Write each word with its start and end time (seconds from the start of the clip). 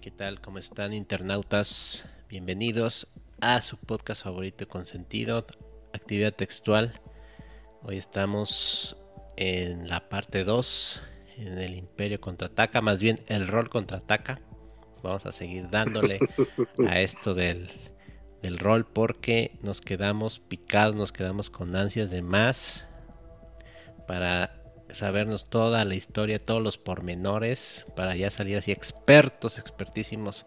¿qué 0.00 0.10
tal? 0.10 0.40
¿Cómo 0.40 0.58
están 0.58 0.92
internautas? 0.92 2.04
Bienvenidos 2.28 3.06
a 3.40 3.60
su 3.60 3.76
podcast 3.76 4.24
favorito 4.24 4.66
con 4.66 4.86
sentido, 4.86 5.46
actividad 5.92 6.34
textual. 6.34 7.00
Hoy 7.82 7.98
estamos 7.98 8.96
en 9.36 9.88
la 9.88 10.08
parte 10.08 10.42
2, 10.42 11.00
en 11.36 11.58
el 11.58 11.74
Imperio 11.74 12.20
contraataca, 12.20 12.80
más 12.80 13.00
bien 13.00 13.20
el 13.28 13.46
rol 13.46 13.70
contraataca. 13.70 14.40
Vamos 15.02 15.26
a 15.26 15.32
seguir 15.32 15.70
dándole 15.70 16.18
a 16.88 17.00
esto 17.00 17.34
del, 17.34 17.70
del 18.42 18.58
rol 18.58 18.84
porque 18.86 19.52
nos 19.62 19.80
quedamos 19.80 20.40
picados, 20.40 20.96
nos 20.96 21.12
quedamos 21.12 21.50
con 21.50 21.76
ansias 21.76 22.10
de 22.10 22.22
más 22.22 22.88
para 24.08 24.53
sabernos 24.94 25.48
toda 25.48 25.84
la 25.84 25.94
historia, 25.94 26.42
todos 26.42 26.62
los 26.62 26.78
pormenores, 26.78 27.86
para 27.96 28.16
ya 28.16 28.30
salir 28.30 28.56
así 28.56 28.72
expertos, 28.72 29.58
expertísimos 29.58 30.46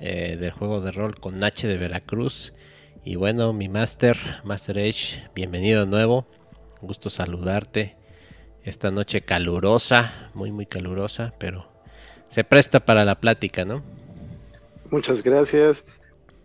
eh, 0.00 0.36
del 0.36 0.50
juego 0.52 0.80
de 0.80 0.92
rol 0.92 1.18
con 1.18 1.42
H 1.42 1.66
de 1.66 1.76
Veracruz. 1.76 2.52
Y 3.04 3.16
bueno, 3.16 3.52
mi 3.52 3.68
Master, 3.68 4.16
Master 4.44 4.78
Age, 4.78 5.28
bienvenido 5.34 5.84
de 5.84 5.90
nuevo. 5.90 6.26
Gusto 6.80 7.10
saludarte 7.10 7.96
esta 8.62 8.90
noche 8.90 9.22
calurosa, 9.22 10.30
muy 10.34 10.52
muy 10.52 10.66
calurosa, 10.66 11.32
pero 11.38 11.68
se 12.28 12.44
presta 12.44 12.80
para 12.80 13.04
la 13.04 13.20
plática, 13.20 13.64
¿no? 13.64 13.82
Muchas 14.90 15.22
gracias. 15.22 15.84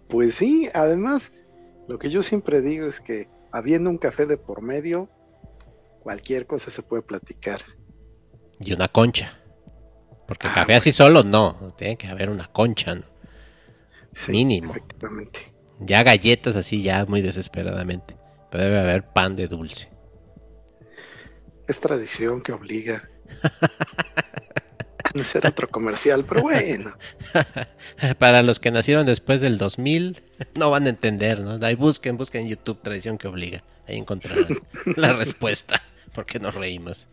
Pues 0.07 0.35
sí, 0.35 0.69
además, 0.73 1.31
lo 1.87 1.99
que 1.99 2.09
yo 2.09 2.23
siempre 2.23 2.61
digo 2.61 2.87
es 2.87 2.99
que 2.99 3.27
habiendo 3.51 3.89
un 3.89 3.97
café 3.97 4.25
de 4.25 4.37
por 4.37 4.61
medio, 4.61 5.09
cualquier 6.03 6.45
cosa 6.45 6.69
se 6.69 6.83
puede 6.83 7.01
platicar. 7.01 7.61
Y 8.59 8.73
una 8.73 8.89
concha. 8.89 9.39
Porque 10.27 10.47
ah, 10.47 10.53
café 10.53 10.75
así 10.75 10.91
solo 10.91 11.23
no, 11.23 11.73
tiene 11.77 11.97
que 11.97 12.07
haber 12.07 12.29
una 12.29 12.47
concha, 12.47 12.95
¿no? 12.95 13.03
Mínimo. 14.27 14.71
Efectivamente. 14.71 15.53
Ya 15.79 16.03
galletas 16.03 16.55
así, 16.55 16.83
ya 16.83 17.05
muy 17.05 17.21
desesperadamente. 17.21 18.15
Pero 18.51 18.65
debe 18.65 18.79
haber 18.79 19.05
pan 19.05 19.35
de 19.35 19.47
dulce. 19.47 19.89
Es 21.67 21.79
tradición 21.79 22.41
que 22.41 22.51
obliga. 22.51 23.09
no 25.13 25.23
será 25.23 25.49
otro 25.49 25.67
comercial, 25.67 26.25
pero 26.27 26.41
bueno. 26.41 26.95
Para 28.19 28.43
los 28.43 28.59
que 28.59 28.71
nacieron 28.71 29.05
después 29.05 29.41
del 29.41 29.57
2000, 29.57 30.21
no 30.59 30.69
van 30.69 30.85
a 30.85 30.89
entender, 30.89 31.39
¿no? 31.39 31.65
Ahí 31.65 31.75
busquen, 31.75 32.17
busquen 32.17 32.43
en 32.43 32.49
YouTube 32.49 32.81
tradición 32.81 33.17
que 33.17 33.27
obliga. 33.27 33.63
Ahí 33.87 33.97
encontrarán 33.97 34.59
la 34.95 35.13
respuesta. 35.13 35.81
Porque 36.13 36.39
nos 36.39 36.55
reímos. 36.55 37.07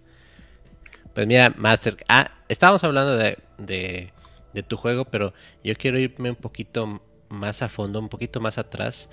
Pues 1.15 1.27
mira, 1.27 1.53
Master. 1.57 1.97
Ah, 2.09 2.31
estábamos 2.49 2.85
hablando 2.85 3.17
de, 3.17 3.39
de, 3.59 4.63
tu 4.63 4.77
juego, 4.77 5.05
pero 5.05 5.33
yo 5.65 5.75
quiero 5.75 5.99
irme 5.99 6.31
un 6.31 6.37
poquito 6.37 7.03
más 7.29 7.63
a 7.63 7.69
fondo, 7.69 7.99
un 7.99 8.09
poquito 8.09 8.41
más 8.41 8.59
atrás. 8.59 9.09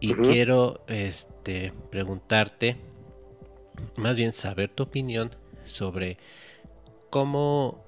Y 0.00 0.14
quiero 0.14 0.84
este, 0.88 1.72
preguntarte, 1.90 2.76
más 3.96 4.16
bien 4.16 4.32
saber 4.32 4.68
tu 4.68 4.82
opinión 4.82 5.30
sobre 5.64 6.18
cómo, 7.08 7.84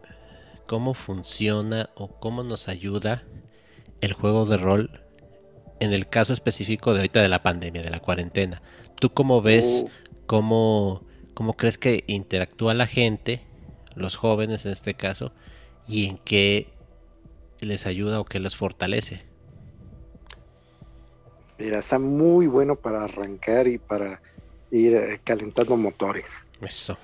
cómo 0.67 0.95
funciona 0.95 1.91
o 1.97 2.09
cómo 2.21 2.45
nos 2.45 2.69
ayuda 2.69 3.25
el 4.01 4.13
juego 4.13 4.45
de 4.45 4.57
rol 4.59 5.01
en 5.81 5.93
el 5.93 6.09
caso 6.09 6.33
específico 6.33 6.93
de 6.93 7.01
ahorita 7.01 7.21
de 7.21 7.29
la 7.29 7.43
pandemia, 7.43 7.83
de 7.83 7.91
la 7.91 8.01
cuarentena. 8.01 8.63
¿Tú 8.95 9.13
cómo 9.13 9.43
ves, 9.43 9.85
oh. 9.85 9.91
cómo 10.27 11.05
¿Cómo 11.35 11.57
crees 11.57 11.79
que 11.79 12.05
interactúa 12.07 12.75
la 12.75 12.87
gente, 12.87 13.43
los 13.97 14.17
jóvenes 14.17 14.65
en 14.65 14.73
este 14.73 14.95
caso, 14.95 15.33
y 15.89 16.07
en 16.07 16.19
qué 16.19 16.69
les 17.61 17.86
ayuda 17.86 18.20
o 18.20 18.25
qué 18.25 18.41
les 18.41 18.57
fortalece? 18.57 19.23
Mira, 21.58 21.79
está 21.79 21.98
muy 21.98 22.47
bueno 22.47 22.77
para 22.77 23.05
arrancar 23.05 23.67
y 23.67 23.79
para 23.79 24.20
ir 24.70 24.95
eh, 24.95 25.20
calentando 25.23 25.77
motores. 25.77 26.27
Eso. 26.61 26.97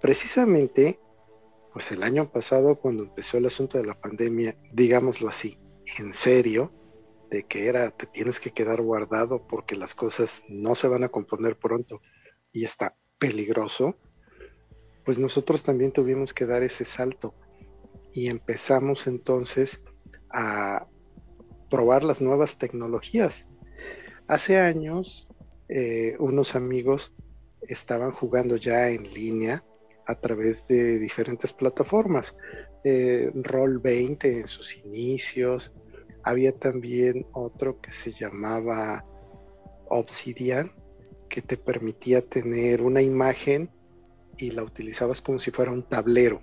Precisamente, 0.00 0.98
pues 1.72 1.90
el 1.92 2.02
año 2.02 2.30
pasado, 2.30 2.76
cuando 2.76 3.04
empezó 3.04 3.36
el 3.36 3.46
asunto 3.46 3.78
de 3.78 3.86
la 3.86 4.00
pandemia, 4.00 4.56
digámoslo 4.72 5.28
así, 5.28 5.58
en 5.98 6.12
serio, 6.14 6.72
de 7.30 7.44
que 7.44 7.68
era, 7.68 7.90
te 7.90 8.06
tienes 8.06 8.40
que 8.40 8.50
quedar 8.50 8.82
guardado 8.82 9.46
porque 9.46 9.76
las 9.76 9.94
cosas 9.94 10.42
no 10.48 10.74
se 10.74 10.88
van 10.88 11.04
a 11.04 11.08
componer 11.10 11.56
pronto 11.56 12.00
y 12.52 12.64
está 12.64 12.96
peligroso, 13.20 13.96
pues 15.04 15.20
nosotros 15.20 15.62
también 15.62 15.92
tuvimos 15.92 16.34
que 16.34 16.46
dar 16.46 16.64
ese 16.64 16.84
salto 16.84 17.34
y 18.12 18.26
empezamos 18.26 19.06
entonces 19.06 19.80
a 20.30 20.88
probar 21.70 22.02
las 22.02 22.20
nuevas 22.20 22.58
tecnologías. 22.58 23.46
Hace 24.26 24.58
años, 24.58 25.28
eh, 25.68 26.16
unos 26.18 26.56
amigos 26.56 27.12
estaban 27.62 28.10
jugando 28.10 28.56
ya 28.56 28.88
en 28.88 29.04
línea 29.04 29.64
a 30.06 30.16
través 30.16 30.66
de 30.66 30.98
diferentes 30.98 31.52
plataformas. 31.52 32.34
Eh, 32.82 33.30
Roll 33.34 33.78
20 33.78 34.40
en 34.40 34.46
sus 34.46 34.76
inicios. 34.76 35.72
Había 36.22 36.52
también 36.52 37.26
otro 37.32 37.80
que 37.80 37.92
se 37.92 38.12
llamaba 38.12 39.04
Obsidian, 39.88 40.72
que 41.30 41.40
te 41.40 41.56
permitía 41.56 42.20
tener 42.20 42.82
una 42.82 43.00
imagen 43.00 43.70
y 44.36 44.50
la 44.50 44.62
utilizabas 44.62 45.22
como 45.22 45.38
si 45.38 45.50
fuera 45.50 45.70
un 45.70 45.84
tablero. 45.84 46.42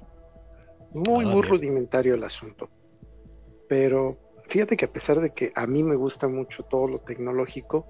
Muy, 0.93 1.25
ah, 1.25 1.27
muy 1.27 1.43
rudimentario 1.43 2.15
el 2.15 2.23
asunto. 2.23 2.69
Pero 3.67 4.17
fíjate 4.47 4.77
que 4.77 4.85
a 4.85 4.91
pesar 4.91 5.19
de 5.19 5.31
que 5.31 5.51
a 5.53 5.67
mí 5.67 5.83
me 5.83 5.95
gusta 5.95 6.27
mucho 6.27 6.63
todo 6.63 6.87
lo 6.87 6.99
tecnológico, 6.99 7.85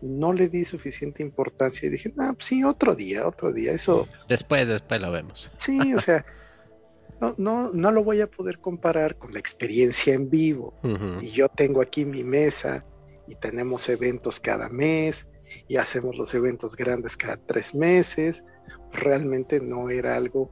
no 0.00 0.32
le 0.32 0.48
di 0.48 0.64
suficiente 0.64 1.22
importancia 1.22 1.86
y 1.86 1.90
dije, 1.90 2.14
ah, 2.18 2.32
pues 2.34 2.46
sí, 2.46 2.62
otro 2.62 2.94
día, 2.94 3.26
otro 3.26 3.52
día, 3.52 3.72
eso... 3.72 4.06
Después, 4.28 4.68
después 4.68 5.00
lo 5.00 5.10
vemos. 5.10 5.50
Sí, 5.58 5.94
o 5.94 5.98
sea, 5.98 6.24
no, 7.20 7.34
no, 7.38 7.72
no 7.72 7.90
lo 7.90 8.04
voy 8.04 8.20
a 8.20 8.30
poder 8.30 8.58
comparar 8.60 9.16
con 9.16 9.32
la 9.32 9.40
experiencia 9.40 10.14
en 10.14 10.30
vivo. 10.30 10.74
Y 11.20 11.30
yo 11.30 11.48
tengo 11.48 11.80
aquí 11.80 12.04
mi 12.04 12.22
mesa 12.22 12.84
y 13.26 13.34
tenemos 13.34 13.88
eventos 13.88 14.38
cada 14.38 14.68
mes 14.68 15.26
y 15.68 15.76
hacemos 15.76 16.16
los 16.16 16.34
eventos 16.34 16.76
grandes 16.76 17.16
cada 17.16 17.36
tres 17.36 17.74
meses. 17.74 18.44
Realmente 18.92 19.60
no 19.60 19.90
era 19.90 20.16
algo 20.16 20.50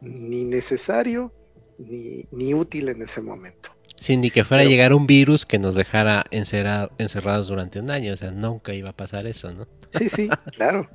ni 0.00 0.44
necesario 0.44 1.32
ni, 1.78 2.54
útil 2.54 2.88
en 2.88 3.02
ese 3.02 3.20
momento. 3.20 3.70
Sin 3.98 4.20
ni 4.20 4.30
que 4.30 4.44
fuera 4.44 4.62
a 4.62 4.66
llegar 4.66 4.92
un 4.92 5.06
virus 5.06 5.46
que 5.46 5.58
nos 5.58 5.74
dejara 5.74 6.26
encerrados 6.30 7.48
durante 7.48 7.80
un 7.80 7.90
año, 7.90 8.12
o 8.12 8.16
sea, 8.16 8.30
nunca 8.30 8.74
iba 8.74 8.90
a 8.90 8.96
pasar 8.96 9.26
eso, 9.26 9.52
¿no? 9.52 9.66
Sí, 9.98 10.08
sí, 10.08 10.28
claro. 10.56 10.88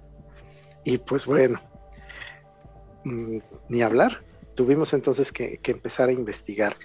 Y 0.83 0.97
pues 0.97 1.25
bueno, 1.25 1.59
mm, 3.03 3.37
ni 3.69 3.81
hablar. 3.81 4.23
Tuvimos 4.55 4.93
entonces 4.93 5.31
que, 5.31 5.57
que, 5.59 5.71
empezar 5.71 6.09
a 6.09 6.11
investigar. 6.11 6.75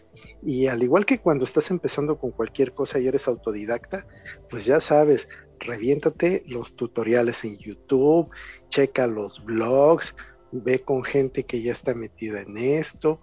Y 0.43 0.69
al 0.69 0.83
igual 0.85 1.05
que 1.05 1.19
cuando 1.19 1.45
estás 1.45 1.73
empezando 1.73 2.17
con 2.19 2.31
cualquier 2.31 2.73
cosa 2.73 3.01
y 3.01 3.09
eres 3.09 3.27
autodidacta, 3.27 4.07
pues 4.49 4.65
ya 4.65 4.81
sabes, 4.81 5.29
reviéntate 5.61 6.45
los 6.47 6.77
tutoriales 6.77 7.45
en 7.45 7.59
YouTube, 7.59 8.31
checa 8.69 9.07
los 9.07 9.45
blogs, 9.45 10.15
ve 10.53 10.81
con 10.81 11.03
gente 11.05 11.45
que 11.45 11.63
ya 11.63 11.73
está 11.73 11.95
metida 11.95 12.41
en 12.41 12.57
esto. 12.59 13.21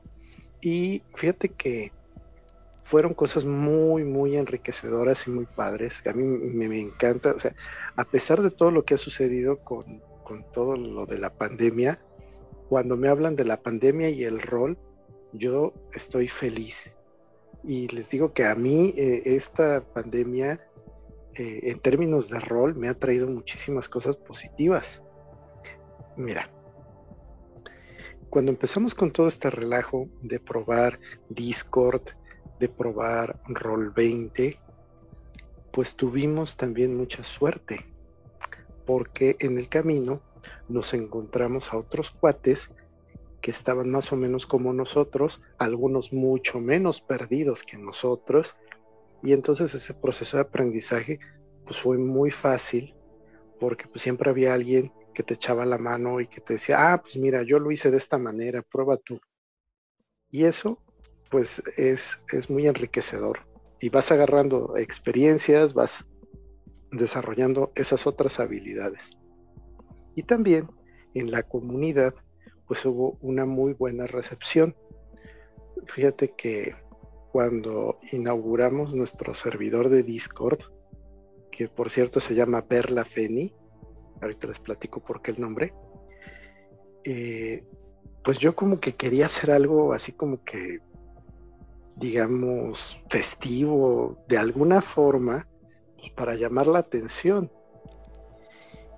Y 0.61 1.03
fíjate 1.15 1.49
que 1.49 1.91
fueron 2.83 3.13
cosas 3.13 3.45
muy, 3.45 4.03
muy 4.03 4.35
enriquecedoras 4.35 5.25
y 5.25 5.31
muy 5.31 5.45
padres. 5.45 6.01
A 6.05 6.13
mí 6.13 6.23
me, 6.23 6.79
encanta, 6.79 7.31
o 7.31 7.39
sea, 7.39 7.55
a 7.95 8.03
pesar 8.03 8.41
de 8.41 8.51
todo 8.51 8.69
lo 8.69 8.83
que 8.83 8.95
ha 8.95 8.97
sucedido 8.97 9.59
con, 9.59 10.01
todo 10.53 10.75
lo 10.75 11.05
de 11.05 11.17
la 11.17 11.33
pandemia, 11.33 11.99
cuando 12.69 12.95
me 12.95 13.09
hablan 13.09 13.35
de 13.35 13.45
la 13.45 13.61
pandemia 13.61 14.09
y 14.09 14.23
el 14.23 14.41
rol, 14.41 14.77
yo 15.33 15.73
estoy 15.93 16.27
feliz. 16.27 16.93
Y 17.63 17.87
les 17.89 18.09
digo 18.09 18.33
que 18.33 18.45
a 18.45 18.55
mí 18.55 18.93
eh, 18.97 19.23
esta 19.25 19.83
pandemia 19.93 20.59
eh, 21.35 21.59
en 21.63 21.79
términos 21.79 22.29
de 22.29 22.39
rol 22.39 22.75
me 22.75 22.89
ha 22.89 22.93
traído 22.93 23.27
muchísimas 23.27 23.87
cosas 23.87 24.17
positivas. 24.17 25.01
Mira, 26.17 26.49
cuando 28.29 28.51
empezamos 28.51 28.95
con 28.95 29.11
todo 29.11 29.27
este 29.27 29.49
relajo 29.49 30.07
de 30.21 30.39
probar 30.39 30.99
Discord, 31.29 32.03
de 32.59 32.69
probar 32.69 33.41
Roll 33.47 33.91
20, 33.91 34.59
pues 35.71 35.95
tuvimos 35.95 36.57
también 36.57 36.95
mucha 36.95 37.23
suerte, 37.23 37.85
porque 38.85 39.37
en 39.39 39.57
el 39.57 39.69
camino 39.69 40.21
nos 40.69 40.93
encontramos 40.93 41.73
a 41.73 41.77
otros 41.77 42.11
cuates 42.11 42.71
que 43.41 43.51
estaban 43.51 43.89
más 43.89 44.11
o 44.11 44.15
menos 44.15 44.45
como 44.45 44.71
nosotros, 44.73 45.41
algunos 45.57 46.13
mucho 46.13 46.59
menos 46.59 47.01
perdidos 47.01 47.63
que 47.63 47.77
nosotros, 47.77 48.55
y 49.23 49.33
entonces 49.33 49.73
ese 49.73 49.93
proceso 49.93 50.37
de 50.37 50.43
aprendizaje 50.43 51.19
pues 51.65 51.79
fue 51.79 51.97
muy 51.97 52.31
fácil 52.31 52.95
porque 53.59 53.87
pues 53.87 54.01
siempre 54.01 54.29
había 54.29 54.53
alguien 54.53 54.91
que 55.13 55.23
te 55.23 55.35
echaba 55.35 55.65
la 55.65 55.77
mano 55.77 56.19
y 56.19 56.27
que 56.27 56.41
te 56.41 56.53
decía, 56.53 56.93
ah, 56.93 57.01
pues 57.01 57.17
mira, 57.17 57.43
yo 57.43 57.59
lo 57.59 57.71
hice 57.71 57.91
de 57.91 57.97
esta 57.97 58.17
manera, 58.17 58.61
prueba 58.61 58.97
tú. 58.97 59.19
Y 60.29 60.45
eso 60.45 60.79
pues 61.29 61.63
es, 61.77 62.19
es 62.31 62.49
muy 62.49 62.67
enriquecedor. 62.67 63.47
Y 63.79 63.89
vas 63.89 64.11
agarrando 64.11 64.77
experiencias, 64.77 65.73
vas 65.73 66.05
desarrollando 66.91 67.71
esas 67.75 68.05
otras 68.05 68.39
habilidades. 68.39 69.11
Y 70.15 70.23
también 70.23 70.69
en 71.13 71.31
la 71.31 71.43
comunidad, 71.43 72.13
pues 72.67 72.85
hubo 72.85 73.17
una 73.21 73.45
muy 73.45 73.73
buena 73.73 74.07
recepción. 74.07 74.75
Fíjate 75.87 76.33
que 76.35 76.75
cuando 77.31 77.99
inauguramos 78.11 78.93
nuestro 78.93 79.33
servidor 79.33 79.89
de 79.89 80.03
Discord, 80.03 80.59
que 81.51 81.67
por 81.67 81.89
cierto 81.89 82.19
se 82.19 82.35
llama 82.35 82.65
Perla 82.65 83.05
Feni, 83.05 83.53
ahorita 84.21 84.47
les 84.47 84.59
platico 84.59 85.01
por 85.01 85.21
qué 85.21 85.31
el 85.31 85.39
nombre, 85.39 85.73
eh, 87.03 87.63
pues 88.23 88.37
yo 88.37 88.55
como 88.55 88.79
que 88.79 88.95
quería 88.95 89.25
hacer 89.25 89.51
algo 89.51 89.93
así 89.93 90.11
como 90.11 90.43
que, 90.43 90.79
digamos, 91.95 92.99
festivo, 93.09 94.23
de 94.27 94.37
alguna 94.37 94.81
forma, 94.81 95.47
pues, 95.97 96.11
para 96.11 96.35
llamar 96.35 96.67
la 96.67 96.79
atención. 96.79 97.51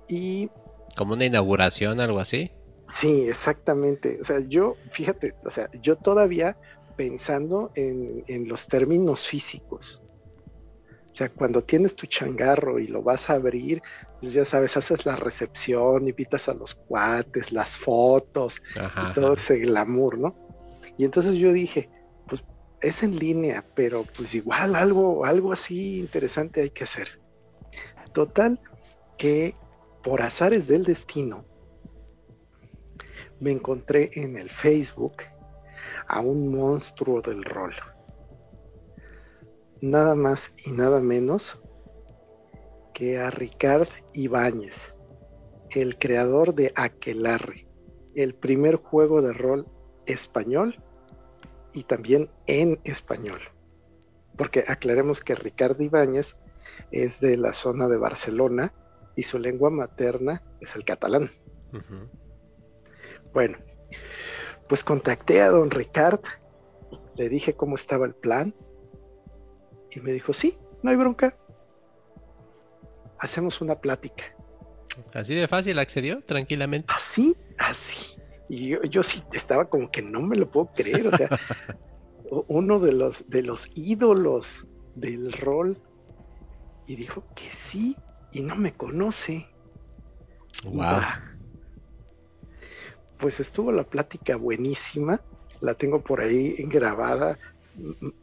Y... 0.08 0.50
Como 0.96 1.14
una 1.14 1.24
inauguración, 1.24 2.00
algo 2.00 2.18
así. 2.20 2.50
Sí, 2.88 3.28
exactamente. 3.28 4.18
O 4.20 4.24
sea, 4.24 4.40
yo, 4.40 4.76
fíjate, 4.92 5.34
o 5.44 5.50
sea, 5.50 5.70
yo 5.80 5.96
todavía 5.96 6.56
pensando 6.96 7.72
en, 7.74 8.24
en 8.26 8.48
los 8.48 8.66
términos 8.66 9.26
físicos. 9.26 10.02
O 11.14 11.16
sea, 11.16 11.28
cuando 11.28 11.62
tienes 11.62 11.94
tu 11.94 12.06
changarro 12.06 12.80
y 12.80 12.88
lo 12.88 13.00
vas 13.00 13.30
a 13.30 13.34
abrir, 13.34 13.80
pues 14.20 14.32
ya 14.32 14.44
sabes, 14.44 14.76
haces 14.76 15.06
la 15.06 15.14
recepción, 15.14 16.08
invitas 16.08 16.48
a 16.48 16.54
los 16.54 16.74
cuates, 16.74 17.52
las 17.52 17.76
fotos 17.76 18.60
y 18.74 19.12
todo 19.12 19.34
ese 19.34 19.58
glamour, 19.58 20.18
¿no? 20.18 20.34
Y 20.98 21.04
entonces 21.04 21.34
yo 21.34 21.52
dije, 21.52 21.88
pues 22.26 22.44
es 22.80 23.04
en 23.04 23.16
línea, 23.16 23.64
pero 23.76 24.04
pues 24.16 24.34
igual 24.34 24.74
algo, 24.74 25.24
algo 25.24 25.52
así 25.52 26.00
interesante 26.00 26.62
hay 26.62 26.70
que 26.70 26.82
hacer. 26.82 27.20
Total, 28.12 28.60
que 29.16 29.54
por 30.02 30.20
azares 30.20 30.66
del 30.66 30.82
destino, 30.82 31.44
me 33.38 33.52
encontré 33.52 34.10
en 34.14 34.36
el 34.36 34.50
Facebook 34.50 35.22
a 36.08 36.20
un 36.20 36.48
monstruo 36.48 37.20
del 37.20 37.44
rol 37.44 37.74
nada 39.84 40.14
más 40.14 40.52
y 40.64 40.72
nada 40.72 41.00
menos 41.00 41.60
que 42.94 43.18
a 43.18 43.30
Ricard 43.30 43.88
Ibáñez, 44.12 44.94
el 45.70 45.98
creador 45.98 46.54
de 46.54 46.72
Aquelarre, 46.74 47.66
el 48.14 48.34
primer 48.34 48.76
juego 48.76 49.20
de 49.20 49.32
rol 49.32 49.66
español 50.06 50.82
y 51.72 51.84
también 51.84 52.30
en 52.46 52.80
español. 52.84 53.40
Porque 54.38 54.64
aclaremos 54.66 55.22
que 55.22 55.34
Ricard 55.34 55.80
Ibáñez 55.80 56.36
es 56.90 57.20
de 57.20 57.36
la 57.36 57.52
zona 57.52 57.88
de 57.88 57.98
Barcelona 57.98 58.72
y 59.16 59.24
su 59.24 59.38
lengua 59.38 59.70
materna 59.70 60.42
es 60.60 60.74
el 60.76 60.84
catalán. 60.84 61.30
Bueno, 63.32 63.58
pues 64.68 64.84
contacté 64.84 65.42
a 65.42 65.50
don 65.50 65.70
Ricard, 65.70 66.20
le 67.16 67.28
dije 67.28 67.54
cómo 67.54 67.74
estaba 67.74 68.06
el 68.06 68.14
plan 68.14 68.54
y 69.90 70.00
me 70.00 70.12
dijo, 70.12 70.32
sí, 70.32 70.58
no 70.82 70.90
hay 70.90 70.96
bronca. 70.96 71.36
Hacemos 73.18 73.60
una 73.60 73.76
plática. 73.80 74.24
Así 75.14 75.34
de 75.34 75.48
fácil 75.48 75.78
accedió, 75.78 76.22
tranquilamente. 76.22 76.92
Así, 76.94 77.36
así. 77.58 78.16
Y 78.48 78.68
yo, 78.68 78.82
yo 78.82 79.02
sí 79.02 79.22
estaba 79.32 79.68
como 79.68 79.90
que 79.90 80.02
no 80.02 80.20
me 80.20 80.36
lo 80.36 80.50
puedo 80.50 80.72
creer. 80.74 81.06
O 81.06 81.16
sea, 81.16 81.28
uno 82.48 82.80
de 82.80 82.92
los, 82.92 83.28
de 83.30 83.42
los 83.42 83.70
ídolos 83.74 84.66
del 84.94 85.32
rol. 85.32 85.80
Y 86.86 86.96
dijo 86.96 87.24
que 87.34 87.48
sí, 87.52 87.96
y 88.32 88.42
no 88.42 88.56
me 88.56 88.74
conoce. 88.74 89.48
Wow. 90.64 91.00
Pues 93.18 93.40
estuvo 93.40 93.72
la 93.72 93.84
plática 93.84 94.36
buenísima. 94.36 95.20
La 95.60 95.74
tengo 95.74 96.02
por 96.02 96.20
ahí 96.20 96.54
grabada 96.64 97.38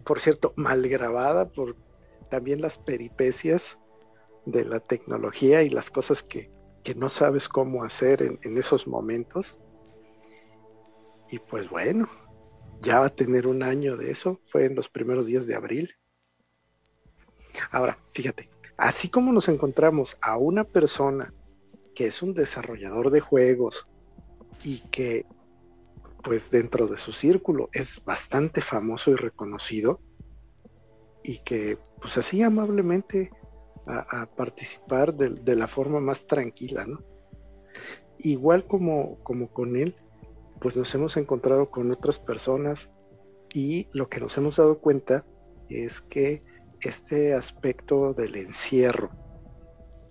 por 0.04 0.20
cierto, 0.20 0.54
mal 0.56 0.88
grabada 0.88 1.50
por 1.50 1.76
también 2.30 2.62
las 2.62 2.78
peripecias 2.78 3.78
de 4.46 4.66
la 4.66 4.80
tecnología 4.80 5.64
y 5.64 5.70
las 5.70 5.92
cosas 5.92 6.24
que, 6.24 6.50
no 6.96 7.10
sabes 7.10 7.48
cómo 7.48 7.84
hacer 7.84 8.24
en, 8.24 8.40
en, 8.42 8.58
esos 8.58 8.88
momentos. 8.88 9.58
Y 11.30 11.40
pues 11.40 11.70
bueno, 11.70 12.10
ya 12.82 13.00
va 13.00 13.08
a 13.08 13.16
tener 13.16 13.46
un 13.46 13.62
año 13.62 13.98
de 13.98 14.12
eso, 14.12 14.40
fue 14.46 14.66
en 14.66 14.76
los 14.76 14.90
primeros 14.90 15.28
días 15.28 15.46
de 15.46 15.56
abril. 15.56 15.94
Ahora, 17.70 18.00
fíjate, 18.14 18.50
así 18.78 19.10
como 19.10 19.32
nos 19.32 19.48
encontramos 19.48 20.18
a 20.22 20.38
una 20.38 20.64
persona 20.64 21.34
que 21.94 22.08
es 22.08 22.22
un 22.22 22.34
desarrollador 22.34 23.12
de 23.12 23.20
juegos 23.20 23.86
y 24.64 24.80
que 24.90 25.26
pues 26.24 26.52
dentro 26.52 26.88
de 26.88 26.98
su 26.98 27.14
círculo 27.14 27.70
es 27.74 28.04
bastante 28.04 28.62
famoso 28.62 29.12
y 29.12 29.16
reconocido 29.16 30.00
y 31.24 31.40
que 31.40 31.78
pues 32.00 32.18
así 32.18 32.42
amablemente 32.42 33.32
a, 33.88 34.28
participar 34.28 35.14
de, 35.14 35.56
la 35.56 35.68
forma 35.68 36.00
más 36.00 36.26
tranquila, 36.26 36.86
¿no? 36.86 37.04
Igual 38.20 38.66
como, 38.66 39.18
como 39.24 39.52
con 39.52 39.76
él, 39.76 39.96
pues 40.60 40.78
nos 40.78 40.94
hemos 40.94 41.18
encontrado 41.18 41.72
con 41.72 41.92
otras 41.92 42.20
personas 42.20 42.92
y 43.54 43.88
lo 43.94 44.08
que 44.08 44.20
nos 44.20 44.38
hemos 44.38 44.58
dado 44.58 44.80
cuenta 44.80 45.26
es 45.70 46.00
que 46.00 46.44
este 46.80 47.34
aspecto 47.34 48.14
del 48.14 48.36
encierro 48.36 49.10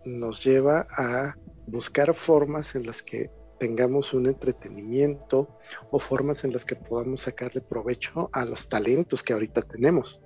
nos 0.05 0.45
lleva 0.45 0.87
a 0.91 1.37
buscar 1.67 2.15
formas 2.15 2.75
en 2.75 2.87
las 2.87 3.03
que 3.03 3.31
tengamos 3.61 4.15
un 4.15 4.27
entretenimiento 4.27 5.47
o 5.91 5.99
formas 5.99 6.45
en 6.45 6.53
las 6.53 6.65
que 6.65 6.77
podamos 6.77 7.21
sacarle 7.21 7.61
provecho 7.61 8.31
a 8.33 8.47
los 8.47 8.69
talentos 8.69 9.23
que 9.23 9.35
ahorita 9.35 9.61
tenemos. 9.61 10.21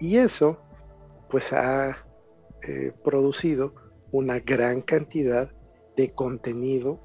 Y 0.00 0.16
eso 0.16 0.58
pues 1.28 1.52
ha 1.52 2.06
eh, 2.62 2.92
producido 3.04 3.74
una 4.12 4.38
gran 4.40 4.80
cantidad 4.80 5.50
de 5.94 6.12
contenido 6.12 6.98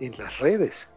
en 0.00 0.18
las 0.18 0.40
redes. 0.40 0.88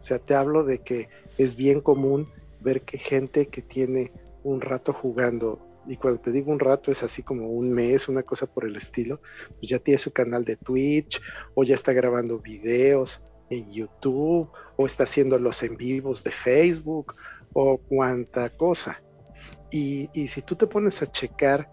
O 0.00 0.04
sea, 0.04 0.18
te 0.18 0.34
hablo 0.34 0.64
de 0.64 0.78
que 0.78 1.10
es 1.36 1.54
bien 1.54 1.82
común 1.82 2.30
ver 2.60 2.80
que 2.80 2.96
gente 2.96 3.48
que 3.48 3.60
tiene 3.60 4.10
un 4.42 4.62
rato 4.62 4.94
jugando 4.94 5.60
y 5.86 5.96
cuando 5.96 6.20
te 6.20 6.32
digo 6.32 6.52
un 6.52 6.60
rato 6.60 6.90
es 6.90 7.02
así 7.02 7.22
como 7.22 7.48
un 7.48 7.72
mes, 7.72 8.08
una 8.08 8.22
cosa 8.22 8.46
por 8.46 8.64
el 8.64 8.76
estilo, 8.76 9.20
pues 9.58 9.68
ya 9.68 9.78
tiene 9.78 9.98
su 9.98 10.12
canal 10.12 10.44
de 10.44 10.56
Twitch 10.56 11.20
o 11.54 11.64
ya 11.64 11.74
está 11.74 11.92
grabando 11.92 12.38
videos 12.38 13.20
en 13.50 13.70
YouTube 13.72 14.50
o 14.76 14.86
está 14.86 15.04
haciendo 15.04 15.38
los 15.38 15.62
en 15.62 15.76
vivos 15.76 16.24
de 16.24 16.30
Facebook 16.30 17.14
o 17.52 17.78
cuanta 17.78 18.50
cosa. 18.50 19.02
Y, 19.70 20.08
y 20.12 20.26
si 20.28 20.42
tú 20.42 20.56
te 20.56 20.66
pones 20.66 21.02
a 21.02 21.10
checar 21.10 21.70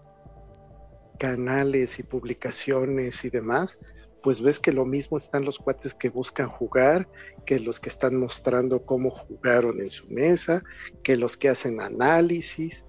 canales 1.18 1.98
y 1.98 2.02
publicaciones 2.02 3.24
y 3.24 3.30
demás, 3.30 3.78
pues 4.22 4.40
ves 4.40 4.58
que 4.58 4.72
lo 4.72 4.84
mismo 4.84 5.16
están 5.16 5.44
los 5.44 5.58
cuates 5.58 5.94
que 5.94 6.08
buscan 6.08 6.48
jugar, 6.48 7.08
que 7.46 7.58
los 7.58 7.80
que 7.80 7.88
están 7.88 8.16
mostrando 8.16 8.84
cómo 8.84 9.10
jugaron 9.10 9.80
en 9.80 9.90
su 9.90 10.06
mesa, 10.08 10.62
que 11.02 11.16
los 11.16 11.36
que 11.36 11.48
hacen 11.48 11.80
análisis, 11.80 12.84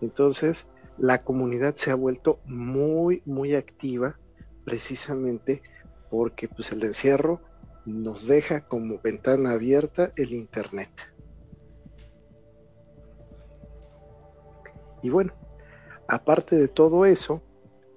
entonces, 0.00 0.66
la 0.98 1.22
comunidad 1.22 1.74
se 1.74 1.90
ha 1.90 1.94
vuelto 1.94 2.40
muy, 2.44 3.22
muy 3.24 3.54
activa 3.54 4.18
precisamente 4.64 5.62
porque 6.10 6.48
pues, 6.48 6.72
el 6.72 6.82
encierro 6.84 7.40
nos 7.84 8.26
deja 8.26 8.62
como 8.62 8.98
ventana 9.00 9.52
abierta 9.52 10.12
el 10.16 10.32
Internet. 10.32 10.90
Y 15.02 15.10
bueno, 15.10 15.34
aparte 16.08 16.56
de 16.56 16.68
todo 16.68 17.04
eso, 17.04 17.42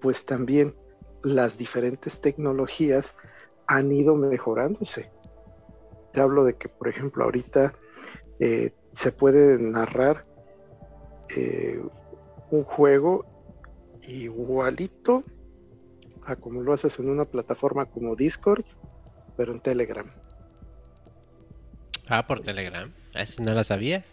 pues 0.02 0.26
también 0.26 0.76
las 1.24 1.58
diferentes 1.58 2.22
tecnologías 2.22 3.16
han 3.68 3.92
ido 3.92 4.16
mejorándose. 4.16 5.12
Te 6.14 6.22
hablo 6.22 6.44
de 6.44 6.56
que, 6.56 6.70
por 6.70 6.88
ejemplo, 6.88 7.24
ahorita 7.24 7.74
eh, 8.40 8.74
se 8.92 9.12
puede 9.12 9.58
narrar 9.60 10.26
eh, 11.36 11.82
un 12.52 12.64
juego 12.64 13.26
igualito 14.08 15.24
a 16.26 16.36
como 16.36 16.62
lo 16.62 16.74
haces 16.74 17.00
en 17.00 17.10
una 17.10 17.26
plataforma 17.26 17.86
como 17.86 18.16
Discord, 18.16 18.66
pero 19.38 19.54
en 19.54 19.60
Telegram. 19.60 20.10
Ah, 22.08 22.26
por 22.26 22.42
Telegram. 22.42 22.92
Eso 23.14 23.44
no 23.44 23.54
lo 23.54 23.64
sabía. 23.64 24.04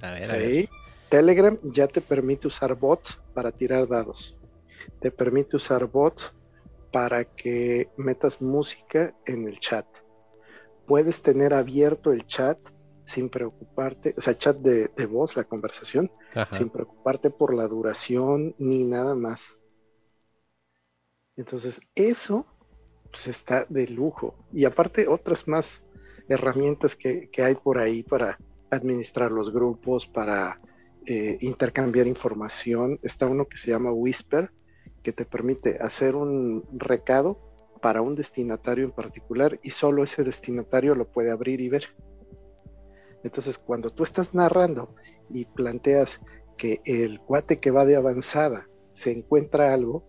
A 0.00 0.10
ver, 0.10 0.68
Telegram 1.08 1.58
ya 1.62 1.86
te 1.86 2.00
permite 2.00 2.48
usar 2.48 2.74
bots 2.74 3.18
para 3.34 3.52
tirar 3.52 3.86
dados. 3.86 4.36
Te 5.00 5.10
permite 5.10 5.56
usar 5.56 5.86
bots 5.86 6.32
para 6.90 7.24
que 7.24 7.88
metas 7.96 8.40
música 8.40 9.14
en 9.26 9.46
el 9.46 9.58
chat. 9.60 9.86
Puedes 10.86 11.22
tener 11.22 11.54
abierto 11.54 12.12
el 12.12 12.26
chat 12.26 12.58
sin 13.04 13.28
preocuparte, 13.28 14.14
o 14.16 14.20
sea, 14.20 14.36
chat 14.36 14.56
de, 14.56 15.06
voz, 15.06 15.36
la 15.36 15.44
conversación, 15.44 16.10
sin 16.50 16.70
preocuparte 16.70 17.30
por 17.30 17.54
la 17.54 17.68
duración 17.68 18.54
ni 18.58 18.84
nada 18.84 19.14
más. 19.14 19.58
Entonces, 21.36 21.80
eso 21.94 22.46
pues 23.10 23.28
está 23.28 23.66
de 23.68 23.86
lujo. 23.86 24.34
Y 24.52 24.64
aparte, 24.64 25.06
otras 25.06 25.46
más 25.46 25.84
herramientas 26.28 26.96
que, 26.96 27.30
hay 27.38 27.54
por 27.54 27.78
ahí 27.78 28.02
para 28.02 28.38
administrar 28.70 29.30
los 29.30 29.52
grupos, 29.52 30.06
para 30.06 30.60
eh, 31.06 31.38
intercambiar 31.40 32.06
información. 32.06 32.98
Está 33.02 33.26
uno 33.26 33.46
que 33.46 33.56
se 33.56 33.70
llama 33.70 33.92
Whisper, 33.92 34.50
que 35.02 35.12
te 35.12 35.24
permite 35.24 35.78
hacer 35.80 36.16
un 36.16 36.64
recado 36.72 37.38
para 37.80 38.00
un 38.00 38.14
destinatario 38.14 38.84
en 38.84 38.92
particular 38.92 39.60
y 39.62 39.70
solo 39.70 40.02
ese 40.02 40.24
destinatario 40.24 40.94
lo 40.94 41.06
puede 41.06 41.30
abrir 41.30 41.60
y 41.60 41.68
ver. 41.68 41.84
Entonces, 43.24 43.58
cuando 43.58 43.90
tú 43.90 44.04
estás 44.04 44.34
narrando 44.34 44.94
y 45.30 45.46
planteas 45.46 46.20
que 46.56 46.80
el 46.84 47.20
cuate 47.20 47.58
que 47.58 47.70
va 47.70 47.84
de 47.84 47.96
avanzada 47.96 48.68
se 48.92 49.10
encuentra 49.10 49.74
algo, 49.74 50.04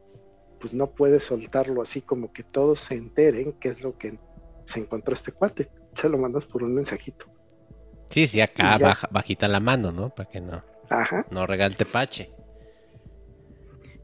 pues 0.59 0.73
no 0.73 0.91
puedes 0.91 1.23
soltarlo 1.23 1.81
así 1.81 2.01
como 2.01 2.31
que 2.31 2.43
todos 2.43 2.81
se 2.81 2.95
enteren 2.95 3.53
qué 3.53 3.69
es 3.69 3.81
lo 3.81 3.97
que 3.97 4.19
se 4.65 4.79
encontró 4.79 5.13
este 5.13 5.31
cuate. 5.31 5.71
Se 5.93 6.09
lo 6.09 6.17
mandas 6.17 6.45
por 6.45 6.61
un 6.61 6.75
mensajito. 6.75 7.25
Sí, 8.09 8.27
sí, 8.27 8.41
acá 8.41 8.77
baja, 8.77 9.07
bajita 9.09 9.47
la 9.47 9.59
mano, 9.59 9.91
¿no? 9.91 10.09
Para 10.09 10.29
que 10.29 10.41
no, 10.41 10.63
Ajá. 10.89 11.25
no 11.31 11.47
regalte 11.47 11.85
pache. 11.85 12.31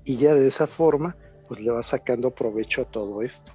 Y 0.03 0.17
ya 0.17 0.33
de 0.33 0.47
esa 0.47 0.67
forma, 0.67 1.15
pues 1.47 1.59
le 1.59 1.69
vas 1.69 1.87
sacando 1.87 2.31
provecho 2.31 2.81
a 2.81 2.85
todo 2.85 3.21
esto. 3.21 3.51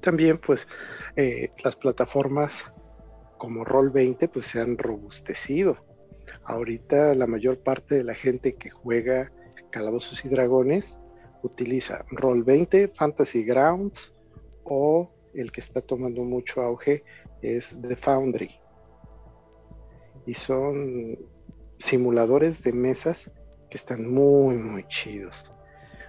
También, 0.00 0.38
pues, 0.38 0.68
eh, 1.16 1.50
las 1.64 1.76
plataformas 1.76 2.64
como 3.38 3.64
Roll20 3.64 4.28
pues 4.28 4.46
se 4.46 4.60
han 4.60 4.76
robustecido. 4.76 5.78
Ahorita 6.44 7.14
la 7.14 7.26
mayor 7.26 7.58
parte 7.58 7.94
de 7.94 8.04
la 8.04 8.14
gente 8.14 8.56
que 8.56 8.70
juega 8.70 9.32
Calabozos 9.70 10.24
y 10.24 10.28
Dragones 10.28 10.96
utiliza 11.42 12.04
Roll20, 12.06 12.92
Fantasy 12.94 13.44
Grounds 13.44 14.12
o 14.64 15.10
el 15.34 15.52
que 15.52 15.60
está 15.60 15.80
tomando 15.80 16.22
mucho 16.24 16.60
auge 16.60 17.04
es 17.42 17.76
The 17.80 17.96
Foundry. 17.96 18.50
Y 20.26 20.34
son 20.34 21.18
simuladores 21.78 22.62
de 22.62 22.72
mesas 22.72 23.30
que 23.70 23.76
están 23.76 24.12
muy, 24.12 24.56
muy 24.56 24.86
chidos. 24.88 25.44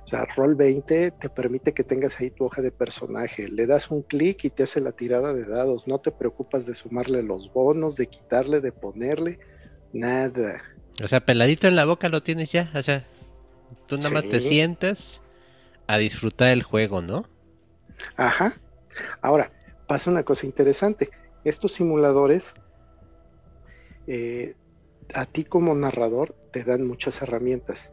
O 0.10 0.16
sea, 0.18 0.26
Roll20 0.26 1.20
te 1.20 1.30
permite 1.30 1.72
que 1.72 1.84
tengas 1.84 2.20
ahí 2.20 2.32
tu 2.32 2.46
hoja 2.46 2.64
de 2.64 2.72
personaje. 2.72 3.48
Le 3.48 3.68
das 3.68 3.92
un 3.92 4.02
clic 4.02 4.44
y 4.44 4.50
te 4.50 4.64
hace 4.64 4.82
la 4.82 4.92
tirada 4.92 5.36
de 5.36 5.46
dados. 5.46 5.88
No 5.88 6.00
te 6.00 6.10
preocupas 6.10 6.66
de 6.66 6.74
sumarle 6.74 7.22
los 7.22 7.54
bonos, 7.54 7.96
de 7.96 8.08
quitarle, 8.08 8.60
de 8.60 8.72
ponerle. 8.72 9.38
Nada. 9.94 10.64
O 11.04 11.08
sea, 11.08 11.20
peladito 11.20 11.68
en 11.68 11.76
la 11.76 11.86
boca 11.86 12.10
lo 12.10 12.24
tienes 12.24 12.52
ya. 12.52 12.72
O 12.74 12.82
sea, 12.82 13.06
tú 13.86 13.98
nada 13.98 14.10
más 14.10 14.28
te 14.28 14.40
sientas 14.40 15.22
a 15.86 16.00
disfrutar 16.00 16.54
el 16.54 16.64
juego, 16.64 17.04
¿no? 17.04 17.30
Ajá. 18.18 18.54
Ahora, 19.22 19.52
pasa 19.86 20.10
una 20.10 20.24
cosa 20.24 20.48
interesante. 20.48 21.12
Estos 21.44 21.74
simuladores, 21.74 22.56
eh, 24.08 24.56
a 25.14 25.28
ti 25.28 25.44
como 25.44 25.76
narrador, 25.76 26.34
te 26.52 26.64
dan 26.64 26.88
muchas 26.88 27.22
herramientas 27.22 27.92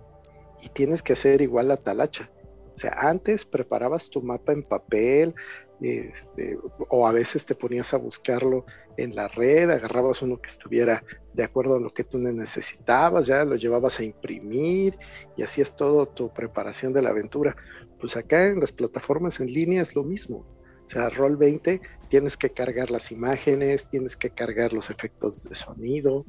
y 0.67 0.69
tienes 0.69 1.01
que 1.01 1.13
hacer 1.13 1.43
igual 1.43 1.69
la 1.69 1.77
talacha. 1.77 2.29
O 2.75 2.79
sea, 2.79 2.93
antes 2.99 3.45
preparabas 3.45 4.11
tu 4.11 4.21
mapa 4.21 4.53
en 4.53 4.65
papel, 4.65 5.33
este, 5.81 6.59
o 6.89 7.07
a 7.07 7.13
veces 7.13 7.47
te 7.47 7.55
ponías 7.55 7.95
a 7.95 7.99
buscarlo 7.99 8.67
en 8.97 9.15
la 9.15 9.29
red, 9.29 9.71
agarrabas 9.71 10.23
uno 10.23 10.41
que 10.41 10.51
estuviera 10.51 11.05
de 11.33 11.45
acuerdo 11.45 11.77
a 11.77 11.81
lo 11.81 11.95
que 11.95 12.03
tú 12.03 12.19
necesitabas, 12.19 13.27
ya 13.27 13.45
lo 13.45 13.55
llevabas 13.55 14.01
a 14.01 14.03
imprimir 14.03 14.99
y 15.37 15.45
hacías 15.45 15.77
todo 15.77 16.07
tu 16.07 16.33
preparación 16.33 16.93
de 16.93 17.03
la 17.03 17.11
aventura. 17.11 17.57
Pues 18.01 18.17
acá 18.17 18.49
en 18.49 18.59
las 18.59 18.73
plataformas 18.73 19.39
en 19.39 19.47
línea 19.47 19.83
es 19.83 19.95
lo 19.95 20.03
mismo. 20.03 20.39
O 20.87 20.91
sea, 20.91 21.09
Roll20 21.11 21.81
tienes 22.09 22.37
que 22.37 22.51
cargar 22.51 22.91
las 22.91 23.13
imágenes, 23.13 23.89
tienes 23.89 24.17
que 24.17 24.31
cargar 24.31 24.73
los 24.73 24.91
efectos 24.91 25.49
de 25.49 25.55
sonido 25.55 26.25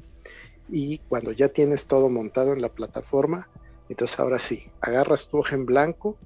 y 0.68 0.98
cuando 1.08 1.32
ya 1.32 1.48
tienes 1.48 1.86
todo 1.86 2.08
montado 2.08 2.52
en 2.52 2.62
la 2.62 2.68
plataforma, 2.68 3.48
entonces 3.88 4.18
ahora 4.18 4.38
sí, 4.38 4.70
agarras 4.80 5.28
tu 5.28 5.38
hoja 5.38 5.54
en 5.54 5.66
blanco, 5.66 6.16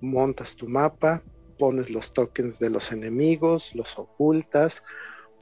montas 0.00 0.56
tu 0.56 0.68
mapa, 0.68 1.22
pones 1.58 1.90
los 1.90 2.12
tokens 2.12 2.58
de 2.58 2.70
los 2.70 2.92
enemigos, 2.92 3.74
los 3.74 3.98
ocultas, 3.98 4.82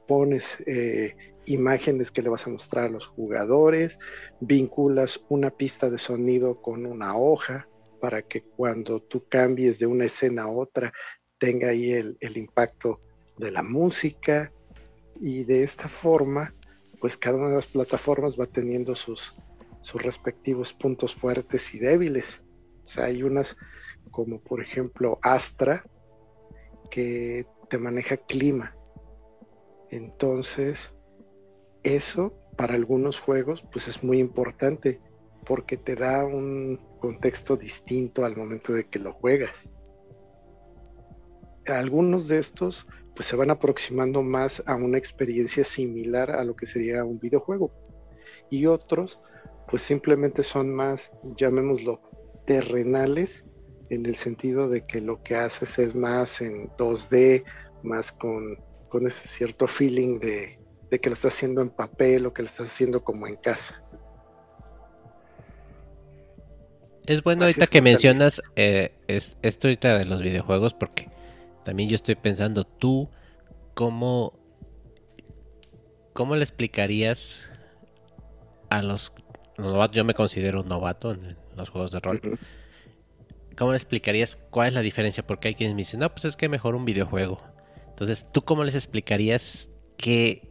pones 0.07 0.57
eh, 0.65 1.15
imágenes 1.45 2.11
que 2.11 2.21
le 2.21 2.29
vas 2.29 2.45
a 2.47 2.49
mostrar 2.49 2.85
a 2.85 2.89
los 2.89 3.07
jugadores, 3.07 3.97
vinculas 4.39 5.21
una 5.29 5.49
pista 5.49 5.89
de 5.89 5.97
sonido 5.97 6.61
con 6.61 6.85
una 6.85 7.17
hoja 7.17 7.67
para 7.99 8.21
que 8.21 8.43
cuando 8.43 8.99
tú 9.01 9.25
cambies 9.29 9.79
de 9.79 9.85
una 9.85 10.05
escena 10.05 10.43
a 10.43 10.49
otra 10.49 10.91
tenga 11.37 11.69
ahí 11.69 11.91
el, 11.91 12.17
el 12.19 12.37
impacto 12.37 12.99
de 13.37 13.51
la 13.51 13.63
música. 13.63 14.51
Y 15.23 15.43
de 15.43 15.61
esta 15.61 15.87
forma 15.87 16.55
pues 17.01 17.17
cada 17.17 17.37
una 17.37 17.49
de 17.49 17.55
las 17.55 17.65
plataformas 17.65 18.39
va 18.39 18.45
teniendo 18.45 18.95
sus 18.95 19.35
sus 19.81 20.01
respectivos 20.01 20.73
puntos 20.73 21.15
fuertes 21.15 21.73
y 21.73 21.79
débiles. 21.79 22.41
Hay 22.97 23.23
unas 23.23 23.57
como 24.11 24.39
por 24.41 24.61
ejemplo 24.61 25.19
Astra 25.21 25.83
que 26.89 27.45
te 27.69 27.77
maneja 27.77 28.17
clima. 28.17 28.75
Entonces, 29.89 30.93
eso 31.83 32.37
para 32.57 32.75
algunos 32.75 33.19
juegos 33.19 33.63
pues 33.71 33.87
es 33.87 34.03
muy 34.03 34.19
importante 34.19 35.01
porque 35.45 35.77
te 35.77 35.95
da 35.95 36.25
un 36.25 36.79
contexto 36.99 37.57
distinto 37.57 38.23
al 38.23 38.37
momento 38.37 38.73
de 38.73 38.87
que 38.87 38.99
lo 38.99 39.13
juegas. 39.13 39.57
Algunos 41.65 42.27
de 42.27 42.37
estos 42.37 42.87
pues 43.15 43.27
se 43.27 43.35
van 43.35 43.49
aproximando 43.49 44.21
más 44.21 44.61
a 44.65 44.75
una 44.75 44.97
experiencia 44.97 45.63
similar 45.63 46.31
a 46.31 46.43
lo 46.43 46.55
que 46.55 46.65
sería 46.65 47.03
un 47.03 47.19
videojuego 47.19 47.71
y 48.49 48.65
otros 48.65 49.19
pues 49.71 49.83
simplemente 49.83 50.43
son 50.43 50.75
más, 50.75 51.13
llamémoslo, 51.37 52.01
terrenales, 52.45 53.45
en 53.89 54.05
el 54.05 54.17
sentido 54.17 54.69
de 54.69 54.85
que 54.85 54.99
lo 54.99 55.23
que 55.23 55.35
haces 55.35 55.79
es 55.79 55.95
más 55.95 56.41
en 56.41 56.69
2D, 56.77 57.45
más 57.81 58.11
con, 58.11 58.57
ese 59.07 59.27
cierto 59.29 59.67
feeling 59.67 60.19
de, 60.19 60.59
que 61.01 61.09
lo 61.09 61.13
estás 61.13 61.33
haciendo 61.33 61.61
en 61.61 61.69
papel 61.69 62.25
o 62.25 62.33
que 62.33 62.41
lo 62.41 62.47
estás 62.47 62.67
haciendo 62.67 63.01
como 63.01 63.27
en 63.27 63.37
casa. 63.37 63.81
Es 67.05 67.23
bueno 67.23 67.43
ahorita 67.43 67.67
que 67.67 67.81
mencionas 67.81 68.41
eh, 68.57 68.93
esto 69.07 69.67
ahorita 69.67 69.97
de 69.97 70.05
los 70.05 70.21
videojuegos 70.21 70.73
porque 70.73 71.09
también 71.63 71.89
yo 71.89 71.95
estoy 71.95 72.15
pensando 72.15 72.65
tú 72.65 73.09
cómo 73.73 74.37
cómo 76.13 76.35
le 76.35 76.43
explicarías 76.43 77.49
a 78.69 78.81
los 78.81 79.11
yo 79.91 80.03
me 80.03 80.13
considero 80.13 80.61
un 80.61 80.67
novato 80.67 81.11
en 81.11 81.37
los 81.55 81.69
juegos 81.69 81.91
de 81.91 81.99
rol. 81.99 82.21
¿Cómo 83.57 83.71
le 83.71 83.77
explicarías 83.77 84.37
cuál 84.49 84.69
es 84.69 84.73
la 84.73 84.81
diferencia? 84.81 85.25
Porque 85.25 85.49
hay 85.49 85.55
quienes 85.55 85.75
me 85.75 85.79
dicen, 85.79 85.99
no, 85.99 86.09
pues 86.11 86.25
es 86.25 86.35
que 86.35 86.49
mejor 86.49 86.75
un 86.75 86.85
videojuego. 86.85 87.41
Entonces, 87.89 88.25
¿tú 88.31 88.43
cómo 88.43 88.63
les 88.63 88.75
explicarías 88.75 89.69
que, 89.97 90.49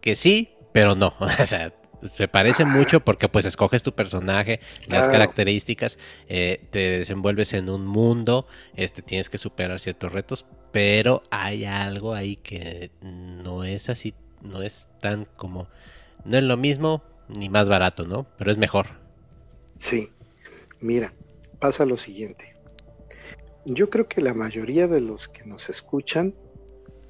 que 0.00 0.16
sí, 0.16 0.50
pero 0.72 0.94
no? 0.94 1.14
o 1.20 1.46
sea, 1.46 1.72
se 2.02 2.28
parece 2.28 2.64
mucho 2.64 3.00
porque 3.00 3.28
pues 3.28 3.46
escoges 3.46 3.82
tu 3.82 3.94
personaje, 3.94 4.60
las 4.86 5.08
características, 5.08 5.98
eh, 6.28 6.66
te 6.70 6.98
desenvuelves 6.98 7.54
en 7.54 7.70
un 7.70 7.86
mundo, 7.86 8.46
este, 8.74 9.02
tienes 9.02 9.30
que 9.30 9.38
superar 9.38 9.80
ciertos 9.80 10.12
retos, 10.12 10.44
pero 10.72 11.22
hay 11.30 11.64
algo 11.64 12.14
ahí 12.14 12.36
que 12.36 12.90
no 13.00 13.64
es 13.64 13.88
así, 13.88 14.14
no 14.42 14.62
es 14.62 14.88
tan 15.00 15.24
como, 15.24 15.68
no 16.24 16.36
es 16.36 16.44
lo 16.44 16.56
mismo, 16.56 17.02
ni 17.28 17.48
más 17.48 17.68
barato, 17.68 18.06
¿no? 18.06 18.26
Pero 18.38 18.50
es 18.50 18.58
mejor. 18.58 18.86
Sí, 19.76 20.10
mira, 20.80 21.12
pasa 21.58 21.84
lo 21.84 21.96
siguiente. 21.96 22.56
Yo 23.64 23.88
creo 23.88 24.08
que 24.08 24.20
la 24.20 24.34
mayoría 24.34 24.88
de 24.88 25.00
los 25.00 25.28
que 25.28 25.44
nos 25.44 25.70
escuchan, 25.70 26.34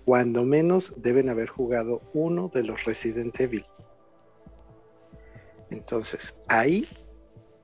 cuando 0.05 0.45
menos 0.45 0.95
deben 0.97 1.29
haber 1.29 1.49
jugado 1.49 2.03
uno 2.13 2.51
de 2.55 2.63
los 2.63 2.85
Resident 2.85 3.39
Evil. 3.41 3.67
Entonces, 5.71 6.35
ahí 6.47 6.87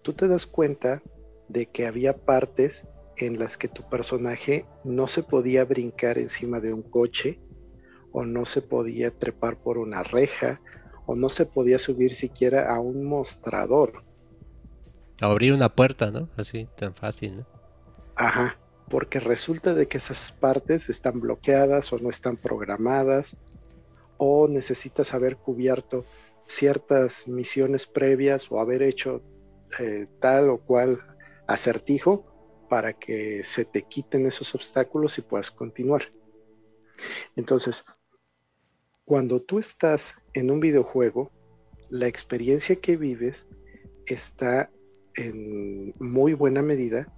tú 0.03 0.15
te 0.15 0.27
das 0.27 0.47
cuenta 0.47 1.03
de 1.49 1.67
que 1.67 1.87
había 1.87 2.17
partes 2.17 2.85
en 3.17 3.39
las 3.39 3.57
que 3.57 3.69
tu 3.69 3.89
personaje 3.89 4.65
no 4.83 5.07
se 5.07 5.23
podía 5.23 5.65
brincar 5.65 6.19
encima 6.19 6.61
de 6.61 6.73
un 6.73 6.83
coche 6.83 7.39
o 8.13 8.25
no 8.25 8.45
se 8.45 8.63
podía 8.63 9.11
trepar 9.11 9.57
por 9.57 9.79
una 9.79 10.03
reja 10.03 10.61
o 11.11 11.17
no 11.17 11.29
se 11.29 11.45
podía 11.45 11.81
subir 11.81 12.15
siquiera 12.15 12.73
a 12.73 12.79
un 12.79 13.03
mostrador. 13.03 14.05
Abrir 15.21 15.53
una 15.53 15.75
puerta, 15.75 16.13
¿no? 16.13 16.29
Así, 16.37 16.69
tan 16.77 16.95
fácil, 16.95 17.39
¿no? 17.39 17.47
Ajá. 18.15 18.57
porque 18.89 19.19
resulta 19.19 19.75
de 19.75 19.89
que 19.89 19.99
esas 19.99 20.31
partes 20.31 20.89
están 20.89 21.21
bloqueadas 21.21 21.93
o 21.93 21.99
no 21.99 22.11
están 22.11 22.37
programadas 22.37 23.37
o 24.19 24.47
necesitas 24.47 25.13
haber 25.13 25.37
cubierto 25.37 26.05
ciertas 26.47 27.27
misiones 27.27 27.87
previas 27.87 28.51
o 28.51 28.61
haber 28.61 28.83
hecho 28.83 29.21
eh, 29.81 30.07
tal 30.21 30.49
o 30.49 30.59
cual 30.59 31.01
acertijo 31.49 32.67
para 32.69 32.93
que 32.93 33.43
se 33.43 33.65
te 33.65 33.83
quiten 33.83 34.27
esos 34.27 34.55
obstáculos 34.55 35.19
y 35.19 35.23
puedas 35.23 35.51
continuar. 35.51 36.03
Entonces, 37.35 37.85
cuando 39.05 39.41
tú 39.41 39.59
estás 39.59 40.17
en 40.35 40.51
un 40.51 40.61
videojuego, 40.61 41.31
la 41.89 42.07
experiencia 42.07 42.77
que 42.77 42.97
vives 42.97 43.47
está 44.07 44.71
en 45.15 45.95
muy 45.99 46.35
buena 46.35 46.63
medida 46.63 47.13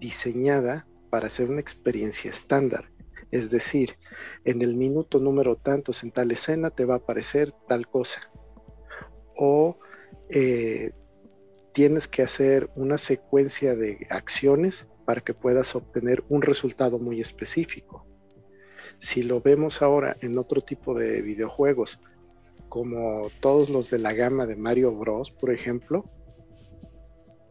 diseñada 0.00 0.86
para 1.10 1.30
ser 1.30 1.50
una 1.50 1.60
experiencia 1.60 2.30
estándar. 2.30 2.90
Es 3.30 3.50
decir, 3.50 3.96
en 4.44 4.62
el 4.62 4.74
minuto 4.74 5.18
número 5.18 5.56
tantos 5.56 6.02
en 6.02 6.12
tal 6.12 6.30
escena 6.30 6.70
te 6.70 6.84
va 6.84 6.94
a 6.94 6.98
aparecer 6.98 7.52
tal 7.68 7.88
cosa. 7.88 8.30
O 9.36 9.78
eh, 10.28 10.92
tienes 11.72 12.08
que 12.08 12.22
hacer 12.22 12.70
una 12.74 12.98
secuencia 12.98 13.74
de 13.74 14.06
acciones 14.10 14.86
para 15.04 15.20
que 15.20 15.34
puedas 15.34 15.74
obtener 15.74 16.24
un 16.28 16.42
resultado 16.42 16.98
muy 16.98 17.20
específico. 17.20 18.06
Si 18.98 19.22
lo 19.22 19.40
vemos 19.40 19.82
ahora 19.82 20.16
en 20.20 20.38
otro 20.38 20.62
tipo 20.62 20.94
de 20.94 21.20
videojuegos, 21.20 22.00
como 22.76 23.30
todos 23.40 23.70
los 23.70 23.88
de 23.88 23.96
la 23.96 24.12
gama 24.12 24.44
de 24.44 24.54
Mario 24.54 24.94
Bros, 24.94 25.30
por 25.30 25.50
ejemplo, 25.50 26.04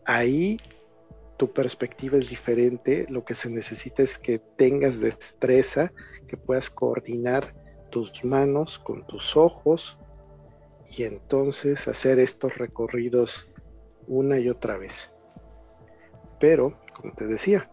ahí 0.06 0.60
tu 1.36 1.52
perspectiva 1.52 2.20
es 2.20 2.30
diferente, 2.30 3.08
lo 3.10 3.26
que 3.26 3.34
se 3.34 3.50
necesita 3.50 4.04
es 4.04 4.20
que 4.20 4.38
tengas 4.38 5.00
destreza, 5.00 5.92
que 6.28 6.38
puedas 6.38 6.70
coordinar 6.70 7.56
tus 7.90 8.24
manos 8.24 8.78
con 8.78 9.08
tus 9.08 9.36
ojos 9.36 9.98
y 10.96 11.06
entonces 11.06 11.88
hacer 11.88 12.20
estos 12.20 12.56
recorridos 12.60 13.48
una 14.06 14.38
y 14.38 14.48
otra 14.48 14.78
vez. 14.78 15.12
Pero, 16.40 16.80
como 16.96 17.16
te 17.16 17.26
decía, 17.26 17.72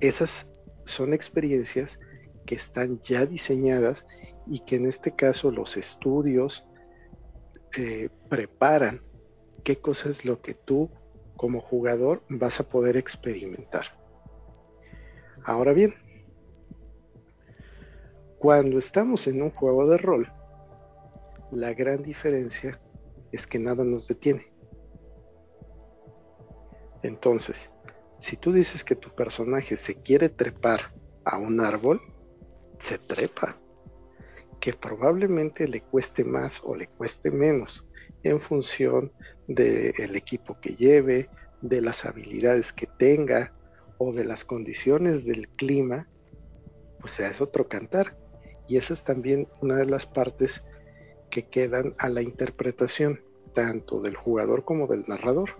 esas 0.00 0.46
son 0.84 1.14
experiencias 1.14 1.98
que 2.44 2.56
están 2.56 3.00
ya 3.00 3.24
diseñadas 3.24 4.06
y 4.46 4.60
que 4.60 4.76
en 4.76 4.84
este 4.84 5.16
caso 5.16 5.50
los 5.50 5.78
estudios 5.78 6.66
eh, 7.76 8.08
preparan 8.28 9.02
qué 9.64 9.78
cosa 9.78 10.08
es 10.08 10.24
lo 10.24 10.40
que 10.40 10.54
tú 10.54 10.90
como 11.36 11.60
jugador 11.60 12.22
vas 12.28 12.60
a 12.60 12.68
poder 12.68 12.96
experimentar. 12.96 13.98
Ahora 15.44 15.72
bien, 15.72 15.94
cuando 18.38 18.78
estamos 18.78 19.26
en 19.26 19.42
un 19.42 19.50
juego 19.50 19.88
de 19.88 19.98
rol, 19.98 20.32
la 21.50 21.72
gran 21.72 22.02
diferencia 22.02 22.80
es 23.32 23.46
que 23.46 23.58
nada 23.58 23.84
nos 23.84 24.06
detiene. 24.08 24.52
Entonces, 27.02 27.70
si 28.18 28.36
tú 28.36 28.52
dices 28.52 28.84
que 28.84 28.96
tu 28.96 29.10
personaje 29.14 29.76
se 29.76 29.94
quiere 29.94 30.28
trepar 30.28 30.92
a 31.24 31.38
un 31.38 31.60
árbol, 31.60 32.00
se 32.78 32.98
trepa. 32.98 33.58
Que 34.60 34.72
probablemente 34.72 35.66
le 35.66 35.80
cueste 35.80 36.24
más 36.24 36.60
o 36.62 36.74
le 36.74 36.86
cueste 36.86 37.30
menos 37.30 37.86
en 38.22 38.38
función 38.40 39.12
del 39.46 40.14
equipo 40.14 40.60
que 40.60 40.76
lleve, 40.76 41.30
de 41.62 41.80
las 41.80 42.04
habilidades 42.04 42.72
que 42.72 42.86
tenga 42.86 43.52
o 43.98 44.12
de 44.12 44.24
las 44.24 44.44
condiciones 44.44 45.24
del 45.24 45.48
clima, 45.48 46.08
pues 47.00 47.20
es 47.20 47.40
otro 47.40 47.68
cantar. 47.68 48.16
Y 48.68 48.76
esa 48.76 48.94
es 48.94 49.04
también 49.04 49.48
una 49.60 49.76
de 49.76 49.86
las 49.86 50.06
partes 50.06 50.62
que 51.30 51.48
quedan 51.48 51.94
a 51.98 52.08
la 52.08 52.22
interpretación, 52.22 53.20
tanto 53.54 54.00
del 54.00 54.16
jugador 54.16 54.64
como 54.64 54.86
del 54.86 55.04
narrador. 55.06 55.50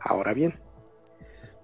Ahora 0.00 0.32
bien, 0.32 0.60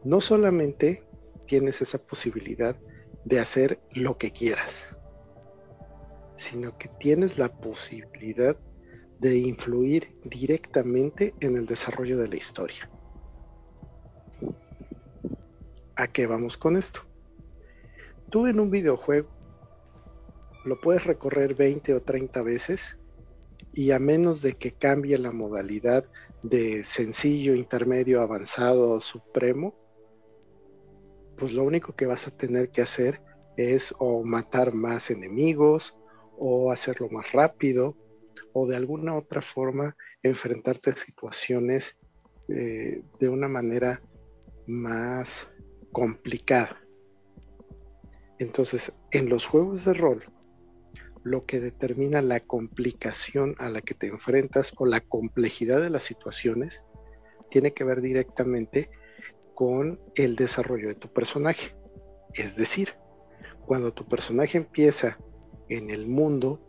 no 0.05 0.21
solamente 0.21 1.05
tienes 1.47 1.81
esa 1.81 1.99
posibilidad 1.99 2.77
de 3.25 3.41
hacer 3.41 3.81
lo 3.93 4.19
que 4.19 4.31
quieras, 4.31 4.85
sino 6.39 6.79
que 6.79 6.89
tienes 6.89 7.37
la 7.37 7.53
posibilidad 7.53 8.57
de 9.19 9.37
influir 9.37 10.17
directamente 10.25 11.35
en 11.41 11.57
el 11.57 11.67
desarrollo 11.67 12.17
de 12.19 12.29
la 12.29 12.37
historia. 12.37 12.89
¿A 15.97 16.07
qué 16.07 16.27
vamos 16.27 16.57
con 16.57 16.77
esto? 16.77 17.01
Tú 18.31 18.47
en 18.47 18.61
un 18.61 18.71
videojuego 18.71 19.29
lo 20.65 20.81
puedes 20.81 21.05
recorrer 21.05 21.55
20 21.55 21.95
o 21.95 22.03
30 22.03 22.43
veces 22.43 22.97
y 23.73 23.91
a 23.91 23.99
menos 23.99 24.41
de 24.41 24.55
que 24.55 24.73
cambie 24.73 25.19
la 25.19 25.33
modalidad 25.33 26.05
de 26.43 26.85
sencillo, 26.85 27.55
intermedio, 27.55 28.23
avanzado, 28.23 29.01
supremo, 29.01 29.75
pues 31.37 31.53
lo 31.53 31.65
único 31.65 31.97
que 31.97 32.07
vas 32.07 32.27
a 32.29 32.31
tener 32.31 32.71
que 32.71 32.83
hacer 32.83 33.21
es 33.57 33.93
o 33.99 34.23
matar 34.23 34.73
más 34.73 35.11
enemigos 35.11 35.98
o 36.39 36.71
hacerlo 36.73 37.09
más 37.11 37.33
rápido 37.33 37.97
o 38.53 38.67
de 38.67 38.77
alguna 38.77 39.17
otra 39.17 39.43
forma 39.43 39.97
enfrentarte 40.23 40.91
a 40.91 40.97
situaciones 40.97 41.99
eh, 42.49 43.03
de 43.19 43.29
una 43.29 43.49
manera 43.49 44.01
más 44.67 45.49
complicada. 45.93 46.81
Entonces, 48.39 48.93
en 49.11 49.29
los 49.29 49.47
juegos 49.47 49.85
de 49.85 49.95
rol, 49.95 50.25
lo 51.25 51.45
que 51.45 51.61
determina 51.61 52.23
la 52.23 52.41
complicación 52.41 53.55
a 53.59 53.69
la 53.69 53.83
que 53.83 53.95
te 53.95 54.07
enfrentas 54.07 54.73
o 54.77 54.87
la 54.87 55.01
complejidad 55.01 55.81
de 55.81 55.91
las 55.91 56.05
situaciones 56.05 56.85
tiene 57.51 57.73
que 57.75 57.85
ver 57.85 58.01
directamente 58.01 58.91
con 59.55 60.01
el 60.15 60.37
desarrollo 60.37 60.89
de 60.89 60.95
tu 60.95 61.13
personaje. 61.13 61.77
Es 62.35 62.57
decir, 62.57 62.95
cuando 63.67 63.93
tu 63.93 64.07
personaje 64.07 64.57
empieza 64.59 65.19
en 65.69 65.91
el 65.91 66.07
mundo, 66.07 66.61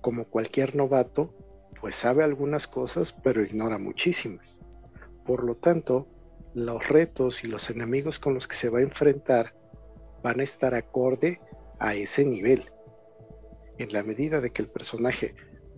como 0.00 0.24
cualquier 0.24 0.76
novato, 0.76 1.34
pues 1.80 1.94
sabe 1.94 2.24
algunas 2.24 2.66
cosas, 2.66 3.12
pero 3.12 3.42
ignora 3.42 3.78
muchísimas. 3.78 4.58
Por 5.24 5.44
lo 5.44 5.56
tanto, 5.56 6.08
los 6.54 6.86
retos 6.88 7.44
y 7.44 7.46
los 7.46 7.70
enemigos 7.70 8.18
con 8.18 8.34
los 8.34 8.48
que 8.48 8.56
se 8.56 8.68
va 8.68 8.78
a 8.78 8.82
enfrentar 8.82 9.54
van 10.22 10.40
a 10.40 10.44
estar 10.44 10.74
acorde 10.74 11.40
a 11.78 11.94
ese 11.94 12.24
nivel. 12.24 12.70
En 13.78 13.92
la 13.92 14.02
medida 14.02 14.40
de 14.40 14.50
que 14.50 14.62
el 14.62 14.68
personaje 14.68 15.34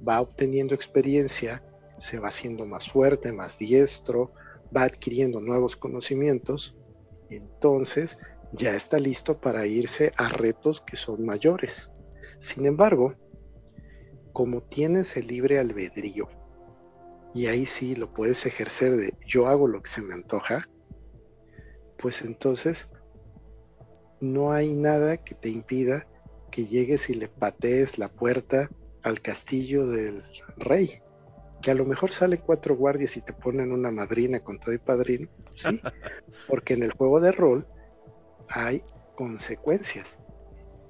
va 0.07 0.21
obteniendo 0.21 0.75
experiencia, 0.75 1.63
se 1.99 2.19
va 2.19 2.29
haciendo 2.29 2.65
más 2.65 2.91
fuerte, 2.91 3.33
más 3.33 3.59
diestro, 3.59 4.33
va 4.75 4.85
adquiriendo 4.85 5.41
nuevos 5.41 5.77
conocimientos, 5.77 6.75
entonces 7.29 8.17
ya 8.53 8.75
está 8.75 8.99
listo 8.99 9.39
para 9.39 9.67
irse 9.67 10.13
a 10.17 10.29
retos 10.29 10.81
que 10.81 10.97
son 10.97 11.25
mayores. 11.25 11.91
Sin 12.41 12.65
embargo, 12.65 13.15
como 14.33 14.63
tienes 14.63 15.15
el 15.19 15.27
libre 15.27 15.59
albedrío, 15.59 16.27
y 17.35 17.47
ahí 17.47 17.67
sí 17.67 17.95
lo 17.95 18.13
puedes 18.13 18.47
ejercer 18.47 18.97
de 18.97 19.15
yo 19.27 19.47
hago 19.47 19.69
lo 19.69 19.83
que 19.83 19.91
se 19.91 20.01
me 20.01 20.15
antoja, 20.15 20.67
pues 21.99 22.23
entonces 22.23 22.89
no 24.21 24.53
hay 24.53 24.73
nada 24.73 25.19
que 25.19 25.35
te 25.35 25.51
impida 25.51 26.07
que 26.51 26.65
llegues 26.65 27.11
y 27.11 27.15
le 27.15 27.29
patees 27.29 27.99
la 27.99 28.09
puerta 28.09 28.71
al 29.03 29.21
castillo 29.21 29.87
del 29.87 30.25
rey. 30.57 31.03
Que 31.61 31.71
a 31.71 31.75
lo 31.75 31.85
mejor 31.85 32.11
salen 32.11 32.41
cuatro 32.45 32.75
guardias 32.75 33.19
y 33.19 33.21
te 33.21 33.35
ponen 33.35 33.71
una 33.71 33.91
madrina 33.91 34.41
con 34.41 34.59
todo 34.59 34.73
y 34.73 34.79
padrino, 34.79 35.29
sí, 35.55 35.79
porque 36.49 36.73
en 36.73 36.85
el 36.85 36.93
juego 36.93 37.21
de 37.21 37.33
rol 37.33 37.67
hay 38.49 38.83
consecuencias. 39.15 40.19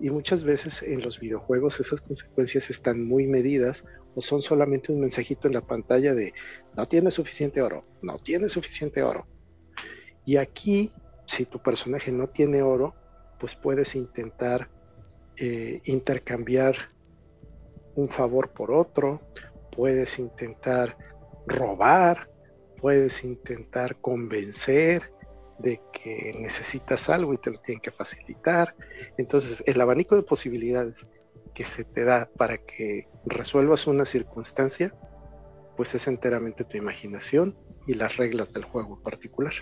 Y 0.00 0.10
muchas 0.10 0.44
veces 0.44 0.82
en 0.82 1.02
los 1.02 1.20
videojuegos 1.20 1.78
esas 1.78 2.00
consecuencias 2.00 2.70
están 2.70 3.04
muy 3.06 3.26
medidas 3.26 3.84
o 4.14 4.20
son 4.20 4.40
solamente 4.40 4.92
un 4.92 5.00
mensajito 5.00 5.46
en 5.46 5.54
la 5.54 5.60
pantalla 5.60 6.14
de 6.14 6.32
no 6.74 6.86
tiene 6.86 7.10
suficiente 7.10 7.60
oro, 7.60 7.84
no 8.00 8.16
tiene 8.16 8.48
suficiente 8.48 9.02
oro. 9.02 9.26
Y 10.24 10.36
aquí, 10.36 10.90
si 11.26 11.44
tu 11.44 11.60
personaje 11.60 12.12
no 12.12 12.28
tiene 12.28 12.62
oro, 12.62 12.94
pues 13.38 13.54
puedes 13.54 13.94
intentar 13.94 14.68
eh, 15.36 15.80
intercambiar 15.84 16.76
un 17.94 18.08
favor 18.08 18.50
por 18.50 18.70
otro, 18.70 19.20
puedes 19.70 20.18
intentar 20.18 20.96
robar, 21.46 22.30
puedes 22.80 23.24
intentar 23.24 23.96
convencer, 23.96 25.12
de 25.62 25.80
que 25.92 26.32
necesitas 26.38 27.08
algo 27.08 27.34
y 27.34 27.38
te 27.38 27.50
lo 27.50 27.58
tienen 27.58 27.80
que 27.80 27.90
facilitar. 27.90 28.74
Entonces, 29.18 29.62
el 29.66 29.80
abanico 29.80 30.16
de 30.16 30.22
posibilidades 30.22 31.06
que 31.54 31.64
se 31.64 31.84
te 31.84 32.04
da 32.04 32.30
para 32.36 32.58
que 32.58 33.08
resuelvas 33.26 33.86
una 33.86 34.04
circunstancia, 34.04 34.94
pues 35.76 35.94
es 35.94 36.06
enteramente 36.06 36.64
tu 36.64 36.76
imaginación 36.76 37.56
y 37.86 37.94
las 37.94 38.16
reglas 38.16 38.52
del 38.52 38.64
juego 38.64 38.96
en 38.96 39.02
particular. 39.02 39.52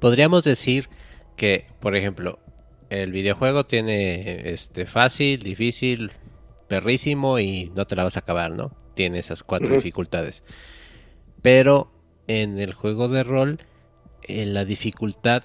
Podríamos 0.00 0.44
decir 0.44 0.88
que, 1.36 1.66
por 1.80 1.96
ejemplo, 1.96 2.38
el 2.90 3.12
videojuego 3.12 3.64
tiene 3.64 4.52
este 4.52 4.86
fácil, 4.86 5.40
difícil, 5.40 6.12
perrísimo 6.68 7.38
y 7.38 7.70
no 7.74 7.86
te 7.86 7.96
la 7.96 8.04
vas 8.04 8.16
a 8.16 8.20
acabar, 8.20 8.50
¿no? 8.50 8.76
Tiene 8.94 9.18
esas 9.18 9.42
cuatro 9.42 9.74
dificultades. 9.74 10.44
Pero 11.42 11.90
en 12.26 12.58
el 12.58 12.74
juego 12.74 13.08
de 13.08 13.24
rol, 13.24 13.60
en 14.24 14.54
la 14.54 14.64
dificultad, 14.64 15.44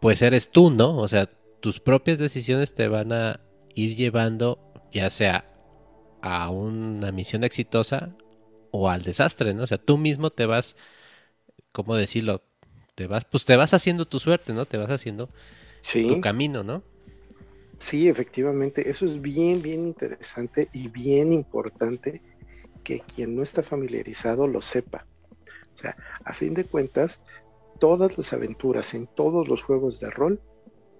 pues 0.00 0.22
eres 0.22 0.50
tú, 0.50 0.70
¿no? 0.70 0.96
O 0.98 1.08
sea, 1.08 1.30
tus 1.60 1.80
propias 1.80 2.18
decisiones 2.18 2.74
te 2.74 2.88
van 2.88 3.12
a 3.12 3.40
ir 3.74 3.96
llevando, 3.96 4.72
ya 4.92 5.10
sea 5.10 5.52
a 6.22 6.50
una 6.50 7.12
misión 7.12 7.44
exitosa 7.44 8.16
o 8.70 8.90
al 8.90 9.02
desastre, 9.02 9.54
¿no? 9.54 9.62
O 9.62 9.66
sea, 9.66 9.78
tú 9.78 9.98
mismo 9.98 10.30
te 10.30 10.46
vas, 10.46 10.76
¿cómo 11.72 11.96
decirlo? 11.96 12.42
Te 12.94 13.06
vas, 13.06 13.24
pues 13.24 13.44
te 13.44 13.56
vas 13.56 13.74
haciendo 13.74 14.06
tu 14.06 14.18
suerte, 14.18 14.52
¿no? 14.52 14.64
Te 14.64 14.78
vas 14.78 14.90
haciendo 14.90 15.28
tu 15.92 16.20
camino, 16.20 16.62
¿no? 16.62 16.82
Sí, 17.78 18.08
efectivamente, 18.08 18.88
eso 18.88 19.04
es 19.04 19.20
bien, 19.20 19.60
bien 19.60 19.86
interesante 19.86 20.68
y 20.72 20.88
bien 20.88 21.32
importante 21.32 22.22
que 22.82 23.00
quien 23.00 23.36
no 23.36 23.42
está 23.42 23.62
familiarizado 23.62 24.46
lo 24.46 24.62
sepa. 24.62 25.06
O 25.74 25.76
sea, 25.76 25.96
a 26.24 26.32
fin 26.32 26.54
de 26.54 26.64
cuentas, 26.64 27.20
todas 27.78 28.16
las 28.18 28.32
aventuras 28.32 28.94
en 28.94 29.06
todos 29.06 29.48
los 29.48 29.62
juegos 29.62 30.00
de 30.00 30.10
rol 30.10 30.40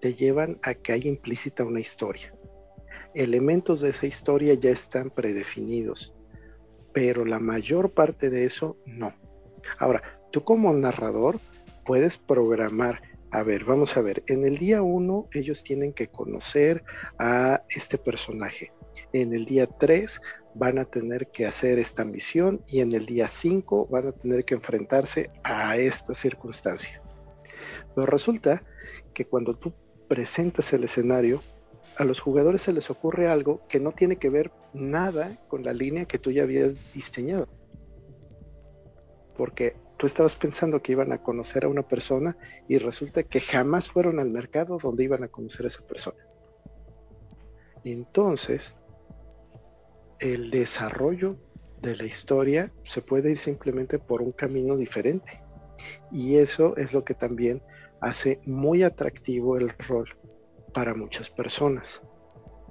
te 0.00 0.14
llevan 0.14 0.58
a 0.62 0.74
que 0.74 0.92
hay 0.92 1.08
implícita 1.08 1.64
una 1.64 1.80
historia. 1.80 2.34
Elementos 3.14 3.80
de 3.80 3.90
esa 3.90 4.06
historia 4.06 4.54
ya 4.54 4.70
están 4.70 5.10
predefinidos, 5.10 6.14
pero 6.92 7.24
la 7.24 7.38
mayor 7.38 7.92
parte 7.92 8.30
de 8.30 8.44
eso 8.44 8.76
no. 8.84 9.14
Ahora, 9.78 10.02
tú 10.30 10.44
como 10.44 10.72
narrador 10.72 11.40
puedes 11.84 12.18
programar 12.18 13.00
a 13.30 13.42
ver, 13.42 13.64
vamos 13.64 13.96
a 13.96 14.00
ver, 14.00 14.22
en 14.28 14.44
el 14.44 14.56
día 14.56 14.82
1 14.82 15.28
ellos 15.32 15.62
tienen 15.62 15.92
que 15.92 16.08
conocer 16.08 16.84
a 17.18 17.62
este 17.68 17.98
personaje. 17.98 18.72
En 19.12 19.34
el 19.34 19.44
día 19.44 19.66
3 19.66 20.20
van 20.58 20.78
a 20.78 20.84
tener 20.84 21.28
que 21.30 21.46
hacer 21.46 21.78
esta 21.78 22.04
misión 22.04 22.62
y 22.66 22.80
en 22.80 22.92
el 22.92 23.06
día 23.06 23.28
5 23.28 23.88
van 23.88 24.08
a 24.08 24.12
tener 24.12 24.44
que 24.44 24.54
enfrentarse 24.54 25.30
a 25.44 25.76
esta 25.76 26.14
circunstancia. 26.14 27.02
Pero 27.94 28.06
resulta 28.06 28.62
que 29.12 29.26
cuando 29.26 29.54
tú 29.54 29.74
presentas 30.08 30.72
el 30.72 30.84
escenario, 30.84 31.42
a 31.98 32.04
los 32.04 32.20
jugadores 32.20 32.62
se 32.62 32.72
les 32.72 32.90
ocurre 32.90 33.28
algo 33.28 33.66
que 33.68 33.80
no 33.80 33.92
tiene 33.92 34.16
que 34.16 34.30
ver 34.30 34.50
nada 34.72 35.38
con 35.48 35.62
la 35.62 35.72
línea 35.72 36.06
que 36.06 36.18
tú 36.18 36.30
ya 36.30 36.42
habías 36.42 36.76
diseñado. 36.92 37.48
Porque 39.36 39.76
tú 39.98 40.06
estabas 40.06 40.36
pensando 40.36 40.82
que 40.82 40.92
iban 40.92 41.12
a 41.12 41.22
conocer 41.22 41.64
a 41.64 41.68
una 41.68 41.82
persona 41.82 42.36
y 42.68 42.78
resulta 42.78 43.22
que 43.22 43.40
jamás 43.40 43.88
fueron 43.88 44.20
al 44.20 44.30
mercado 44.30 44.78
donde 44.82 45.04
iban 45.04 45.24
a 45.24 45.28
conocer 45.28 45.66
a 45.66 45.68
esa 45.68 45.86
persona. 45.86 46.18
Entonces, 47.84 48.74
el 50.20 50.50
desarrollo 50.50 51.36
de 51.82 51.96
la 51.96 52.04
historia 52.04 52.72
se 52.84 53.02
puede 53.02 53.30
ir 53.30 53.38
simplemente 53.38 53.98
por 53.98 54.22
un 54.22 54.32
camino 54.32 54.76
diferente. 54.76 55.42
Y 56.10 56.36
eso 56.36 56.76
es 56.76 56.92
lo 56.92 57.04
que 57.04 57.14
también 57.14 57.62
hace 58.00 58.40
muy 58.44 58.82
atractivo 58.82 59.56
el 59.56 59.70
rol 59.70 60.08
para 60.72 60.94
muchas 60.94 61.30
personas, 61.30 62.00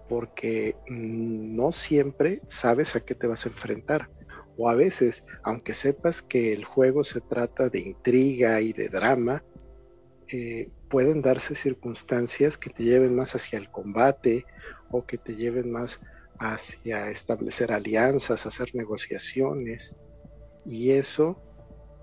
porque 0.10 0.75
no 0.88 1.71
siempre 1.71 2.41
sabes 2.47 2.95
a 2.95 2.99
qué 2.99 3.15
te 3.15 3.27
vas 3.27 3.45
a 3.45 3.49
enfrentar 3.49 4.10
o 4.58 4.69
a 4.69 4.75
veces, 4.75 5.25
aunque 5.43 5.73
sepas 5.73 6.21
que 6.21 6.53
el 6.53 6.63
juego 6.63 7.03
se 7.03 7.21
trata 7.21 7.69
de 7.69 7.79
intriga 7.79 8.62
y 8.62 8.73
de 8.73 8.89
drama, 8.89 9.43
eh, 10.27 10.69
pueden 10.89 11.21
darse 11.21 11.55
circunstancias 11.55 12.58
que 12.58 12.69
te 12.69 12.84
lleven 12.84 13.15
más 13.15 13.36
hacia 13.36 13.60
el 13.60 13.69
combate 13.69 14.45
o 14.89 15.05
que 15.05 15.17
te 15.17 15.36
lleven 15.36 15.71
más 15.71 15.99
hacia 16.39 17.10
establecer 17.10 17.71
alianzas, 17.71 18.45
hacer 18.45 18.76
negociaciones. 18.76 19.95
Y 20.65 20.91
eso 20.91 21.41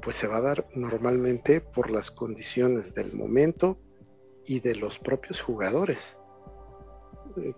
pues 0.02 0.16
se 0.16 0.26
va 0.26 0.38
a 0.38 0.42
dar 0.42 0.66
normalmente 0.74 1.60
por 1.60 1.90
las 1.90 2.10
condiciones 2.10 2.92
del 2.92 3.12
momento 3.12 3.78
y 4.44 4.60
de 4.60 4.74
los 4.74 4.98
propios 4.98 5.40
jugadores. 5.40 6.16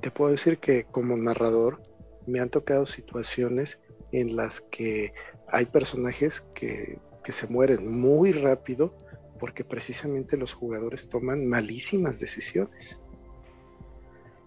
Te 0.01 0.11
puedo 0.11 0.31
decir 0.31 0.59
que 0.59 0.85
como 0.85 1.17
narrador 1.17 1.81
me 2.27 2.41
han 2.41 2.51
tocado 2.51 2.87
situaciones 2.87 3.79
en 4.13 4.37
las 4.37 4.61
que 4.61 5.13
hay 5.49 5.67
personajes 5.67 6.43
que, 6.55 6.99
se 7.33 7.47
mueren 7.47 7.91
muy 7.91 8.33
rápido 8.33 8.95
porque 9.41 9.65
precisamente 9.65 10.37
los 10.37 10.53
jugadores 10.53 11.09
toman 11.09 11.49
malísimas 11.49 12.21
decisiones. 12.21 12.99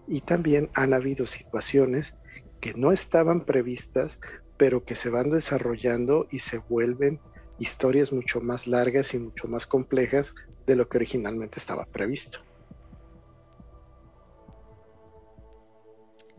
Y 0.06 0.20
también 0.20 0.70
han 0.74 0.94
habido 0.94 1.26
situaciones 1.26 2.14
que 2.60 2.74
no 2.74 2.92
estaban 2.92 3.44
previstas, 3.44 4.18
pero 4.56 4.84
que 4.84 4.96
se 4.96 5.10
van 5.10 5.30
desarrollando 5.30 6.26
y 6.30 6.40
se 6.40 6.58
vuelven 6.58 7.20
historias 7.58 8.12
mucho 8.12 8.40
más 8.40 8.66
largas 8.66 9.14
y 9.14 9.18
mucho 9.18 9.48
más 9.48 9.66
complejas 9.66 10.34
de 10.66 10.76
lo 10.76 10.88
que 10.88 10.98
originalmente 10.98 11.58
estaba 11.58 11.86
previsto. 11.86 12.40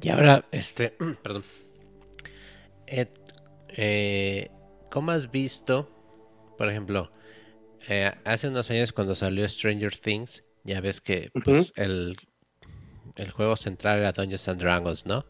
Y 0.01 0.10
ahora, 0.10 0.45
este, 0.51 0.95
perdón, 1.23 1.43
eh, 2.88 4.49
¿cómo 4.89 5.12
has 5.12 5.29
visto, 5.32 5.89
por 6.58 6.69
ejemplo, 6.69 7.12
eh, 7.88 8.12
hace 8.23 8.47
unos 8.47 8.69
años 8.69 8.91
cuando 8.91 9.15
salió 9.15 9.47
Stranger 9.47 9.95
Things, 9.97 10.43
ya 10.63 10.82
ves 10.82 11.01
que 11.01 11.32
pues, 11.43 11.73
el, 11.75 12.17
el, 13.15 13.32
juego 13.32 13.55
central 13.55 13.99
era 13.99 14.12
Dungeons 14.12 14.47
and 14.47 14.62
Dragons, 14.62 15.05
¿no? 15.05 15.25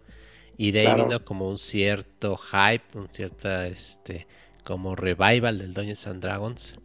Y 0.61 0.71
de 0.73 0.85
ahí 0.85 0.93
vino 0.93 1.23
como 1.23 1.47
un 1.47 1.57
cierto 1.57 2.35
hype, 2.35 2.97
un 2.97 3.07
cierto, 3.07 3.49
este, 3.61 4.27
como 4.65 4.93
revival 4.93 5.57
del 5.57 5.73
Dungeons 5.73 6.05
and 6.05 6.21
Dragons. 6.21 6.77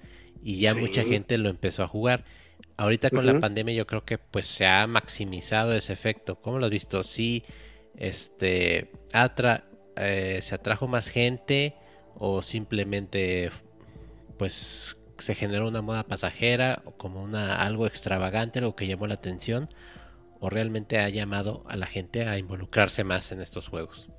Y 0.44 0.60
ya 0.60 0.76
mucha 0.76 1.02
gente 1.02 1.36
lo 1.38 1.48
empezó 1.48 1.82
a 1.82 1.88
jugar. 1.88 2.24
Ahorita 2.76 3.10
con 3.10 3.26
la 3.26 3.40
pandemia 3.40 3.74
yo 3.74 3.84
creo 3.84 4.04
que 4.04 4.16
pues 4.16 4.46
se 4.46 4.64
ha 4.64 4.86
maximizado 4.86 5.74
ese 5.74 5.92
efecto. 5.92 6.36
¿Cómo 6.40 6.60
lo 6.60 6.66
has 6.66 6.70
visto? 6.70 7.02
Sí, 7.02 7.42
este, 7.96 8.92
atra 9.12 9.64
eh, 9.96 10.38
se 10.40 10.54
atrajo 10.54 10.86
más 10.86 11.08
gente 11.08 11.74
o 12.14 12.42
simplemente 12.42 13.50
pues 14.38 14.96
se 15.18 15.34
generó 15.34 15.66
una 15.66 15.82
moda 15.82 16.04
pasajera 16.04 16.80
o 16.84 16.92
como 16.92 17.24
una 17.24 17.56
algo 17.56 17.88
extravagante 17.88 18.60
lo 18.60 18.76
que 18.76 18.86
llamó 18.86 19.08
la 19.08 19.14
atención 19.14 19.68
realmente 20.50 20.98
ha 20.98 21.08
llamado 21.08 21.64
a 21.68 21.76
la 21.76 21.86
gente 21.86 22.24
a 22.24 22.38
involucrarse 22.38 23.04
más 23.04 23.32
en 23.32 23.40
estos 23.40 23.68
juegos. 23.68 24.10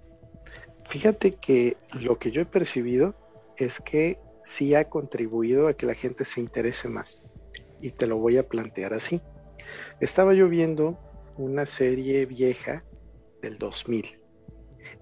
Fíjate 0.86 1.36
que 1.36 1.78
lo 2.00 2.20
que 2.20 2.32
yo 2.32 2.42
he 2.42 2.46
percibido 2.46 3.16
es 3.58 3.80
que 3.80 4.20
sí 4.44 4.76
ha 4.76 4.90
contribuido 4.90 5.68
a 5.68 5.74
que 5.74 5.86
la 5.86 5.96
gente 5.96 6.26
se 6.26 6.42
interese 6.42 6.88
más 6.88 7.24
y 7.82 7.92
te 7.92 8.08
lo 8.08 8.18
voy 8.18 8.38
a 8.38 8.48
plantear 8.48 8.94
así. 8.94 9.22
Estaba 10.00 10.34
yo 10.34 10.48
viendo 10.50 11.00
una 11.38 11.66
serie 11.66 12.26
vieja 12.26 12.84
del 13.42 13.58
2000 13.58 14.26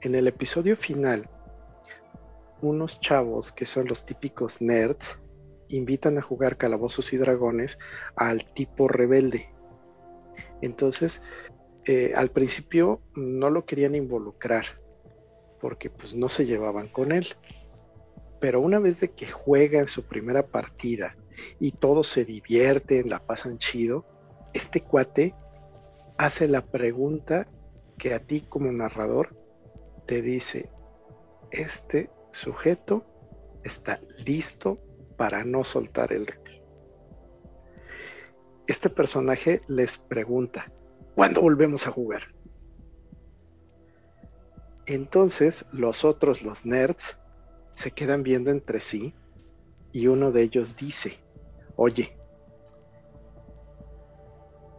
en 0.04 0.16
el 0.16 0.28
episodio 0.28 0.76
final, 0.76 1.30
unos 2.62 3.00
chavos 3.00 3.54
que 3.54 3.66
son 3.66 3.88
los 3.88 4.06
típicos 4.06 4.62
nerds 4.62 5.18
invitan 5.70 6.18
a 6.18 6.22
jugar 6.22 6.58
calabozos 6.58 7.14
y 7.14 7.18
dragones 7.18 7.80
al 8.18 8.46
tipo 8.54 8.90
rebelde. 8.90 9.53
Entonces, 10.64 11.22
eh, 11.86 12.14
al 12.16 12.30
principio 12.30 13.02
no 13.16 13.50
lo 13.50 13.66
querían 13.66 13.96
involucrar 13.96 14.64
porque 15.60 15.90
pues 15.90 16.16
no 16.16 16.30
se 16.30 16.46
llevaban 16.46 16.88
con 16.88 17.12
él. 17.12 17.28
Pero 18.40 18.62
una 18.62 18.80
vez 18.80 19.02
de 19.02 19.12
que 19.12 19.28
juegan 19.28 19.88
su 19.88 20.04
primera 20.04 20.48
partida 20.48 21.18
y 21.60 21.72
todos 21.72 22.08
se 22.08 22.24
divierten, 22.24 23.10
la 23.10 23.20
pasan 23.20 23.58
chido, 23.58 24.06
este 24.54 24.82
cuate 24.82 25.36
hace 26.18 26.48
la 26.48 26.66
pregunta 26.66 27.48
que 27.98 28.14
a 28.14 28.20
ti 28.20 28.42
como 28.48 28.72
narrador 28.72 29.36
te 30.06 30.22
dice, 30.22 30.70
este 31.52 32.10
sujeto 32.32 33.06
está 33.64 34.00
listo 34.26 34.80
para 35.18 35.44
no 35.44 35.64
soltar 35.64 36.14
el. 36.14 36.43
Este 38.68 38.90
personaje 38.90 39.62
les 39.68 39.98
pregunta, 39.98 40.72
¿cuándo 41.16 41.42
volvemos 41.42 41.86
a 41.86 41.92
jugar? 41.92 42.34
Entonces 44.86 45.66
los 45.72 46.06
otros, 46.06 46.44
los 46.44 46.66
nerds, 46.66 47.18
se 47.74 47.92
quedan 47.92 48.24
viendo 48.24 48.52
entre 48.52 48.80
sí 48.80 49.14
y 49.92 50.08
uno 50.08 50.32
de 50.32 50.44
ellos 50.44 50.76
dice, 50.76 51.20
oye, 51.76 52.18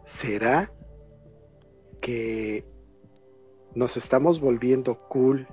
¿será 0.03 0.71
que 2.01 2.65
nos 3.73 3.97
estamos 3.97 4.39
volviendo 4.39 4.99
cool 5.09 5.47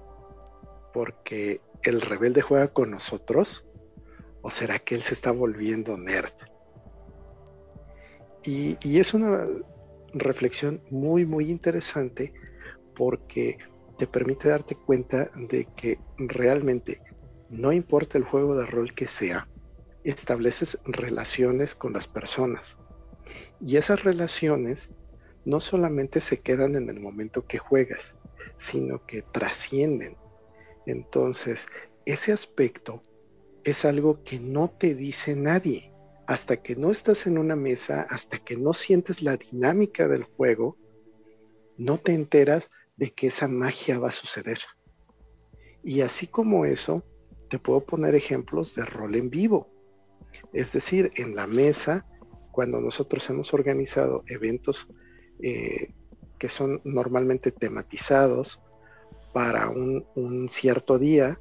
porque 0.93 1.61
el 1.83 2.01
rebelde 2.01 2.43
juega 2.43 2.69
con 2.73 2.91
nosotros? 2.91 3.67
¿O 4.43 4.51
será 4.51 4.79
que 4.79 4.95
él 4.95 5.03
se 5.03 5.15
está 5.15 5.33
volviendo 5.33 5.97
nerd? 5.97 6.33
Y, 8.45 8.99
es 8.99 9.15
una 9.15 9.47
reflexión 10.13 10.83
muy, 10.91 11.25
muy 11.25 11.51
interesante 11.51 12.33
porque 12.97 13.59
te 13.99 14.07
permite 14.07 14.49
darte 14.49 14.75
cuenta 14.75 15.31
de 15.37 15.69
que 15.77 15.99
realmente 16.19 17.01
no 17.49 17.73
importa 17.73 18.19
el 18.19 18.25
juego 18.25 18.57
de 18.57 18.67
rol 18.67 18.95
que 18.95 19.07
sea, 19.07 19.49
estableces 20.05 20.79
relaciones 20.85 21.75
con 21.75 21.93
las 21.93 22.09
personas. 22.09 22.79
Y 23.61 23.77
esas 23.77 24.03
relaciones 24.03 24.91
no 25.45 25.61
solamente 25.61 26.21
se 26.21 26.41
quedan 26.41 26.75
en 26.77 26.89
el 26.89 27.01
momento 27.01 27.47
que 27.47 27.59
juegas, 27.59 28.17
sino 28.57 29.07
que 29.07 29.23
trascienden. 29.23 30.17
Entonces, 30.87 31.67
ese 32.07 32.33
aspecto 32.33 33.03
es 33.65 33.85
algo 33.85 34.25
que 34.25 34.41
no 34.41 34.71
te 34.71 34.95
dice 34.95 35.37
nadie. 35.37 35.92
Hasta 36.27 36.63
que 36.63 36.77
no 36.77 36.91
estás 36.91 37.27
en 37.27 37.39
una 37.39 37.57
mesa, 37.57 38.07
hasta 38.09 38.39
que 38.39 38.57
no 38.57 38.73
sientes 38.75 39.23
la 39.23 39.37
dinámica 39.37 40.09
del 40.09 40.25
juego, 40.25 40.77
no 41.77 41.99
te 41.99 42.15
enteras 42.15 42.71
de 42.97 43.13
que 43.13 43.29
esa 43.29 43.49
magia 43.49 43.99
va 43.99 44.11
a 44.11 44.13
suceder. 44.13 44.61
Y 45.83 46.03
así 46.03 46.27
como 46.27 46.65
eso, 46.65 47.03
te 47.49 47.59
puedo 47.59 47.81
poner 47.81 48.15
ejemplos 48.15 48.75
de 48.75 48.85
rol 48.85 49.15
en 49.17 49.31
vivo. 49.31 49.69
Es 50.53 50.73
decir, 50.73 51.11
en 51.17 51.35
la 51.35 51.47
mesa, 51.47 52.07
cuando 52.53 52.81
nosotros 52.81 53.29
hemos 53.31 53.53
organizado 53.53 54.23
eventos 54.27 54.89
eh, 55.43 55.93
que 56.39 56.49
son 56.49 56.81
normalmente 56.85 57.51
tematizados 57.51 58.61
para 59.33 59.69
un 59.71 60.49
cierto 60.49 60.99
día, 60.99 61.39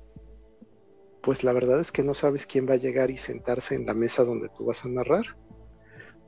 pues 1.22 1.44
la 1.44 1.54
verdad 1.54 1.80
es 1.80 1.92
que 1.92 2.04
no 2.04 2.14
sabes 2.14 2.46
quién 2.46 2.68
va 2.68 2.74
a 2.74 2.78
llegar 2.78 3.12
y 3.12 3.18
sentarse 3.18 3.76
en 3.76 3.86
la 3.86 3.94
mesa 3.94 4.24
donde 4.24 4.50
tú 4.50 4.66
vas 4.66 4.84
a 4.86 4.90
narrar. 4.90 5.38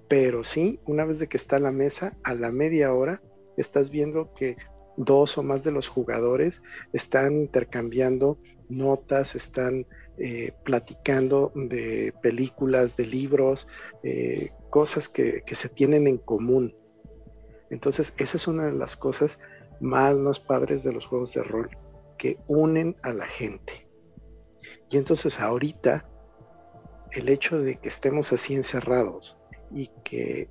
Pero 0.08 0.44
sí, 0.44 0.80
una 0.86 1.06
vez 1.06 1.20
de 1.20 1.28
que 1.28 1.38
está 1.38 1.60
la 1.60 1.72
mesa, 1.72 2.16
a 2.24 2.34
la 2.34 2.52
media 2.52 2.94
hora, 2.94 3.22
estás 3.58 3.90
viendo 3.90 4.34
que 4.34 4.58
dos 4.98 5.38
o 5.38 5.44
más 5.44 5.64
de 5.64 5.72
los 5.72 5.88
jugadores 5.88 6.62
están 6.92 7.36
intercambiando 7.36 8.38
notas, 8.70 9.36
están 9.36 9.88
eh, 10.18 10.54
platicando 10.64 11.52
de 11.56 12.14
películas, 12.22 12.96
de 12.98 13.06
libros, 13.06 13.68
eh, 14.04 14.52
cosas 14.70 15.10
que, 15.10 15.42
que, 15.46 15.56
se 15.56 15.70
tienen 15.70 16.08
en 16.08 16.18
común. 16.18 16.76
Entonces, 17.72 18.14
esa 18.18 18.38
es 18.38 18.48
una 18.48 18.66
de 18.66 18.74
las 18.74 18.96
cosas 18.96 19.40
más, 19.80 20.16
más 20.16 20.40
padres 20.40 20.84
de 20.84 20.94
los 20.94 21.08
juegos 21.08 21.34
de 21.34 21.44
rol, 21.44 21.70
que 22.18 22.38
unen 22.48 22.96
a 23.02 23.12
la 23.12 23.26
gente. 23.26 23.83
Y 24.94 24.98
entonces 24.98 25.40
ahorita 25.40 26.08
el 27.14 27.28
hecho 27.28 27.60
de 27.60 27.80
que 27.80 27.90
estemos 27.90 28.32
así 28.32 28.54
encerrados 28.54 29.36
y 29.72 29.90
que 30.04 30.50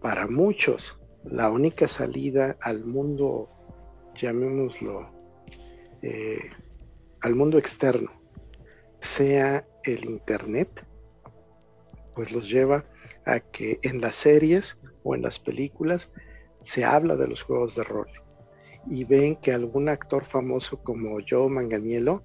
para 0.00 0.26
muchos 0.28 0.98
la 1.24 1.50
única 1.50 1.86
salida 1.86 2.56
al 2.62 2.86
mundo, 2.86 3.50
llamémoslo, 4.18 5.10
eh, 6.00 6.40
al 7.20 7.34
mundo 7.34 7.58
externo, 7.58 8.10
sea 9.00 9.68
el 9.84 10.06
Internet, 10.06 10.86
pues 12.14 12.32
los 12.32 12.48
lleva 12.48 12.86
a 13.26 13.40
que 13.40 13.78
en 13.82 14.00
las 14.00 14.16
series 14.16 14.78
o 15.02 15.14
en 15.14 15.20
las 15.20 15.38
películas 15.38 16.08
se 16.60 16.82
habla 16.82 17.14
de 17.14 17.28
los 17.28 17.42
juegos 17.42 17.76
de 17.76 17.84
rol. 17.84 18.08
Y 18.88 19.04
ven 19.04 19.36
que 19.36 19.52
algún 19.52 19.90
actor 19.90 20.24
famoso 20.24 20.82
como 20.82 21.18
Joe 21.28 21.50
Manganiello 21.50 22.22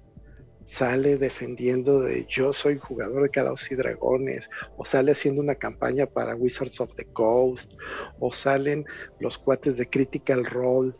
sale 0.64 1.16
defendiendo 1.16 2.00
de 2.00 2.26
yo 2.28 2.52
soy 2.52 2.78
jugador 2.78 3.22
de 3.22 3.30
Calados 3.30 3.70
y 3.70 3.74
Dragones, 3.74 4.48
o 4.76 4.84
sale 4.84 5.12
haciendo 5.12 5.40
una 5.42 5.54
campaña 5.54 6.06
para 6.06 6.36
Wizards 6.36 6.80
of 6.80 6.94
the 6.94 7.04
Coast, 7.06 7.72
o 8.18 8.32
salen 8.32 8.84
los 9.20 9.38
cuates 9.38 9.76
de 9.76 9.88
Critical 9.88 10.44
Role, 10.44 10.94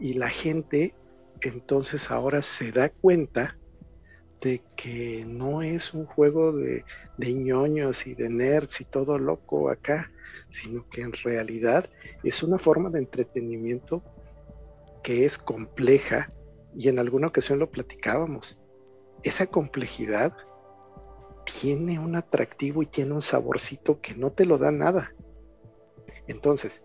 y 0.00 0.14
la 0.14 0.28
gente 0.28 0.94
entonces 1.42 2.10
ahora 2.10 2.42
se 2.42 2.70
da 2.70 2.88
cuenta 2.88 3.58
de 4.40 4.62
que 4.76 5.24
no 5.24 5.62
es 5.62 5.94
un 5.94 6.04
juego 6.04 6.52
de, 6.52 6.84
de 7.16 7.32
ñoños 7.32 8.06
y 8.06 8.14
de 8.14 8.28
nerds 8.28 8.80
y 8.80 8.84
todo 8.84 9.18
loco 9.18 9.70
acá, 9.70 10.10
sino 10.48 10.88
que 10.88 11.02
en 11.02 11.12
realidad 11.12 11.88
es 12.24 12.42
una 12.42 12.58
forma 12.58 12.90
de 12.90 12.98
entretenimiento 12.98 14.02
que 15.02 15.24
es 15.24 15.38
compleja 15.38 16.28
y 16.76 16.88
en 16.88 16.98
alguna 16.98 17.28
ocasión 17.28 17.58
lo 17.58 17.70
platicábamos 17.70 18.58
esa 19.22 19.46
complejidad 19.46 20.34
tiene 21.60 21.98
un 21.98 22.16
atractivo 22.16 22.82
y 22.82 22.86
tiene 22.86 23.12
un 23.14 23.22
saborcito 23.22 24.00
que 24.00 24.14
no 24.14 24.32
te 24.32 24.44
lo 24.44 24.58
da 24.58 24.70
nada. 24.70 25.12
Entonces, 26.26 26.82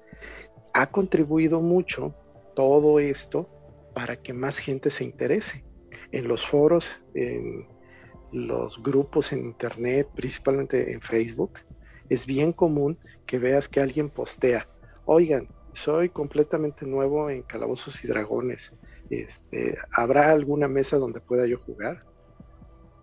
ha 0.73 0.91
contribuido 0.91 1.61
mucho 1.61 2.15
todo 2.55 2.99
esto 2.99 3.49
para 3.93 4.15
que 4.15 4.33
más 4.33 4.57
gente 4.57 4.89
se 4.89 5.03
interese. 5.03 5.63
En 6.11 6.27
los 6.27 6.45
foros, 6.45 7.03
en 7.13 7.67
los 8.31 8.81
grupos 8.81 9.31
en 9.31 9.39
Internet, 9.39 10.09
principalmente 10.15 10.93
en 10.93 11.01
Facebook, 11.01 11.59
es 12.09 12.25
bien 12.25 12.53
común 12.53 12.99
que 13.25 13.39
veas 13.39 13.67
que 13.67 13.79
alguien 13.79 14.09
postea, 14.09 14.67
oigan, 15.05 15.49
soy 15.73 16.09
completamente 16.09 16.85
nuevo 16.85 17.29
en 17.29 17.43
Calabozos 17.43 18.03
y 18.03 18.07
Dragones. 18.07 18.73
Este, 19.09 19.77
¿Habrá 19.91 20.31
alguna 20.31 20.67
mesa 20.67 20.97
donde 20.97 21.21
pueda 21.21 21.45
yo 21.45 21.59
jugar? 21.59 22.03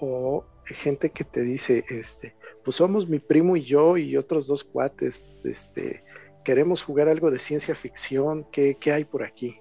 O 0.05 0.47
gente 0.65 1.11
que 1.11 1.25
te 1.25 1.43
dice, 1.43 1.85
este, 1.89 2.37
pues 2.65 2.77
somos 2.77 3.09
mi 3.09 3.19
primo 3.19 3.57
y 3.57 3.65
yo 3.65 3.97
y 3.97 4.17
otros 4.17 4.47
dos 4.47 4.65
cuates, 4.65 5.23
este, 5.45 6.05
queremos 6.45 6.83
jugar 6.83 7.09
algo 7.09 7.31
de 7.31 7.39
ciencia 7.39 7.75
ficción, 7.75 8.47
¿qué, 8.51 8.77
¿qué, 8.81 8.93
hay 8.93 9.05
por 9.05 9.23
aquí? 9.23 9.61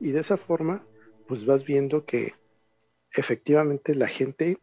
Y 0.00 0.10
de 0.10 0.20
esa 0.20 0.36
forma, 0.36 0.86
pues 1.28 1.44
vas 1.44 1.64
viendo 1.64 2.04
que 2.04 2.34
efectivamente 3.12 3.94
la 3.94 4.08
gente 4.08 4.58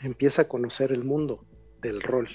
empieza 0.00 0.42
a 0.42 0.48
conocer 0.48 0.92
el 0.92 1.04
mundo 1.04 1.44
del 1.80 2.00
rol. 2.00 2.28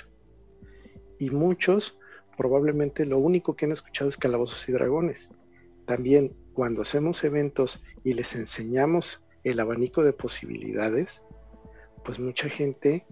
Y 1.19 1.29
muchos 1.29 1.97
probablemente 2.37 3.05
lo 3.05 3.19
único 3.19 3.55
que 3.55 3.65
han 3.65 3.71
escuchado 3.71 4.09
es 4.09 4.17
calabozos 4.17 4.67
y 4.67 4.71
dragones. 4.71 5.31
También 5.85 6.35
cuando 6.53 6.81
hacemos 6.81 7.23
eventos 7.23 7.81
y 8.03 8.13
les 8.13 8.35
enseñamos 8.35 9.21
el 9.43 9.59
abanico 9.59 10.03
de 10.03 10.13
posibilidades, 10.13 11.21
pues 12.03 12.19
mucha 12.19 12.49
gente 12.49 13.05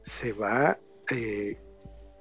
se 0.00 0.32
va 0.32 0.78
eh, 1.10 1.58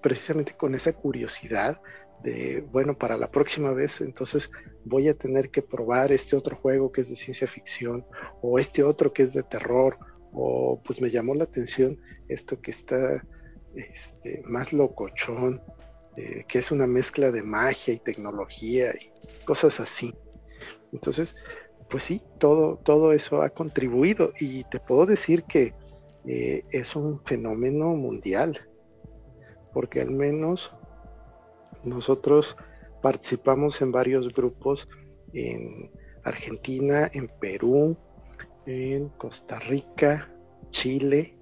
precisamente 0.02 0.56
con 0.56 0.76
esa 0.76 0.94
curiosidad 0.94 1.82
de, 2.24 2.62
bueno, 2.72 2.98
para 2.98 3.18
la 3.18 3.32
próxima 3.32 3.74
vez 3.74 4.02
entonces 4.02 4.52
voy 4.86 5.08
a 5.10 5.16
tener 5.16 5.50
que 5.50 5.62
probar 5.62 6.12
este 6.12 6.36
otro 6.36 6.56
juego 6.56 6.92
que 6.92 7.02
es 7.02 7.10
de 7.10 7.16
ciencia 7.16 7.48
ficción 7.48 8.06
o 8.42 8.60
este 8.60 8.84
otro 8.84 9.12
que 9.12 9.24
es 9.24 9.34
de 9.34 9.44
terror 9.44 9.98
o 10.32 10.82
pues 10.84 11.02
me 11.02 11.10
llamó 11.10 11.34
la 11.34 11.46
atención 11.46 12.00
esto 12.28 12.62
que 12.62 12.72
está 12.72 13.24
este, 13.76 14.42
más 14.46 14.74
locochón, 14.74 15.62
eh, 16.18 16.46
que 16.48 16.60
es 16.60 16.72
una 16.72 16.88
mezcla 16.88 17.32
de 17.32 17.44
magia 17.44 17.94
y 17.94 18.00
tecnología 18.00 18.94
y 18.94 19.12
cosas 19.46 19.80
así. 19.80 20.14
Entonces, 20.92 21.36
pues 21.92 22.04
sí, 22.04 22.22
todo, 22.40 22.78
todo 22.78 23.12
eso 23.12 23.42
ha 23.42 23.50
contribuido 23.50 24.32
y 24.40 24.64
te 24.64 24.80
puedo 24.80 25.06
decir 25.06 25.44
que 25.44 25.74
eh, 26.26 26.64
es 26.72 26.96
un 26.96 27.22
fenómeno 27.26 27.88
mundial, 27.96 28.58
porque 29.74 30.00
al 30.00 30.12
menos 30.12 30.74
nosotros 31.84 32.56
participamos 33.02 33.82
en 33.82 33.92
varios 33.92 34.34
grupos 34.34 34.88
en 35.34 35.92
Argentina, 36.24 37.12
en 37.14 37.28
Perú, 37.28 37.98
en 38.66 39.10
Costa 39.10 39.60
Rica, 39.60 40.34
Chile, 40.70 41.38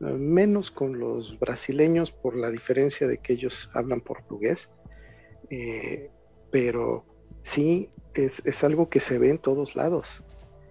menos 0.00 0.70
con 0.70 0.98
los 0.98 1.38
brasileños 1.38 2.10
por 2.10 2.36
la 2.36 2.50
diferencia 2.50 3.06
de 3.06 3.18
que 3.18 3.34
ellos 3.34 3.68
hablan 3.74 4.00
portugués, 4.00 4.70
eh, 5.50 6.10
pero 6.50 7.04
sí 7.42 7.90
es, 8.24 8.64
algo 8.64 8.88
que 8.88 9.00
se 9.00 9.18
ve 9.18 9.30
en 9.30 9.38
todos 9.38 9.76
lados. 9.76 10.22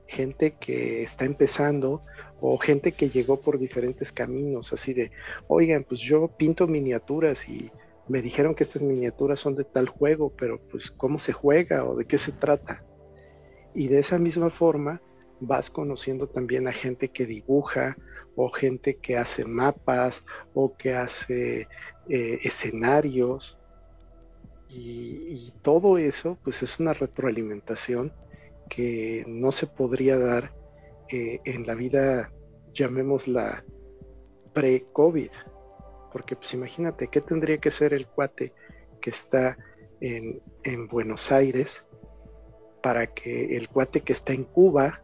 Gente 0.07 0.55
que 0.59 1.03
está 1.03 1.25
empezando 1.25 2.01
o 2.39 2.57
gente 2.57 2.91
que 2.91 3.09
llegó 3.09 3.41
por 3.41 3.59
diferentes 3.59 4.11
caminos, 4.11 4.71
así 4.73 4.93
de, 4.93 5.11
oigan, 5.47 5.83
pues 5.83 5.99
yo 6.01 6.27
pinto 6.27 6.67
miniaturas 6.67 7.47
y 7.49 7.71
me 8.07 8.21
dijeron 8.21 8.55
que 8.55 8.63
estas 8.63 8.83
miniaturas 8.83 9.39
son 9.39 9.55
de 9.55 9.65
tal 9.65 9.89
juego, 9.89 10.31
pero 10.37 10.61
pues 10.69 10.91
cómo 10.91 11.19
se 11.19 11.33
juega 11.33 11.83
o 11.83 11.95
de 11.95 12.05
qué 12.05 12.17
se 12.17 12.31
trata. 12.31 12.83
Y 13.73 13.87
de 13.87 13.99
esa 13.99 14.17
misma 14.17 14.49
forma 14.49 15.01
vas 15.39 15.69
conociendo 15.69 16.27
también 16.27 16.67
a 16.67 16.71
gente 16.71 17.09
que 17.09 17.25
dibuja 17.25 17.97
o 18.35 18.49
gente 18.49 18.97
que 18.97 19.17
hace 19.17 19.45
mapas 19.45 20.23
o 20.53 20.75
que 20.77 20.93
hace 20.93 21.67
eh, 22.09 22.39
escenarios 22.43 23.56
y, 24.69 25.53
todo 25.61 25.97
eso, 25.97 26.37
pues 26.43 26.63
es 26.63 26.79
una 26.79 26.93
retroalimentación 26.93 28.13
que 28.69 29.25
no 29.27 29.51
se 29.51 29.67
podría 29.67 30.17
dar 30.17 30.53
eh, 31.09 31.39
en 31.45 31.65
la 31.65 31.75
vida, 31.75 32.31
llamémosla 32.73 33.63
pre-COVID, 34.53 35.31
porque 36.11 36.35
pues 36.35 36.53
imagínate, 36.53 37.07
¿qué 37.09 37.21
tendría 37.21 37.57
que 37.57 37.71
ser 37.71 37.93
el 37.93 38.07
cuate 38.07 38.53
que 39.01 39.09
está 39.09 39.57
en, 39.99 40.41
en 40.63 40.87
Buenos 40.87 41.31
Aires 41.31 41.85
para 42.81 43.07
que 43.07 43.57
el 43.57 43.69
cuate 43.69 44.01
que 44.01 44.13
está 44.13 44.33
en 44.33 44.45
Cuba 44.45 45.01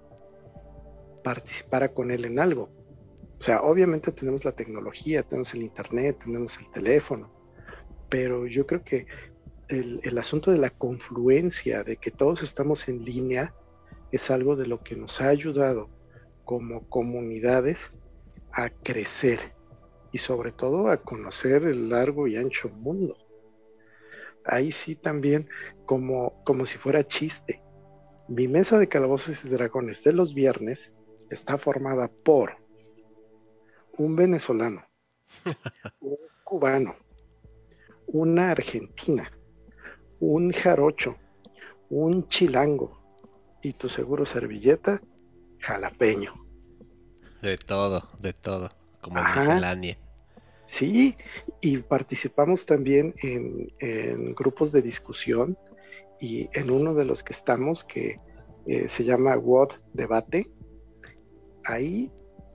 participara 1.23 1.89
con 1.89 2.11
él 2.11 2.25
en 2.25 2.39
algo? 2.39 2.69
O 3.39 3.41
sea, 3.43 3.61
obviamente 3.61 4.11
tenemos 4.13 4.45
la 4.45 4.53
tecnología, 4.53 5.23
tenemos 5.23 5.53
el 5.53 5.63
internet, 5.63 6.17
tenemos 6.23 6.57
el 6.59 6.71
teléfono, 6.71 7.29
pero 8.09 8.47
yo 8.47 8.65
creo 8.65 8.83
que 8.83 9.05
el, 9.69 9.99
el, 10.03 10.17
asunto 10.17 10.51
de 10.51 10.57
la 10.57 10.69
confluencia, 10.69 11.83
de 11.83 11.97
que 11.97 12.11
todos 12.11 12.43
estamos 12.43 12.87
en 12.87 13.03
línea, 13.03 13.53
es 14.11 14.29
algo 14.29 14.55
de 14.55 14.67
lo 14.67 14.83
que 14.83 14.95
nos 14.95 15.21
ha 15.21 15.29
ayudado 15.29 15.89
como 16.45 16.87
comunidades 16.89 17.93
a 18.51 18.69
crecer 18.69 19.39
y 20.11 20.19
sobre 20.19 20.51
todo 20.51 20.89
a 20.89 20.97
conocer 20.97 21.63
el 21.63 21.89
largo 21.89 22.27
y 22.27 22.37
ancho 22.37 22.69
mundo. 22.69 23.17
Ahí 24.45 24.71
sí 24.71 24.95
también 24.95 25.49
como, 25.85 26.43
como 26.43 26.65
si 26.65 26.77
fuera 26.77 27.07
chiste. 27.07 27.61
Mi 28.27 28.47
mesa 28.47 28.77
de 28.77 28.87
calabozos 28.87 29.43
y 29.43 29.49
dragones 29.49 30.03
de 30.03 30.13
los 30.13 30.33
viernes 30.33 30.93
está 31.29 31.57
formada 31.57 32.09
por 32.09 32.57
un 33.97 34.15
venezolano, 34.15 34.85
un 35.99 36.17
cubano, 36.43 36.95
una 38.07 38.51
argentina, 38.51 39.31
un 40.23 40.51
jarocho, 40.51 41.17
un 41.89 42.27
chilango 42.29 42.97
y 43.61 43.73
tu 43.73 43.89
seguro 43.89 44.25
servilleta 44.25 45.01
jalapeño. 45.59 46.33
De 47.41 47.57
todo, 47.57 48.09
de 48.19 48.33
todo, 48.33 48.71
como 49.01 49.19
en 49.19 49.25
miscelánea. 49.25 49.97
Sí, 50.65 51.15
y 51.59 51.77
participamos 51.79 52.65
también 52.65 53.13
en, 53.21 54.33
grupos 54.33 54.71
de 54.71 54.81
discusión 54.81 55.57
y 56.21 56.49
en 56.53 56.71
uno 56.71 56.93
de 56.93 57.03
los 57.03 57.21
que 57.21 57.33
estamos, 57.33 57.83
que 57.83 58.21
eh, 58.65 58.87
se 58.87 59.03
llama 59.03 59.35
WOD 59.35 59.73
Debate, 59.91 60.49
ahí 61.65 62.11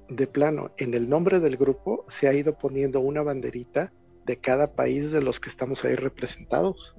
de 0.08 0.26
plano, 0.26 0.70
en 0.78 0.94
el 0.94 1.06
nombre 1.10 1.38
del 1.38 1.58
grupo 1.58 2.06
se 2.08 2.28
ha 2.28 2.32
ido 2.32 2.56
poniendo 2.56 3.00
una 3.00 3.22
banderita 3.22 3.92
de 4.24 4.38
cada 4.38 4.72
país 4.72 5.12
de 5.12 5.20
los 5.20 5.38
que 5.38 5.50
estamos 5.50 5.84
ahí 5.84 5.96
representados. 5.96 6.97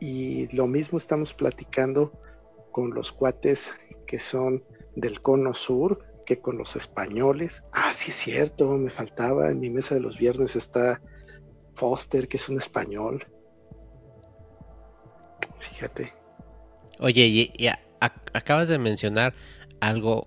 Y 0.00 0.54
lo 0.54 0.66
mismo 0.66 0.98
estamos 0.98 1.34
platicando 1.34 2.12
con 2.72 2.94
los 2.94 3.12
cuates 3.12 3.72
que 4.06 4.18
son 4.18 4.64
del 4.94 5.20
cono 5.20 5.54
sur, 5.54 6.04
que 6.24 6.40
con 6.40 6.58
los 6.58 6.76
españoles. 6.76 7.62
Ah, 7.72 7.92
sí 7.92 8.10
es 8.10 8.16
cierto, 8.16 8.68
me 8.72 8.90
faltaba, 8.90 9.50
en 9.50 9.60
mi 9.60 9.70
mesa 9.70 9.94
de 9.94 10.00
los 10.00 10.18
viernes 10.18 10.56
está 10.56 11.00
Foster, 11.74 12.28
que 12.28 12.36
es 12.36 12.48
un 12.48 12.58
español. 12.58 13.26
Fíjate. 15.60 16.12
Oye, 17.00 17.52
ya, 17.56 17.80
acabas 18.00 18.68
de 18.68 18.78
mencionar 18.78 19.34
algo 19.80 20.26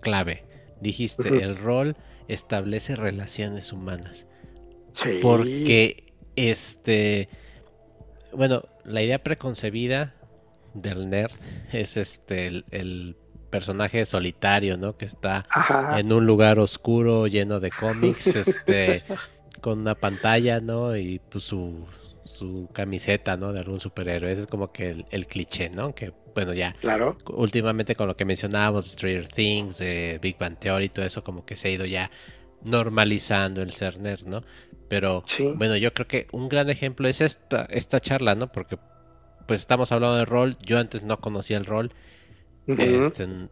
clave. 0.00 0.44
Dijiste, 0.80 1.28
el 1.28 1.56
rol 1.56 1.96
establece 2.28 2.96
relaciones 2.96 3.72
humanas. 3.72 4.26
Sí. 4.92 5.20
Porque, 5.22 6.12
este, 6.36 7.28
bueno, 8.32 8.62
la 8.84 9.02
idea 9.02 9.22
preconcebida 9.22 10.14
del 10.74 11.10
nerd 11.10 11.32
es 11.72 11.96
este, 11.96 12.64
el 12.70 13.16
personaje 13.52 14.04
solitario, 14.06 14.78
¿no? 14.78 14.96
Que 14.96 15.04
está 15.04 15.46
en 15.96 16.12
un 16.12 16.26
lugar 16.26 16.58
oscuro 16.58 17.28
lleno 17.28 17.60
de 17.60 17.70
cómics, 17.70 18.26
este, 18.34 19.04
con 19.60 19.80
una 19.80 19.94
pantalla, 19.94 20.60
¿no? 20.60 20.96
Y 20.96 21.20
pues 21.28 21.44
su, 21.44 21.86
su 22.24 22.68
camiseta, 22.72 23.36
¿no? 23.36 23.52
De 23.52 23.60
algún 23.60 23.78
superhéroe. 23.78 24.32
Ese 24.32 24.40
es 24.42 24.46
como 24.46 24.72
que 24.72 25.04
el, 25.10 25.26
cliché, 25.26 25.68
¿no? 25.68 25.94
Que, 25.94 26.12
bueno, 26.34 26.54
ya. 26.54 26.74
Claro. 26.80 27.18
Últimamente 27.26 27.94
con 27.94 28.08
lo 28.08 28.16
que 28.16 28.24
mencionábamos, 28.24 28.86
Stranger 28.86 29.28
Things, 29.28 29.80
Big 30.20 30.38
Bang 30.38 30.58
Theory, 30.58 30.88
todo 30.88 31.04
eso 31.04 31.22
como 31.22 31.44
que 31.44 31.54
se 31.54 31.68
ha 31.68 31.70
ido 31.72 31.84
ya 31.84 32.10
normalizando 32.64 33.60
el 33.60 33.72
ser 33.72 34.00
nerd, 34.00 34.24
¿no? 34.24 34.42
Pero, 34.92 35.24
bueno, 35.56 35.74
yo 35.78 35.94
creo 35.94 36.06
que 36.06 36.26
un 36.32 36.50
gran 36.50 36.68
ejemplo 36.68 37.08
es 37.08 37.22
esta, 37.22 37.64
esta 37.70 37.98
charla, 37.98 38.34
¿no? 38.34 38.52
Porque, 38.52 38.76
pues 39.46 39.60
estamos 39.60 39.90
hablando 39.90 40.18
de 40.18 40.26
rol. 40.26 40.58
Yo 40.60 40.78
antes 40.78 41.02
no 41.02 41.18
conocía 41.18 41.56
el 41.56 41.64
rol 41.64 41.94
este, 42.66 43.48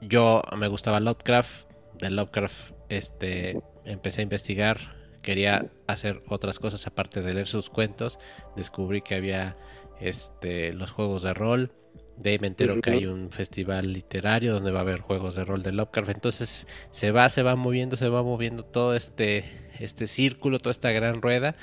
yo 0.00 0.42
me 0.56 0.68
gustaba 0.68 1.00
Lovecraft. 1.00 1.66
De 1.94 2.10
Lovecraft 2.10 2.72
este, 2.88 3.58
empecé 3.84 4.20
a 4.20 4.24
investigar. 4.24 4.78
Quería 5.22 5.70
hacer 5.86 6.22
otras 6.28 6.58
cosas 6.58 6.86
aparte 6.86 7.22
de 7.22 7.34
leer 7.34 7.46
sus 7.46 7.70
cuentos. 7.70 8.18
Descubrí 8.54 9.00
que 9.00 9.14
había 9.14 9.56
este, 9.98 10.72
los 10.72 10.90
juegos 10.90 11.22
de 11.22 11.34
rol. 11.34 11.72
De 12.16 12.30
ahí 12.30 12.38
me 12.38 12.48
entero 12.48 12.80
que 12.80 12.90
hay 12.90 13.06
un 13.06 13.30
festival 13.30 13.92
literario 13.92 14.54
donde 14.54 14.72
va 14.72 14.80
a 14.80 14.82
haber 14.82 15.00
juegos 15.00 15.34
de 15.36 15.44
rol 15.44 15.62
de 15.62 15.72
Lovecraft. 15.72 16.10
Entonces 16.10 16.66
se 16.90 17.10
va, 17.12 17.28
se 17.28 17.42
va 17.42 17.56
moviendo, 17.56 17.96
se 17.96 18.08
va 18.08 18.22
moviendo 18.22 18.62
todo 18.62 18.94
este, 18.94 19.65
este 19.80 20.06
círculo, 20.06 20.58
toda 20.58 20.70
esta 20.72 20.90
gran 20.90 21.22
rueda. 21.22 21.56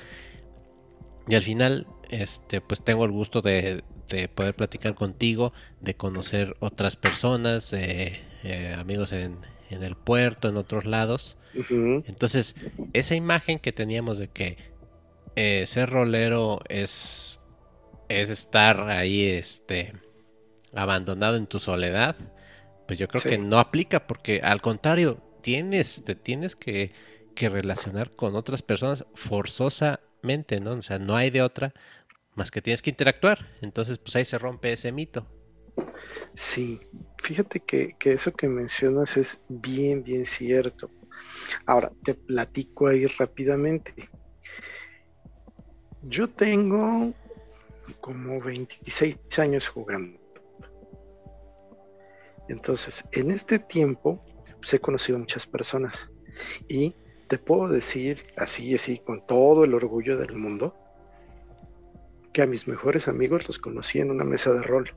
Y 1.27 1.35
al 1.35 1.41
final, 1.41 1.87
este, 2.09 2.61
pues 2.61 2.83
tengo 2.83 3.05
el 3.05 3.11
gusto 3.11 3.41
de, 3.41 3.83
de 4.09 4.27
poder 4.27 4.55
platicar 4.55 4.95
contigo, 4.95 5.53
de 5.81 5.95
conocer 5.95 6.55
otras 6.59 6.95
personas, 6.95 7.73
eh, 7.73 8.21
amigos 8.77 9.11
en, 9.11 9.37
el 9.69 9.95
puerto, 9.95 10.49
en 10.49 10.57
otros 10.57 10.85
lados. 10.85 11.37
Entonces, 11.69 12.55
esa 12.93 13.15
imagen 13.15 13.57
que 13.57 13.71
teníamos 13.71 14.19
de 14.19 14.27
que 14.27 14.57
eh, 15.35 15.65
ser 15.65 15.89
rolero 15.89 16.59
es, 16.69 17.39
es 18.09 18.29
estar 18.29 18.81
ahí 18.89 19.25
este, 19.25 19.93
abandonado 20.75 21.37
en 21.37 21.47
tu 21.47 21.59
soledad, 21.59 22.15
pues 22.87 22.99
yo 22.99 23.07
creo 23.07 23.23
que 23.23 23.37
no 23.39 23.57
aplica 23.57 24.05
porque 24.05 24.41
al 24.43 24.61
contrario, 24.61 25.19
tienes, 25.41 26.03
te 26.05 26.13
tienes 26.13 26.55
que, 26.55 26.91
que 27.33 27.49
relacionar 27.49 28.11
con 28.15 28.35
otras 28.35 28.61
personas 28.61 29.05
forzosamente, 29.13 30.59
¿no? 30.59 30.71
O 30.71 30.81
sea, 30.81 30.99
no 30.99 31.15
hay 31.15 31.29
de 31.29 31.41
otra 31.41 31.73
más 32.35 32.51
que 32.51 32.61
tienes 32.61 32.81
que 32.81 32.89
interactuar. 32.89 33.45
Entonces, 33.61 33.97
pues 33.99 34.15
ahí 34.15 34.25
se 34.25 34.37
rompe 34.37 34.71
ese 34.71 34.91
mito. 34.91 35.25
Sí, 36.33 36.79
fíjate 37.21 37.59
que, 37.59 37.95
eso 38.03 38.33
que 38.33 38.47
mencionas 38.47 39.17
es 39.17 39.39
bien, 39.47 40.03
bien 40.03 40.25
cierto. 40.25 40.89
Ahora, 41.65 41.91
te 42.03 42.13
platico 42.13 42.87
ahí 42.87 43.05
rápidamente. 43.05 44.09
Yo 46.01 46.29
tengo 46.29 47.13
como 48.01 48.41
26 48.41 49.17
años 49.39 49.67
jugando. 49.67 50.19
Entonces, 52.49 53.03
en 53.11 53.31
este 53.31 53.59
tiempo, 53.59 54.23
pues, 54.59 54.73
he 54.73 54.79
conocido 54.79 55.17
muchas 55.17 55.47
personas. 55.47 56.09
Y 56.67 56.93
te 57.33 57.39
puedo 57.39 57.67
decir 57.67 58.27
así, 58.37 58.75
así, 58.75 58.99
con 58.99 59.25
todo 59.25 59.63
el 59.63 59.73
orgullo 59.73 60.19
del 60.19 60.35
mundo, 60.35 60.75
que 62.31 62.43
a 62.43 62.45
mis 62.45 62.67
mejores 62.67 63.07
amigos 63.07 63.47
los 63.47 63.57
conocí 63.57 63.99
en 63.99 64.11
una 64.11 64.23
mesa 64.23 64.53
de 64.53 64.61
rol. 64.61 64.93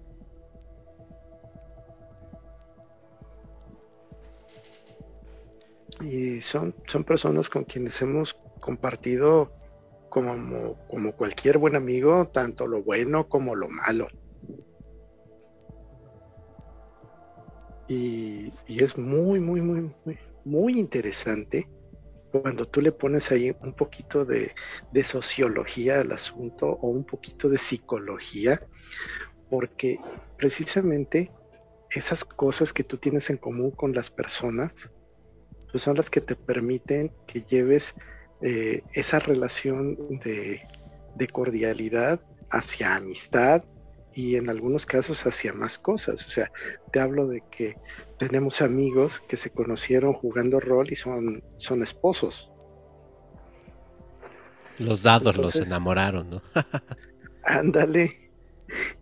Y 6.03 6.43
son, 6.43 6.75
son 6.87 7.05
personas 7.05 7.49
con 7.49 7.63
quienes 7.63 8.03
hemos 8.03 8.35
compartido 8.61 9.51
como, 10.11 10.75
como 10.87 11.13
cualquier 11.13 11.57
buen 11.57 11.75
amigo, 11.75 12.29
tanto 12.29 12.67
lo 12.67 12.83
bueno 12.83 13.31
como 13.31 13.55
lo 13.55 13.71
malo. 13.71 14.09
Y, 17.89 18.53
y 18.67 18.85
es 18.85 18.99
muy, 18.99 19.41
muy, 19.41 19.63
muy, 19.63 19.91
muy, 20.05 20.19
muy 20.45 20.79
interesante 20.79 21.67
cuando 22.31 22.67
tú 22.67 22.81
le 22.81 22.93
pones 22.93 23.31
ahí 23.31 23.55
un 23.61 23.73
poquito 23.75 24.25
de, 24.25 24.55
sociología 25.05 26.01
al 26.01 26.13
asunto 26.13 26.67
o 26.69 26.89
un 26.89 27.05
poquito 27.05 27.49
de 27.49 27.59
psicología, 27.59 28.61
porque 29.51 29.99
precisamente 30.37 31.31
esas 31.91 32.25
cosas 32.25 32.73
que 32.73 32.85
tú 32.85 32.99
tienes 32.99 33.31
en 33.31 33.37
común 33.37 33.71
con 33.71 33.95
las 33.95 34.11
personas, 34.11 34.91
pues 35.71 35.83
son 35.83 35.97
las 35.97 36.11
que 36.11 36.21
te 36.21 36.35
permiten 36.35 37.13
que 37.27 37.43
lleves 37.43 37.95
eh, 38.43 38.83
esa 38.93 39.19
relación 39.19 39.97
de, 40.25 40.61
de 41.15 41.27
cordialidad 41.29 42.21
hacia 42.51 42.97
amistad 42.97 43.63
y 44.17 44.37
en 44.37 44.49
algunos 44.49 44.87
casos 44.87 45.27
hacia 45.27 45.53
más 45.53 45.77
cosas. 45.77 46.25
O 46.25 46.31
sea, 46.31 46.51
te 46.91 47.01
hablo 47.01 47.29
de 47.29 47.43
que 47.51 47.77
tenemos 48.19 48.63
amigos 48.63 49.21
que 49.29 49.37
se 49.37 49.51
conocieron 49.51 50.15
jugando 50.15 50.59
rol 50.59 50.91
y 50.91 50.97
son, 50.97 51.45
son 51.59 51.83
esposos. 51.83 52.51
Los 54.79 55.03
dados 55.03 55.37
los 55.37 55.55
enamoraron, 55.57 56.31
¿no? 56.31 56.43
ándale. 57.45 58.31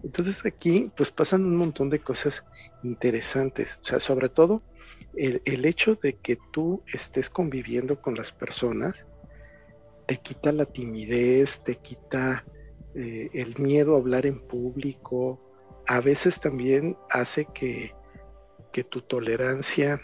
Entonces 0.03 0.45
aquí 0.45 0.91
pues 0.97 1.12
pasan 1.12 1.45
un 1.45 1.55
montón 1.55 1.91
de 1.91 2.01
cosas 2.01 2.45
interesantes. 2.83 3.79
O 3.83 3.85
sea, 3.85 4.01
sobre 4.01 4.29
todo 4.29 4.62
el, 5.15 5.43
el, 5.45 5.65
hecho 5.65 5.95
de 5.95 6.15
que 6.15 6.39
tú 6.53 6.83
estés 6.93 7.31
conviviendo 7.31 8.03
con 8.03 8.17
las 8.17 8.33
personas 8.33 9.07
te 10.07 10.17
quita 10.17 10.51
la 10.51 10.67
timidez, 10.67 11.61
te 11.61 11.77
quita 11.77 12.45
eh, 12.95 13.30
el 13.32 13.59
miedo 13.59 13.95
a 13.95 13.99
hablar 13.99 14.26
en 14.26 14.40
público, 14.40 15.40
a 15.86 16.01
veces 16.01 16.40
también 16.40 16.97
hace 17.11 17.47
que, 17.53 17.92
que 18.72 18.84
tu 18.84 19.03
tolerancia 19.03 20.01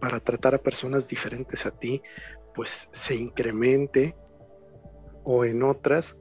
para 0.00 0.18
tratar 0.18 0.54
a 0.54 0.62
personas 0.62 1.06
diferentes 1.06 1.64
a 1.64 1.70
ti, 1.70 2.02
pues 2.54 2.88
se 2.90 3.14
incremente 3.14 4.16
o 5.24 5.44
en 5.44 5.62
otras 5.62 6.16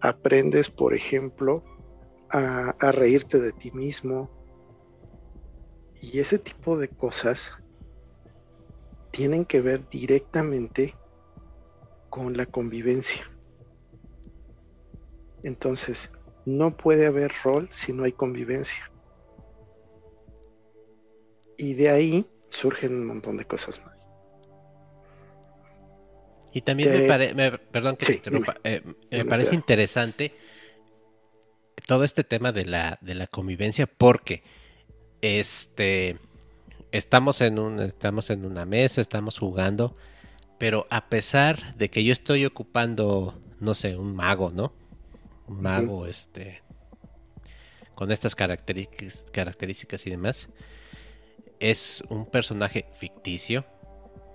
aprendes, 0.00 0.70
por 0.70 0.94
ejemplo, 0.94 1.64
a, 2.30 2.76
a, 2.78 2.92
reírte 2.92 3.40
de 3.40 3.52
ti 3.52 3.72
mismo. 3.72 4.30
Y 6.00 6.20
ese 6.20 6.38
tipo 6.38 6.78
de 6.78 6.88
cosas 6.88 7.50
tienen 9.10 9.44
que 9.44 9.60
ver 9.60 9.88
directamente 9.88 10.94
con 12.08 12.36
la 12.36 12.46
convivencia. 12.46 13.28
Entonces, 15.42 16.10
no 16.44 16.76
puede 16.76 17.06
haber 17.06 17.32
rol 17.44 17.68
si 17.72 17.92
no 17.92 18.04
hay 18.04 18.12
convivencia. 18.12 18.90
Y 21.56 21.74
de 21.74 21.90
ahí 21.90 22.26
surgen 22.48 22.94
un 22.94 23.06
montón 23.06 23.36
de 23.36 23.44
cosas 23.44 23.80
más. 23.84 24.08
Y 26.52 26.62
también 26.62 26.90
me, 26.90 27.06
parece, 27.06 27.58
perdón 27.70 27.96
que 27.96 28.22
eh, 28.64 28.82
me 29.10 29.24
parece 29.26 29.54
interesante 29.54 30.32
todo 31.86 32.04
este 32.04 32.24
tema 32.24 32.52
de 32.52 32.64
la, 32.64 32.98
de 33.00 33.14
la 33.14 33.26
convivencia 33.26 33.86
porque 33.86 34.42
este 35.20 36.16
estamos 36.90 37.40
en 37.42 37.58
un 37.58 37.80
estamos 37.80 38.30
en 38.30 38.44
una 38.44 38.64
mesa, 38.64 39.00
estamos 39.00 39.38
jugando, 39.38 39.96
pero 40.58 40.86
a 40.90 41.08
pesar 41.08 41.76
de 41.76 41.90
que 41.90 42.02
yo 42.02 42.12
estoy 42.12 42.46
ocupando, 42.46 43.40
no 43.60 43.74
sé, 43.74 43.96
un 43.96 44.16
mago, 44.16 44.50
¿no? 44.50 44.72
Mago, 45.48 46.06
este, 46.06 46.62
con 47.94 48.12
estas 48.12 48.34
características, 48.34 49.26
características 49.32 50.06
y 50.06 50.10
demás, 50.10 50.48
es 51.60 52.04
un 52.08 52.26
personaje 52.26 52.86
ficticio 52.94 53.64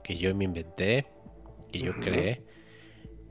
que 0.04 0.18
yo 0.18 0.34
me 0.36 0.46
inventé, 0.46 1.08
que 1.72 1.80
yo 1.80 1.94
creé. 1.94 2.44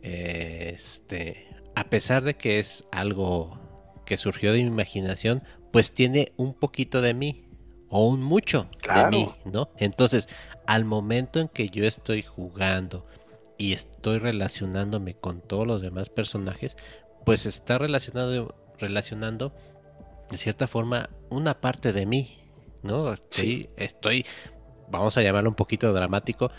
Este, 0.03 1.47
a 1.75 1.85
pesar 1.85 2.25
de 2.25 2.35
que 2.35 2.59
es 2.59 2.85
algo 2.91 3.59
que 4.05 4.17
surgió 4.17 4.53
de 4.53 4.63
mi 4.63 4.69
imaginación, 4.69 5.43
pues 5.71 5.93
tiene 5.93 6.33
un 6.37 6.55
poquito 6.55 7.01
de 7.01 7.15
mí 7.15 7.49
o 7.89 8.09
un 8.09 8.23
mucho 8.23 8.69
de 8.95 9.07
mí, 9.11 9.29
¿no? 9.45 9.71
Entonces, 9.77 10.29
al 10.67 10.85
momento 10.85 11.41
en 11.41 11.49
que 11.49 11.69
yo 11.69 11.85
estoy 11.85 12.23
jugando 12.23 13.07
y 13.59 13.75
estoy 13.75 14.19
relacionándome 14.19 15.15
con 15.15 15.41
todos 15.41 15.67
los 15.67 15.83
demás 15.83 16.09
personajes, 16.09 16.77
pues 17.25 17.47
está 17.47 17.79
relacionado 17.79 18.55
relacionando 18.79 19.55
de 20.31 20.39
cierta 20.39 20.67
forma 20.67 21.11
una 21.31 21.61
parte 21.61 21.93
de 21.93 22.07
mí, 22.07 22.39
¿no? 22.83 23.15
Sí, 23.29 23.69
estoy, 23.77 24.27
vamos 24.91 25.17
a 25.17 25.23
llamarlo 25.23 25.51
un 25.51 25.57
poquito 25.57 25.93
dramático, 25.93 26.51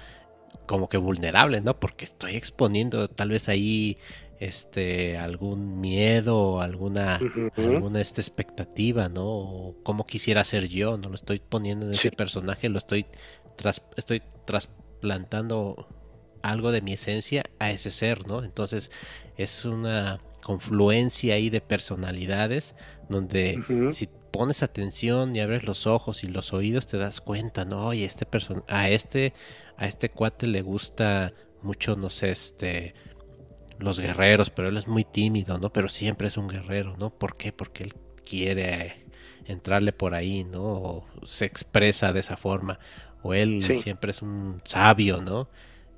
como 0.68 0.88
que 0.88 0.98
vulnerable, 0.98 1.60
¿no? 1.62 1.80
Porque 1.80 2.06
estoy 2.06 2.36
exponiendo 2.36 3.10
tal 3.10 3.30
vez 3.30 3.50
ahí 3.50 3.98
este 4.40 5.18
algún 5.18 5.80
miedo, 5.80 6.62
alguna 6.62 7.20
alguna 7.58 8.02
esta 8.02 8.22
expectativa, 8.22 9.10
¿no? 9.10 9.26
O 9.26 9.76
cómo 9.84 10.06
quisiera 10.06 10.44
ser 10.44 10.68
yo, 10.68 10.98
no 10.98 11.10
lo 11.10 11.16
estoy 11.16 11.40
poniendo 11.40 11.86
en 11.86 11.92
ese 11.94 12.12
personaje, 12.12 12.70
lo 12.70 12.78
estoy 12.78 13.06
estoy 13.96 14.22
trasplantando 14.46 15.88
algo 16.42 16.72
de 16.72 16.82
mi 16.82 16.94
esencia 16.94 17.44
a 17.60 17.72
ese 17.72 17.90
ser, 17.92 18.28
¿no? 18.28 18.44
Entonces 18.44 18.92
es 19.38 19.66
una 19.66 20.20
confluencia 20.44 21.36
ahí 21.36 21.50
de 21.50 21.62
personalidades 21.62 22.76
donde 23.10 23.92
si 23.94 24.10
pones 24.32 24.64
atención 24.64 25.36
y 25.36 25.40
abres 25.40 25.64
los 25.66 25.88
ojos 25.88 26.24
y 26.24 26.28
los 26.28 26.54
oídos 26.54 26.88
te 26.88 26.98
das 26.98 27.22
cuenta, 27.22 27.66
¿no? 27.66 27.88
Oye, 27.88 28.06
este 28.06 28.28
a 28.68 28.90
este 28.90 29.34
a 29.78 29.88
este 29.88 30.10
cuate 30.10 30.48
le 30.48 30.62
gusta 30.62 31.34
mucho, 31.62 31.96
no 31.96 32.10
sé, 32.10 32.32
este 32.32 32.94
los 33.80 34.00
guerreros, 34.00 34.50
pero 34.50 34.70
él 34.70 34.78
es 34.78 34.88
muy 34.88 35.04
tímido, 35.04 35.58
¿no? 35.58 35.72
Pero 35.72 35.90
siempre 35.90 36.28
es 36.28 36.38
un 36.38 36.48
guerrero, 36.48 36.96
¿no? 36.98 37.10
¿Por 37.10 37.36
qué? 37.36 37.52
Porque 37.52 37.84
él 37.84 37.94
quiere 38.28 39.06
entrarle 39.46 39.94
por 39.94 40.16
ahí, 40.16 40.44
¿no? 40.44 40.64
O 40.64 41.08
se 41.26 41.46
expresa 41.46 42.14
de 42.14 42.20
esa 42.20 42.38
forma. 42.38 42.80
O 43.22 43.34
él 43.34 43.62
siempre 43.62 44.12
es 44.12 44.22
un 44.22 44.62
sabio, 44.66 45.22
¿no? 45.22 45.50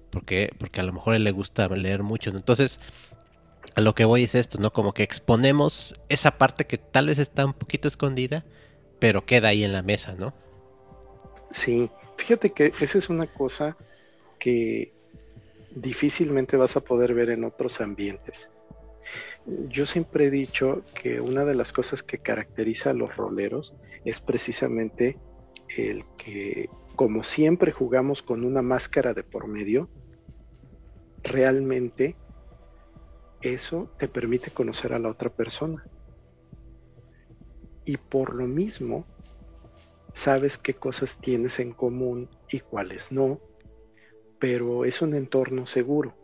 Porque, 0.10 0.52
porque 0.58 0.80
a 0.80 0.84
lo 0.84 0.93
mejor 0.93 1.14
a 1.14 1.18
él 1.18 1.24
le 1.24 1.32
gusta 1.32 1.68
leer 1.68 2.04
mucho, 2.04 2.32
¿no? 2.32 2.38
Entonces, 2.38 2.80
a 3.76 3.82
lo 3.82 3.94
que 3.94 4.06
voy 4.06 4.24
es 4.24 4.36
esto, 4.36 4.58
¿no? 4.58 4.72
Como 4.72 4.94
que 4.94 5.04
exponemos 5.04 5.96
esa 6.08 6.38
parte 6.38 6.66
que 6.66 6.78
tal 6.78 7.08
vez 7.08 7.20
está 7.20 7.46
un 7.46 7.54
poquito 7.54 7.88
escondida, 7.88 8.46
pero 9.00 9.26
queda 9.26 9.50
ahí 9.50 9.64
en 9.64 9.74
la 9.74 9.82
mesa, 9.82 10.16
¿no? 10.18 10.34
Sí, 11.52 11.90
fíjate 12.18 12.52
que 12.52 12.74
esa 12.80 12.98
es 12.98 13.10
una 13.10 13.28
cosa 13.28 13.78
que 14.40 14.94
difícilmente 15.76 16.56
vas 16.58 16.78
a 16.78 16.82
poder 16.82 17.14
ver 17.14 17.30
en 17.30 17.44
otros 17.44 17.82
ambientes. 17.82 18.50
Yo 19.46 19.86
siempre 19.86 20.28
he 20.28 20.32
dicho 20.32 20.84
que 20.96 21.20
una 21.20 21.46
de 21.46 21.54
las 21.54 21.72
cosas 21.72 22.02
que 22.02 22.18
caracteriza 22.18 22.92
a 22.92 22.94
los 22.94 23.16
roleros 23.16 23.76
es 24.06 24.22
precisamente 24.22 25.20
el 25.78 26.04
que, 26.18 26.70
como 26.96 27.24
siempre 27.24 27.72
jugamos 27.72 28.24
con 28.24 28.44
una 28.46 28.62
máscara 28.62 29.14
de 29.14 29.24
por 29.24 29.48
medio, 29.48 29.90
realmente 31.24 32.16
eso 33.54 33.89
te 33.98 34.08
permite 34.08 34.52
conocer 34.52 34.93
a 34.93 35.00
la 35.00 35.10
otra 35.10 35.30
persona. 35.30 35.86
Y 37.86 37.98
por 37.98 38.34
lo 38.34 38.48
mismo, 38.48 39.06
sabes 40.14 40.58
qué 40.58 40.74
cosas 40.74 41.20
tienes 41.20 41.60
en 41.60 41.74
común 41.74 42.30
y 42.50 42.62
cuáles 42.62 43.12
no, 43.12 43.39
pero 44.39 44.86
es 44.86 45.02
un 45.02 45.14
entorno 45.14 45.66
seguro. 45.66 46.16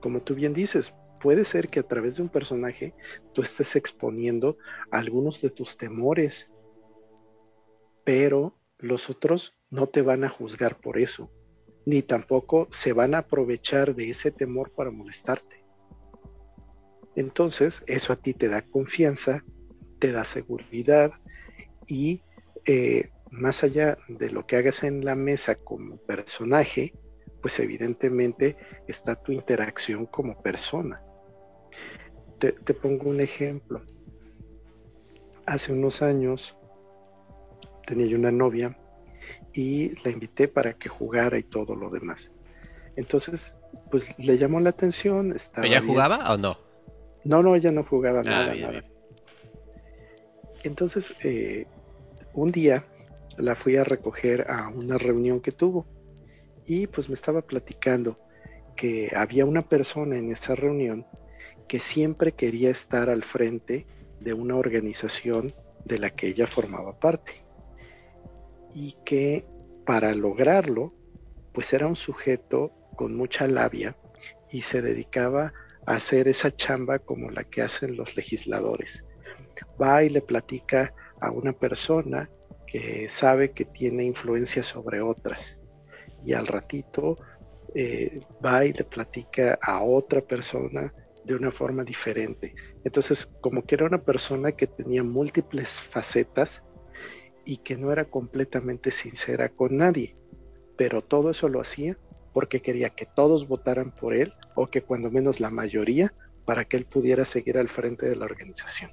Como 0.00 0.22
tú 0.22 0.34
bien 0.34 0.54
dices, 0.54 0.92
puede 1.20 1.44
ser 1.44 1.68
que 1.68 1.80
a 1.80 1.84
través 1.84 2.16
de 2.16 2.22
un 2.22 2.28
personaje 2.28 2.94
tú 3.32 3.42
estés 3.42 3.76
exponiendo 3.76 4.58
algunos 4.90 5.40
de 5.40 5.50
tus 5.50 5.76
temores, 5.76 6.50
pero 8.04 8.58
los 8.78 9.08
otros 9.08 9.54
no 9.70 9.86
te 9.86 10.02
van 10.02 10.24
a 10.24 10.28
juzgar 10.28 10.80
por 10.80 10.98
eso, 10.98 11.30
ni 11.86 12.02
tampoco 12.02 12.66
se 12.70 12.92
van 12.92 13.14
a 13.14 13.18
aprovechar 13.18 13.94
de 13.94 14.10
ese 14.10 14.32
temor 14.32 14.72
para 14.72 14.90
molestarte. 14.90 15.61
Entonces, 17.16 17.82
eso 17.86 18.12
a 18.12 18.16
ti 18.16 18.34
te 18.34 18.48
da 18.48 18.62
confianza, 18.62 19.44
te 19.98 20.12
da 20.12 20.24
seguridad 20.24 21.12
y 21.86 22.22
eh, 22.64 23.10
más 23.30 23.64
allá 23.64 23.98
de 24.08 24.30
lo 24.30 24.46
que 24.46 24.56
hagas 24.56 24.82
en 24.82 25.04
la 25.04 25.14
mesa 25.14 25.54
como 25.54 25.96
personaje, 25.96 26.94
pues 27.40 27.58
evidentemente 27.58 28.56
está 28.86 29.14
tu 29.16 29.32
interacción 29.32 30.06
como 30.06 30.40
persona. 30.42 31.02
Te, 32.38 32.52
te 32.52 32.74
pongo 32.74 33.10
un 33.10 33.20
ejemplo. 33.20 33.82
Hace 35.46 35.72
unos 35.72 36.02
años 36.02 36.56
tenía 37.86 38.06
yo 38.06 38.16
una 38.16 38.30
novia 38.30 38.78
y 39.52 39.90
la 40.02 40.10
invité 40.10 40.48
para 40.48 40.74
que 40.74 40.88
jugara 40.88 41.38
y 41.38 41.42
todo 41.42 41.74
lo 41.74 41.90
demás. 41.90 42.30
Entonces, 42.96 43.54
pues 43.90 44.16
le 44.18 44.38
llamó 44.38 44.60
la 44.60 44.70
atención. 44.70 45.34
¿Ella 45.62 45.80
jugaba 45.80 46.32
o 46.32 46.36
no? 46.36 46.56
No, 47.24 47.42
no, 47.42 47.54
ella 47.54 47.70
no 47.70 47.84
jugaba 47.84 48.20
ah, 48.20 48.22
nada, 48.54 48.84
Entonces, 50.64 51.14
eh, 51.24 51.66
un 52.34 52.50
día 52.52 52.84
la 53.36 53.54
fui 53.54 53.76
a 53.76 53.84
recoger 53.84 54.50
a 54.50 54.68
una 54.68 54.98
reunión 54.98 55.40
que 55.40 55.52
tuvo 55.52 55.86
y 56.66 56.86
pues 56.86 57.08
me 57.08 57.14
estaba 57.14 57.42
platicando 57.42 58.18
que 58.76 59.10
había 59.14 59.44
una 59.44 59.62
persona 59.62 60.16
en 60.16 60.30
esa 60.30 60.54
reunión 60.54 61.06
que 61.68 61.80
siempre 61.80 62.32
quería 62.32 62.70
estar 62.70 63.08
al 63.08 63.24
frente 63.24 63.86
de 64.20 64.32
una 64.32 64.56
organización 64.56 65.54
de 65.84 65.98
la 65.98 66.10
que 66.10 66.28
ella 66.28 66.46
formaba 66.46 66.98
parte 66.98 67.32
y 68.74 68.96
que 69.04 69.44
para 69.84 70.14
lograrlo 70.14 70.92
pues 71.52 71.72
era 71.72 71.86
un 71.86 71.96
sujeto 71.96 72.72
con 72.96 73.16
mucha 73.16 73.46
labia 73.46 73.96
y 74.50 74.62
se 74.62 74.82
dedicaba 74.82 75.52
hacer 75.86 76.28
esa 76.28 76.54
chamba 76.54 76.98
como 76.98 77.30
la 77.30 77.44
que 77.44 77.62
hacen 77.62 77.96
los 77.96 78.16
legisladores. 78.16 79.04
Va 79.80 80.02
y 80.04 80.08
le 80.08 80.22
platica 80.22 80.94
a 81.20 81.30
una 81.30 81.52
persona 81.52 82.30
que 82.66 83.08
sabe 83.08 83.52
que 83.52 83.64
tiene 83.64 84.04
influencia 84.04 84.62
sobre 84.62 85.00
otras 85.00 85.58
y 86.24 86.32
al 86.32 86.46
ratito 86.46 87.16
eh, 87.74 88.20
va 88.44 88.64
y 88.64 88.72
le 88.72 88.84
platica 88.84 89.58
a 89.60 89.82
otra 89.82 90.20
persona 90.20 90.92
de 91.24 91.34
una 91.34 91.50
forma 91.50 91.84
diferente. 91.84 92.54
Entonces, 92.84 93.26
como 93.40 93.64
que 93.64 93.76
era 93.76 93.86
una 93.86 94.02
persona 94.02 94.52
que 94.52 94.66
tenía 94.66 95.02
múltiples 95.02 95.80
facetas 95.80 96.62
y 97.44 97.58
que 97.58 97.76
no 97.76 97.92
era 97.92 98.04
completamente 98.04 98.90
sincera 98.90 99.48
con 99.48 99.76
nadie, 99.76 100.16
pero 100.76 101.02
todo 101.02 101.30
eso 101.30 101.48
lo 101.48 101.60
hacía 101.60 101.96
porque 102.32 102.60
quería 102.60 102.90
que 102.90 103.06
todos 103.06 103.46
votaran 103.46 103.92
por 103.92 104.14
él 104.14 104.32
o 104.54 104.66
que 104.66 104.82
cuando 104.82 105.10
menos 105.10 105.40
la 105.40 105.50
mayoría 105.50 106.12
para 106.44 106.64
que 106.64 106.76
él 106.76 106.86
pudiera 106.86 107.24
seguir 107.24 107.58
al 107.58 107.68
frente 107.68 108.08
de 108.08 108.16
la 108.16 108.24
organización. 108.24 108.90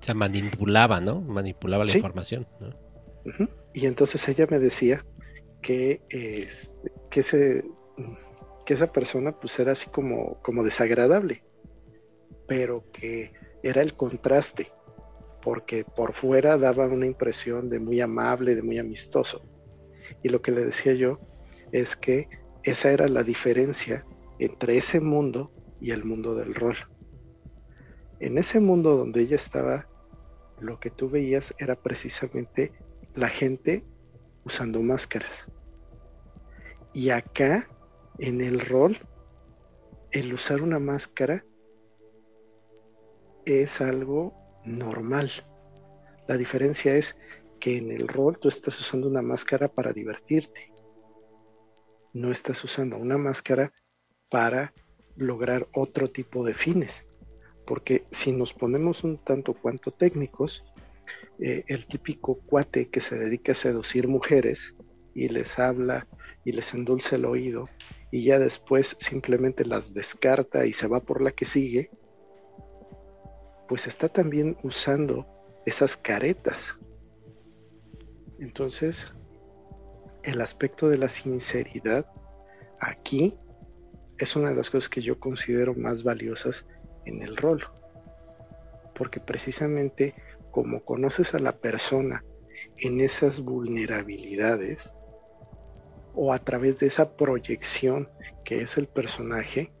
Se 0.00 0.14
manipulaba, 0.14 1.00
¿no? 1.00 1.20
Manipulaba 1.20 1.84
la 1.84 1.92
información. 1.92 2.46
Y 3.72 3.86
entonces 3.86 4.28
ella 4.28 4.46
me 4.50 4.58
decía 4.58 5.04
que, 5.60 6.02
que, 7.10 7.20
ese, 7.20 7.64
que 8.66 8.74
esa 8.74 8.92
persona 8.92 9.32
pues 9.32 9.58
era 9.58 9.72
así 9.72 9.88
como, 9.90 10.40
como 10.42 10.64
desagradable, 10.64 11.44
pero 12.46 12.90
que 12.92 13.32
era 13.62 13.80
el 13.80 13.94
contraste, 13.94 14.72
porque 15.40 15.84
por 15.84 16.12
fuera 16.14 16.58
daba 16.58 16.86
una 16.86 17.06
impresión 17.06 17.70
de 17.70 17.78
muy 17.78 18.00
amable, 18.00 18.54
de 18.54 18.62
muy 18.62 18.78
amistoso. 18.78 19.44
Y 20.22 20.28
lo 20.28 20.42
que 20.42 20.50
le 20.50 20.64
decía 20.64 20.94
yo 20.94 21.20
es 21.70 21.96
que 21.96 22.28
esa 22.64 22.90
era 22.92 23.08
la 23.08 23.22
diferencia 23.22 24.04
entre 24.38 24.76
ese 24.76 25.00
mundo 25.00 25.52
y 25.80 25.90
el 25.90 26.04
mundo 26.04 26.34
del 26.34 26.54
rol. 26.54 26.76
En 28.20 28.38
ese 28.38 28.60
mundo 28.60 28.96
donde 28.96 29.22
ella 29.22 29.36
estaba, 29.36 29.88
lo 30.60 30.78
que 30.78 30.90
tú 30.90 31.10
veías 31.10 31.54
era 31.58 31.74
precisamente 31.74 32.72
la 33.14 33.28
gente 33.28 33.84
usando 34.44 34.80
máscaras. 34.80 35.46
Y 36.94 37.10
acá, 37.10 37.68
en 38.18 38.40
el 38.40 38.60
rol, 38.60 38.98
el 40.10 40.32
usar 40.32 40.62
una 40.62 40.78
máscara 40.78 41.44
es 43.44 43.80
algo 43.80 44.36
normal. 44.64 45.30
La 46.28 46.36
diferencia 46.36 46.94
es 46.94 47.16
que 47.58 47.76
en 47.76 47.90
el 47.90 48.08
rol 48.08 48.38
tú 48.38 48.48
estás 48.48 48.78
usando 48.80 49.08
una 49.08 49.22
máscara 49.22 49.68
para 49.68 49.92
divertirte. 49.92 50.71
No 52.12 52.30
estás 52.30 52.62
usando 52.64 52.96
una 52.96 53.18
máscara 53.18 53.72
para 54.28 54.72
lograr 55.16 55.68
otro 55.72 56.10
tipo 56.10 56.44
de 56.44 56.54
fines. 56.54 57.06
Porque 57.66 58.04
si 58.10 58.32
nos 58.32 58.52
ponemos 58.54 59.04
un 59.04 59.18
tanto 59.18 59.54
cuanto 59.54 59.92
técnicos, 59.92 60.64
eh, 61.38 61.64
el 61.68 61.86
típico 61.86 62.38
cuate 62.40 62.88
que 62.88 63.00
se 63.00 63.18
dedica 63.18 63.52
a 63.52 63.56
seducir 63.56 64.08
mujeres 64.08 64.74
y 65.14 65.28
les 65.28 65.58
habla 65.58 66.06
y 66.44 66.52
les 66.52 66.74
endulce 66.74 67.16
el 67.16 67.24
oído 67.24 67.68
y 68.10 68.24
ya 68.24 68.38
después 68.38 68.94
simplemente 68.98 69.64
las 69.64 69.94
descarta 69.94 70.66
y 70.66 70.72
se 70.72 70.86
va 70.86 71.00
por 71.00 71.22
la 71.22 71.32
que 71.32 71.46
sigue, 71.46 71.90
pues 73.68 73.86
está 73.86 74.08
también 74.08 74.56
usando 74.62 75.26
esas 75.64 75.96
caretas. 75.96 76.76
Entonces, 78.38 79.12
el 80.22 80.40
aspecto 80.40 80.88
de 80.88 80.98
la 80.98 81.08
sinceridad 81.08 82.06
aquí 82.80 83.34
es 84.18 84.36
una 84.36 84.50
de 84.50 84.56
las 84.56 84.70
cosas 84.70 84.88
que 84.88 85.02
yo 85.02 85.18
considero 85.18 85.74
más 85.74 86.02
valiosas 86.04 86.66
en 87.04 87.22
el 87.22 87.36
rol. 87.36 87.64
Porque 88.94 89.20
precisamente 89.20 90.14
como 90.50 90.84
conoces 90.84 91.34
a 91.34 91.38
la 91.38 91.56
persona 91.56 92.24
en 92.76 93.00
esas 93.00 93.40
vulnerabilidades 93.40 94.90
o 96.14 96.32
a 96.32 96.38
través 96.38 96.78
de 96.78 96.86
esa 96.86 97.16
proyección 97.16 98.08
que 98.44 98.60
es 98.60 98.76
el 98.76 98.86
personaje, 98.86 99.72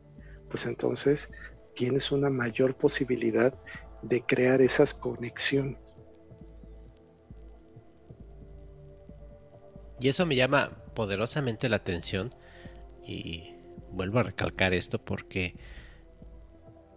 pues 0.48 0.66
entonces 0.66 1.28
tienes 1.74 2.10
una 2.10 2.30
mayor 2.30 2.76
posibilidad 2.76 3.54
de 4.02 4.22
crear 4.22 4.60
esas 4.60 4.94
conexiones. 4.94 5.98
Y 10.02 10.08
eso 10.08 10.26
me 10.26 10.34
llama 10.34 10.72
poderosamente 10.94 11.68
la 11.68 11.76
atención 11.76 12.28
y 13.06 13.54
vuelvo 13.92 14.18
a 14.18 14.24
recalcar 14.24 14.74
esto 14.74 14.98
porque 14.98 15.54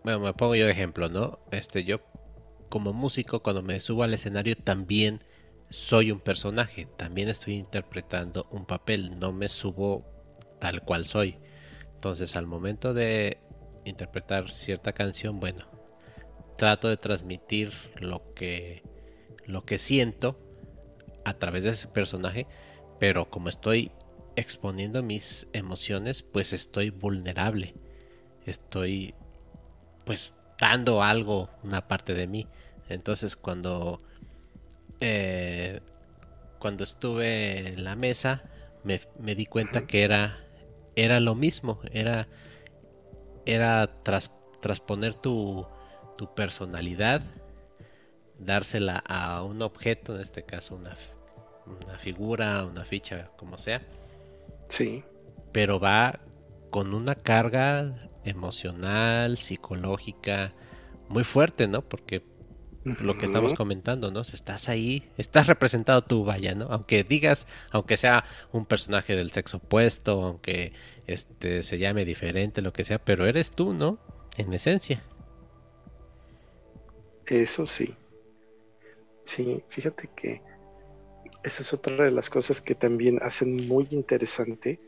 bueno, 0.03 0.21
me 0.21 0.33
pongo 0.33 0.55
yo 0.55 0.65
de 0.65 0.71
ejemplo, 0.71 1.07
¿no? 1.07 1.39
Este, 1.51 1.83
yo 1.83 1.99
como 2.69 2.93
músico, 2.93 3.43
cuando 3.43 3.61
me 3.61 3.79
subo 3.79 4.01
al 4.01 4.13
escenario, 4.15 4.55
también 4.55 5.23
soy 5.69 6.11
un 6.11 6.19
personaje, 6.19 6.87
también 6.97 7.29
estoy 7.29 7.55
interpretando 7.55 8.47
un 8.49 8.65
papel, 8.65 9.19
no 9.19 9.31
me 9.31 9.49
subo 9.49 9.99
tal 10.59 10.81
cual 10.81 11.05
soy. 11.05 11.37
Entonces, 11.93 12.35
al 12.35 12.47
momento 12.47 12.95
de 12.95 13.37
interpretar 13.83 14.49
cierta 14.49 14.93
canción, 14.93 15.39
bueno, 15.39 15.67
trato 16.57 16.87
de 16.87 16.97
transmitir 16.97 17.71
lo 17.99 18.33
que 18.33 18.83
lo 19.45 19.63
que 19.63 19.77
siento 19.77 20.39
a 21.23 21.33
través 21.33 21.63
de 21.63 21.71
ese 21.71 21.87
personaje, 21.87 22.47
pero 22.99 23.29
como 23.29 23.49
estoy 23.49 23.91
exponiendo 24.35 25.03
mis 25.03 25.47
emociones, 25.53 26.23
pues 26.23 26.53
estoy 26.53 26.89
vulnerable. 26.89 27.73
Estoy 28.45 29.13
pues 30.05 30.35
dando 30.59 31.01
algo, 31.01 31.49
una 31.63 31.87
parte 31.87 32.13
de 32.13 32.27
mí. 32.27 32.47
Entonces 32.89 33.35
cuando 33.35 34.01
eh, 34.99 35.79
cuando 36.59 36.83
estuve 36.83 37.69
en 37.73 37.83
la 37.83 37.95
mesa 37.95 38.43
me, 38.83 39.01
me 39.19 39.35
di 39.35 39.45
cuenta 39.45 39.87
que 39.87 40.03
era 40.03 40.39
era 40.95 41.19
lo 41.19 41.35
mismo, 41.35 41.79
era 41.91 42.27
era 43.45 43.87
tras, 44.03 44.31
transponer 44.61 45.15
tu, 45.15 45.67
tu 46.17 46.33
personalidad, 46.33 47.21
dársela 48.39 48.97
a 49.05 49.43
un 49.43 49.61
objeto, 49.61 50.15
en 50.15 50.21
este 50.21 50.43
caso 50.43 50.75
una, 50.75 50.97
una 51.65 51.97
figura, 51.97 52.65
una 52.65 52.85
ficha, 52.85 53.31
como 53.37 53.57
sea. 53.57 53.81
Sí. 54.69 55.03
Pero 55.51 55.79
va 55.79 56.19
con 56.69 56.93
una 56.93 57.15
carga 57.15 58.09
emocional, 58.23 59.37
psicológica, 59.37 60.51
muy 61.07 61.23
fuerte, 61.23 61.67
¿no? 61.67 61.81
Porque 61.81 62.23
lo 62.83 63.17
que 63.17 63.25
estamos 63.25 63.53
comentando, 63.53 64.11
¿no? 64.11 64.21
Estás 64.21 64.69
ahí, 64.69 65.09
estás 65.17 65.47
representado 65.47 66.03
tú, 66.03 66.23
vaya, 66.23 66.53
¿no? 66.53 66.67
Aunque 66.69 67.03
digas, 67.03 67.47
aunque 67.71 67.97
sea 67.97 68.25
un 68.51 68.65
personaje 68.65 69.15
del 69.15 69.31
sexo 69.31 69.57
opuesto, 69.57 70.23
aunque 70.23 70.73
este 71.07 71.63
se 71.63 71.79
llame 71.79 72.05
diferente, 72.05 72.61
lo 72.61 72.73
que 72.73 72.83
sea, 72.83 72.99
pero 72.99 73.25
eres 73.25 73.49
tú, 73.51 73.73
¿no? 73.73 73.97
En 74.37 74.53
esencia. 74.53 75.01
Eso 77.25 77.65
sí. 77.65 77.95
Sí, 79.23 79.63
fíjate 79.69 80.09
que 80.15 80.41
esa 81.45 81.61
es 81.61 81.73
otra 81.73 82.05
de 82.05 82.11
las 82.11 82.31
cosas 82.31 82.59
que 82.59 82.73
también 82.73 83.19
hacen 83.21 83.67
muy 83.67 83.87
interesante 83.91 84.79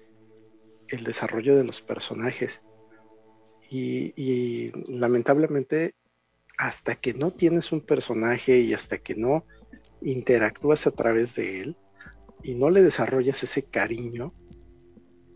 el 0.87 1.03
desarrollo 1.03 1.55
de 1.55 1.63
los 1.63 1.83
personajes. 1.83 2.63
Y, 3.69 4.71
lamentablemente, 4.87 5.93
hasta 6.57 6.95
que 6.95 7.13
no 7.13 7.31
tienes 7.31 7.71
un 7.71 7.81
personaje 7.81 8.57
y 8.57 8.73
hasta 8.73 8.97
que 8.97 9.13
no 9.13 9.45
interactúas 10.01 10.87
a 10.87 10.91
través 10.91 11.35
de 11.35 11.61
él 11.61 11.77
y 12.41 12.55
no 12.55 12.71
le 12.71 12.81
desarrollas 12.81 13.43
ese 13.43 13.61
cariño, 13.61 14.33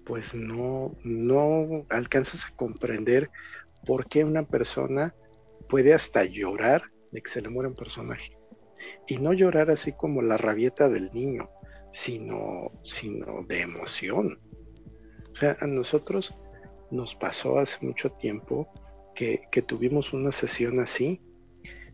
pues 0.05 0.33
no, 0.33 0.95
no 1.03 1.85
alcanzas 1.89 2.45
a 2.45 2.55
comprender 2.55 3.29
por 3.85 4.07
qué 4.07 4.23
una 4.23 4.43
persona 4.47 5.13
puede 5.69 5.93
hasta 5.93 6.23
llorar 6.23 6.83
de 7.11 7.21
que 7.21 7.29
se 7.29 7.41
le 7.41 7.49
muera 7.49 7.69
un 7.69 7.75
personaje. 7.75 8.40
Y 9.07 9.17
no 9.17 9.33
llorar 9.33 9.71
así 9.71 9.93
como 9.93 10.21
la 10.21 10.37
rabieta 10.37 10.89
del 10.89 11.11
niño, 11.13 11.49
sino, 11.91 12.71
sino 12.83 13.43
de 13.43 13.61
emoción. 13.61 14.39
O 15.31 15.35
sea, 15.35 15.57
a 15.59 15.67
nosotros 15.67 16.33
nos 16.89 17.15
pasó 17.15 17.57
hace 17.59 17.85
mucho 17.85 18.11
tiempo 18.11 18.67
que, 19.15 19.41
tuvimos 19.65 20.13
una 20.13 20.31
sesión 20.31 20.79
así. 20.79 21.19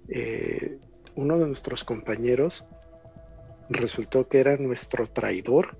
Eh, 0.09 0.79
uno 1.15 1.37
de 1.37 1.47
nuestros 1.47 1.83
compañeros 1.83 2.65
resultó 3.69 4.27
que 4.27 4.39
era 4.39 4.57
nuestro 4.57 5.07
traidor. 5.07 5.77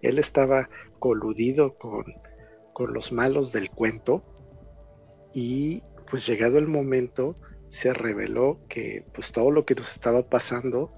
Él 0.00 0.18
estaba 0.18 0.68
coludido 0.98 1.78
con, 1.78 2.04
con 2.72 2.92
los 2.92 3.12
malos 3.12 3.52
del 3.52 3.70
cuento 3.70 4.22
y 5.32 5.82
pues 6.10 6.26
llegado 6.26 6.58
el 6.58 6.66
momento 6.66 7.36
se 7.72 7.94
reveló 7.94 8.60
que 8.68 9.06
pues 9.14 9.32
todo 9.32 9.50
lo 9.50 9.64
que 9.64 9.74
nos 9.74 9.90
estaba 9.90 10.28
pasando 10.28 10.92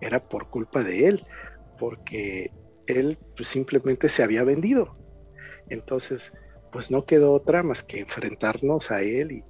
era 0.00 0.28
por 0.28 0.48
culpa 0.48 0.84
de 0.84 1.08
él, 1.08 1.26
porque 1.76 2.52
él 2.86 3.18
pues, 3.36 3.48
simplemente 3.48 4.08
se 4.08 4.22
había 4.22 4.44
vendido. 4.44 4.94
Entonces, 5.68 6.32
pues 6.70 6.92
no 6.92 7.04
quedó 7.04 7.32
otra 7.32 7.64
más 7.64 7.82
que 7.82 7.98
enfrentarnos 7.98 8.92
a 8.92 9.02
él 9.02 9.32
y 9.32 9.44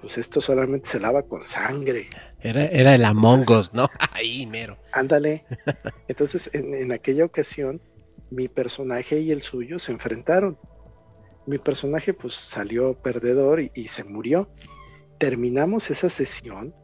pues 0.00 0.18
esto 0.18 0.40
solamente 0.40 0.90
se 0.90 0.98
lava 0.98 1.22
con 1.22 1.44
sangre. 1.44 2.08
Era, 2.40 2.66
era 2.66 2.96
el 2.96 3.04
Among 3.04 3.48
Us, 3.48 3.72
¿no? 3.72 3.88
Ahí, 4.12 4.44
mero. 4.44 4.76
Ándale. 4.90 5.44
Entonces, 6.08 6.50
en, 6.52 6.90
aquella 6.90 7.24
ocasión, 7.24 7.80
mi 8.30 8.48
personaje 8.48 9.20
y 9.20 9.30
el 9.30 9.40
suyo 9.40 9.78
se 9.78 9.92
enfrentaron. 9.92 10.58
Mi 11.46 11.58
personaje 11.58 12.12
pues 12.12 12.34
salió 12.34 12.94
perdedor 12.94 13.60
y, 13.60 13.86
se 13.86 14.02
murió. 14.02 14.50
Terminamos 15.24 15.90
esa 15.90 16.10
sesión 16.10 16.74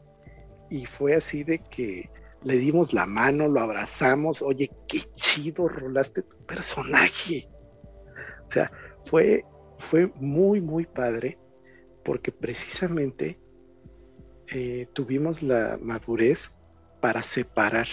y 0.67 0.87
fue 0.87 1.13
así 1.13 1.43
de 1.43 1.59
que 1.59 2.09
le 2.43 2.57
dimos 2.57 2.91
la 2.91 3.05
mano, 3.05 3.47
lo 3.47 3.61
abrazamos, 3.61 4.41
oye, 4.41 4.71
qué 4.87 5.03
chido 5.13 5.67
rolaste 5.67 6.23
tu 6.23 6.37
personaje. 6.47 7.47
O 8.47 8.51
sea, 8.51 8.71
fue, 9.05 9.45
fue 9.77 10.11
muy, 10.15 10.59
muy 10.59 10.87
padre 10.87 11.37
porque 12.03 12.31
precisamente 12.31 13.39
eh, 14.47 14.87
tuvimos 14.93 15.43
la 15.43 15.77
madurez 15.79 16.51
para 16.99 17.21
separar 17.21 17.85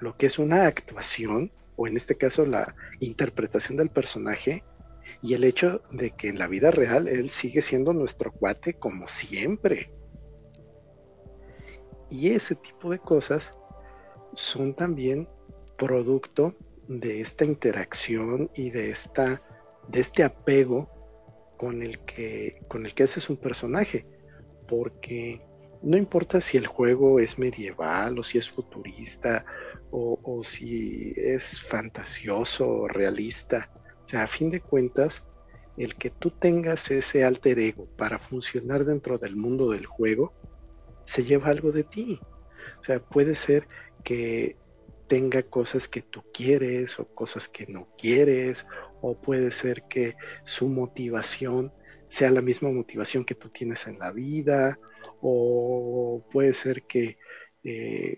lo 0.00 0.16
que 0.16 0.26
es 0.26 0.40
una 0.40 0.66
actuación, 0.66 1.52
o 1.76 1.86
en 1.86 1.96
este 1.96 2.16
caso 2.16 2.44
la 2.44 2.74
interpretación 2.98 3.78
del 3.78 3.90
personaje, 3.90 4.64
y 5.22 5.34
el 5.34 5.44
hecho 5.44 5.82
de 5.90 6.12
que 6.12 6.28
en 6.28 6.38
la 6.38 6.46
vida 6.46 6.70
real 6.70 7.08
él 7.08 7.30
sigue 7.30 7.62
siendo 7.62 7.92
nuestro 7.92 8.30
cuate 8.30 8.74
como 8.74 9.08
siempre. 9.08 9.90
Y 12.10 12.30
ese 12.30 12.54
tipo 12.54 12.90
de 12.90 12.98
cosas 12.98 13.52
son 14.32 14.74
también 14.74 15.28
producto 15.76 16.54
de 16.86 17.20
esta 17.20 17.44
interacción 17.44 18.50
y 18.54 18.70
de 18.70 18.90
esta 18.90 19.40
de 19.88 20.00
este 20.00 20.22
apego 20.22 20.88
con 21.56 21.82
el 21.82 21.98
que 22.00 22.60
con 22.68 22.86
el 22.86 22.94
que 22.94 23.04
haces 23.04 23.28
un 23.28 23.36
personaje, 23.36 24.06
porque 24.68 25.42
no 25.82 25.96
importa 25.96 26.40
si 26.40 26.56
el 26.56 26.66
juego 26.66 27.20
es 27.20 27.38
medieval 27.38 28.18
o 28.18 28.22
si 28.22 28.38
es 28.38 28.48
futurista 28.48 29.44
o, 29.90 30.18
o 30.22 30.44
si 30.44 31.14
es 31.16 31.60
fantasioso 31.60 32.68
o 32.68 32.88
realista, 32.88 33.70
o 34.08 34.10
sea, 34.10 34.22
a 34.22 34.26
fin 34.26 34.48
de 34.48 34.62
cuentas, 34.62 35.22
el 35.76 35.94
que 35.96 36.08
tú 36.08 36.30
tengas 36.30 36.90
ese 36.90 37.24
alter 37.24 37.58
ego 37.58 37.84
para 37.98 38.18
funcionar 38.18 38.86
dentro 38.86 39.18
del 39.18 39.36
mundo 39.36 39.70
del 39.70 39.84
juego, 39.84 40.32
se 41.04 41.24
lleva 41.24 41.48
algo 41.48 41.72
de 41.72 41.84
ti. 41.84 42.18
O 42.80 42.82
sea, 42.82 43.00
puede 43.00 43.34
ser 43.34 43.66
que 44.04 44.56
tenga 45.08 45.42
cosas 45.42 45.88
que 45.88 46.00
tú 46.00 46.24
quieres 46.32 46.98
o 46.98 47.04
cosas 47.04 47.50
que 47.50 47.66
no 47.66 47.88
quieres, 47.98 48.66
o 49.02 49.20
puede 49.20 49.50
ser 49.50 49.82
que 49.82 50.16
su 50.42 50.68
motivación 50.68 51.70
sea 52.08 52.30
la 52.30 52.40
misma 52.40 52.70
motivación 52.70 53.26
que 53.26 53.34
tú 53.34 53.50
tienes 53.50 53.86
en 53.88 53.98
la 53.98 54.10
vida, 54.10 54.78
o 55.20 56.26
puede 56.32 56.54
ser 56.54 56.84
que 56.84 57.18
eh, 57.62 58.16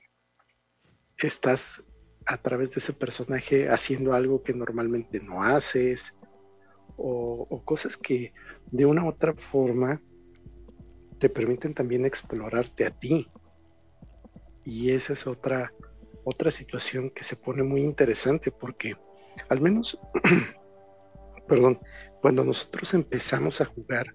estás 1.18 1.82
a 2.30 2.36
través 2.36 2.70
de 2.70 2.78
ese 2.78 2.92
personaje 2.92 3.68
haciendo 3.68 4.12
algo 4.14 4.44
que 4.44 4.54
normalmente 4.54 5.18
no 5.18 5.42
haces, 5.42 6.14
o, 6.96 7.60
cosas 7.64 7.96
que 7.96 8.32
de 8.70 8.86
una 8.86 9.04
u 9.04 9.08
otra 9.08 9.34
forma 9.34 10.00
te 11.18 11.28
permiten 11.28 11.74
también 11.74 12.06
explorarte 12.06 12.86
a 12.86 12.90
ti. 12.90 13.26
Y 14.64 14.90
esa 14.92 15.14
es 15.14 15.26
otra, 15.26 15.72
otra 16.22 16.52
situación 16.52 17.10
que 17.10 17.24
se 17.24 17.34
pone 17.34 17.64
muy 17.64 17.82
interesante 17.82 18.52
porque 18.52 18.94
al 19.48 19.60
menos, 19.60 19.98
perdón, 21.48 21.80
cuando 22.20 22.44
nosotros 22.44 22.94
empezamos 22.94 23.60
a 23.60 23.64
jugar, 23.64 24.14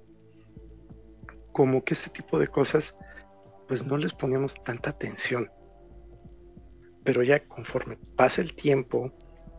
como 1.52 1.84
que 1.84 1.96
este 1.96 2.10
tipo 2.10 2.40
de 2.40 2.48
cosas, 2.48 2.96
pues 3.68 3.86
no 3.86 3.98
les 3.98 4.14
ponemos 4.14 4.56
tanta 4.64 4.92
atención. 4.92 5.50
Pero 7.06 7.24
ya 7.24 7.48
conforme 7.48 7.98
pasa 8.18 8.42
el 8.42 8.54
tiempo 8.56 9.14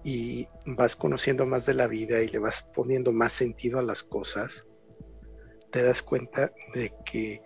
y 0.04 0.46
vas 0.66 0.94
conociendo 0.94 1.46
más 1.46 1.64
de 1.64 1.74
la 1.74 1.86
vida 1.86 2.20
y 2.20 2.28
le 2.28 2.38
vas 2.38 2.66
poniendo 2.74 3.12
más 3.12 3.32
sentido 3.32 3.78
a 3.78 3.82
las 3.82 4.02
cosas, 4.02 4.66
te 5.72 5.82
das 5.82 6.02
cuenta 6.02 6.52
de 6.74 6.92
que 7.04 7.42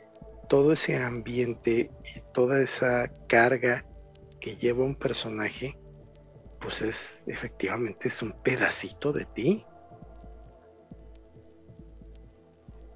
todo 0.48 0.72
ese 0.72 0.96
ambiente 0.96 1.90
y 2.05 2.20
toda 2.34 2.61
esa 2.61 3.12
carga 3.28 3.86
que 4.40 4.57
lleva 4.57 4.84
un 4.84 4.96
personaje, 4.96 5.78
pues 6.61 6.82
es 6.82 7.22
efectivamente 7.26 8.09
es 8.09 8.20
un 8.20 8.32
pedacito 8.42 9.12
de 9.12 9.26
ti. 9.26 9.64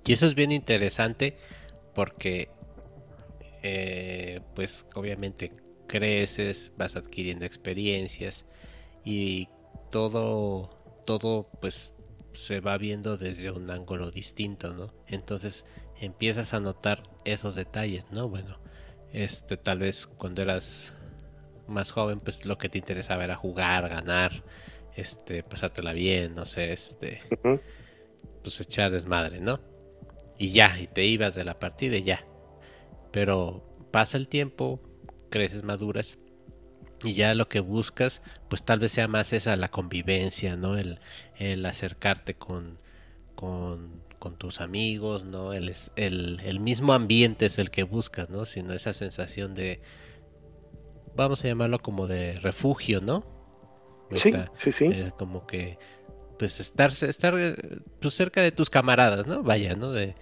Y 0.07 0.13
eso 0.13 0.27
es 0.27 0.35
bien 0.35 0.53
interesante 0.53 1.37
porque, 1.95 2.51
eh, 3.63 4.41
pues 4.55 4.87
obviamente 4.95 5.53
creces, 5.87 6.73
vas 6.77 6.97
adquiriendo 6.97 7.45
experiencias 7.45 8.47
y 9.05 9.49
todo, 9.91 10.71
todo 11.07 11.49
pues 11.61 11.93
se 12.33 12.61
va 12.61 12.77
viendo 12.79 13.17
desde 13.17 13.51
un 13.51 13.71
ángulo 13.71 14.11
distinto, 14.11 14.75
¿no? 14.75 14.93
Entonces 15.07 15.65
empiezas 16.01 16.55
a 16.55 16.61
notar 16.61 17.03
esos 17.25 17.55
detalles, 17.55 18.11
¿no? 18.11 18.29
Bueno, 18.29 18.59
este 19.13 19.57
tal 19.57 19.79
vez 19.79 20.07
cuando 20.07 20.43
eras 20.43 20.93
más 21.67 21.93
joven, 21.93 22.21
pues 22.21 22.45
lo 22.45 22.59
que 22.59 22.69
te 22.69 22.79
interesaba 22.79 23.25
era 23.25 23.37
jugar, 23.37 23.89
ganar, 23.89 24.45
este, 24.97 25.43
pasártela 25.43 25.93
bien, 25.93 26.35
no 26.35 26.45
sé, 26.45 26.73
este, 26.73 27.19
pues 28.43 28.61
echar 28.61 28.91
desmadre, 28.91 29.41
¿no? 29.41 29.61
Y 30.39 30.51
ya, 30.51 30.79
y 30.79 30.87
te 30.87 31.05
ibas 31.05 31.35
de 31.35 31.45
la 31.45 31.59
partida 31.59 31.97
y 31.97 32.03
ya. 32.03 32.25
Pero 33.13 33.89
pasa 33.91 34.17
el 34.17 34.29
tiempo, 34.29 34.81
creces, 35.35 35.65
maduras 35.65 36.17
y 37.03 37.15
ya 37.15 37.35
lo 37.35 37.49
que 37.49 37.59
buscas, 37.59 38.23
pues 38.49 38.63
tal 38.63 38.79
vez 38.79 38.93
sea 38.93 39.09
más 39.09 39.33
esa 39.33 39.57
la 39.57 39.69
convivencia, 39.69 40.55
¿no? 40.55 40.77
El, 40.79 41.01
el 41.37 41.67
acercarte 41.67 42.35
con, 42.35 42.79
con, 43.35 44.01
con, 44.21 44.37
tus 44.37 44.61
amigos, 44.61 45.25
¿no? 45.25 45.53
El, 45.53 45.75
el, 45.97 46.41
el, 46.45 46.61
mismo 46.61 46.93
ambiente 46.93 47.47
es 47.47 47.59
el 47.59 47.73
que 47.73 47.83
buscas, 47.83 48.31
¿no? 48.31 48.47
Sino 48.47 48.75
esa 48.75 48.93
sensación 48.93 49.55
de, 49.55 49.81
vamos 51.17 51.45
a 51.45 51.49
llamarlo 51.49 51.81
como 51.81 52.07
de 52.07 52.35
refugio, 52.35 53.01
¿no? 53.01 53.27
Sí, 54.15 54.33
sí, 54.57 54.71
sí. 54.71 54.85
Eh, 54.85 55.11
como 55.19 55.49
que, 55.49 55.79
pues 56.39 56.61
estar, 56.61 56.93
estar 56.93 57.35
pues, 58.01 58.15
cerca 58.15 58.41
de 58.41 58.53
tus 58.53 58.71
camaradas, 58.71 59.27
¿no? 59.27 59.43
Vaya, 59.43 59.75
¿no? 59.75 59.91
De, 59.91 60.15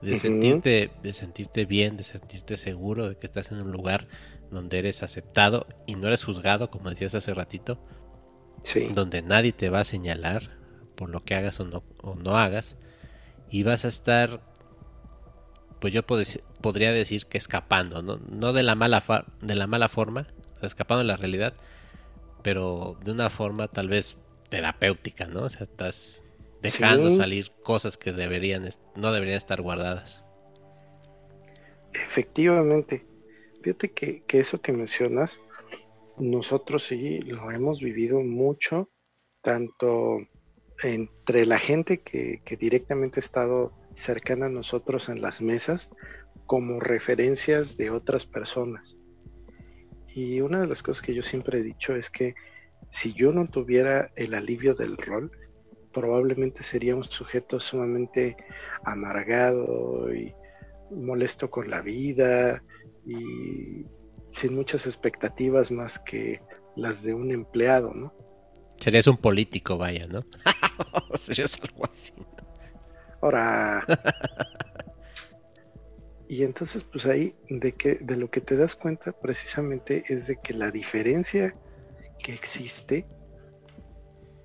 de 0.00 0.16
sentirte, 0.16 0.90
de 1.02 1.12
sentirte 1.12 1.66
bien, 1.66 1.96
de 1.96 2.04
sentirte 2.04 2.56
seguro 2.56 3.08
de 3.08 3.16
que 3.16 3.26
estás 3.26 3.50
en 3.50 3.60
un 3.60 3.72
lugar 3.72 4.06
donde 4.50 4.78
eres 4.78 5.02
aceptado 5.02 5.66
y 5.86 5.94
no 5.94 6.06
eres 6.08 6.24
juzgado, 6.24 6.70
como 6.70 6.90
decías 6.90 7.14
hace 7.14 7.34
ratito, 7.34 7.80
sí. 8.62 8.88
donde 8.94 9.22
nadie 9.22 9.52
te 9.52 9.70
va 9.70 9.80
a 9.80 9.84
señalar 9.84 10.58
por 10.96 11.08
lo 11.08 11.24
que 11.24 11.34
hagas 11.34 11.60
o 11.60 11.64
no, 11.64 11.82
o 12.02 12.14
no 12.14 12.36
hagas, 12.36 12.76
y 13.48 13.62
vas 13.62 13.84
a 13.84 13.88
estar, 13.88 14.40
pues 15.80 15.92
yo 15.94 16.04
podría 16.04 16.92
decir 16.92 17.26
que 17.26 17.38
escapando, 17.38 18.02
no, 18.02 18.18
no 18.18 18.52
de, 18.52 18.62
la 18.62 18.74
mala 18.74 19.02
de 19.40 19.54
la 19.54 19.66
mala 19.66 19.88
forma, 19.88 20.26
o 20.56 20.58
sea, 20.58 20.66
escapando 20.66 20.98
de 20.98 21.06
la 21.08 21.16
realidad, 21.16 21.54
pero 22.42 22.98
de 23.04 23.12
una 23.12 23.30
forma 23.30 23.68
tal 23.68 23.88
vez 23.88 24.16
terapéutica, 24.50 25.26
¿no? 25.26 25.42
O 25.42 25.50
sea, 25.50 25.64
estás 25.64 26.24
dejando 26.62 27.10
Sí. 27.10 27.16
salir 27.16 27.52
cosas 27.62 27.96
que 27.96 28.12
deberían 28.12 28.68
no 28.94 29.12
deberían 29.12 29.38
estar 29.38 29.62
guardadas. 29.62 30.22
Efectivamente. 31.92 33.06
Fíjate 33.62 33.90
que, 33.90 34.22
que 34.24 34.40
eso 34.40 34.60
que 34.60 34.72
mencionas, 34.72 35.40
nosotros 36.18 36.84
sí 36.84 37.20
lo 37.20 37.50
hemos 37.50 37.80
vivido 37.80 38.20
mucho, 38.20 38.88
tanto 39.42 40.18
entre 40.82 41.46
la 41.46 41.58
gente 41.58 42.00
que, 42.00 42.42
que 42.44 42.56
directamente 42.56 43.20
ha 43.20 43.22
estado 43.22 43.72
cercana 43.94 44.46
a 44.46 44.50
nosotros 44.50 45.08
en 45.08 45.20
las 45.20 45.42
mesas, 45.42 45.90
como 46.46 46.80
referencias 46.80 47.76
de 47.76 47.90
otras 47.90 48.26
personas. 48.26 48.98
Y 50.14 50.40
una 50.40 50.60
de 50.60 50.66
las 50.66 50.82
cosas 50.82 51.02
que 51.02 51.14
yo 51.14 51.22
siempre 51.22 51.60
he 51.60 51.62
dicho 51.62 51.94
es 51.94 52.10
que 52.10 52.34
si 52.88 53.12
yo 53.12 53.32
no 53.32 53.46
tuviera 53.46 54.10
el 54.16 54.34
alivio 54.34 54.74
del 54.74 54.96
rol, 54.96 55.30
probablemente 55.92 56.62
sería 56.62 56.96
un 56.96 57.04
sujeto 57.04 57.60
sumamente 57.60 58.36
amargado 58.84 60.12
y 60.12 60.34
molesto 60.90 61.50
con 61.50 61.70
la 61.70 61.82
vida 61.82 62.62
y 63.04 63.86
sin 64.30 64.54
muchas 64.54 64.86
expectativas 64.86 65.70
más 65.70 65.98
que 65.98 66.40
las 66.76 67.02
de 67.02 67.14
un 67.14 67.30
empleado, 67.30 67.92
¿no? 67.94 68.14
Serías 68.78 69.06
un 69.06 69.18
político, 69.18 69.76
vaya, 69.76 70.06
¿no? 70.06 70.24
Serías 71.14 71.60
algo 71.62 71.84
así. 71.84 72.14
Ahora, 73.20 73.84
y 76.28 76.44
entonces 76.44 76.84
pues 76.84 77.04
ahí 77.06 77.34
de 77.50 77.72
que 77.72 77.96
de 77.96 78.16
lo 78.16 78.30
que 78.30 78.40
te 78.40 78.56
das 78.56 78.74
cuenta 78.74 79.12
precisamente 79.12 80.04
es 80.08 80.26
de 80.26 80.36
que 80.40 80.54
la 80.54 80.70
diferencia 80.70 81.52
que 82.22 82.32
existe 82.32 83.06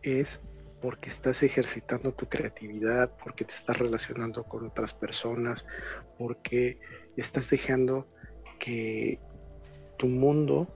es 0.01 0.41
porque 0.81 1.09
estás 1.09 1.41
ejercitando 1.41 2.11
tu 2.11 2.27
creatividad, 2.27 3.15
porque 3.23 3.45
te 3.45 3.53
estás 3.53 3.77
relacionando 3.77 4.43
con 4.43 4.67
otras 4.67 4.93
personas, 4.93 5.65
porque 6.17 6.79
estás 7.15 7.49
dejando 7.49 8.07
que 8.59 9.19
tu 9.97 10.07
mundo, 10.07 10.67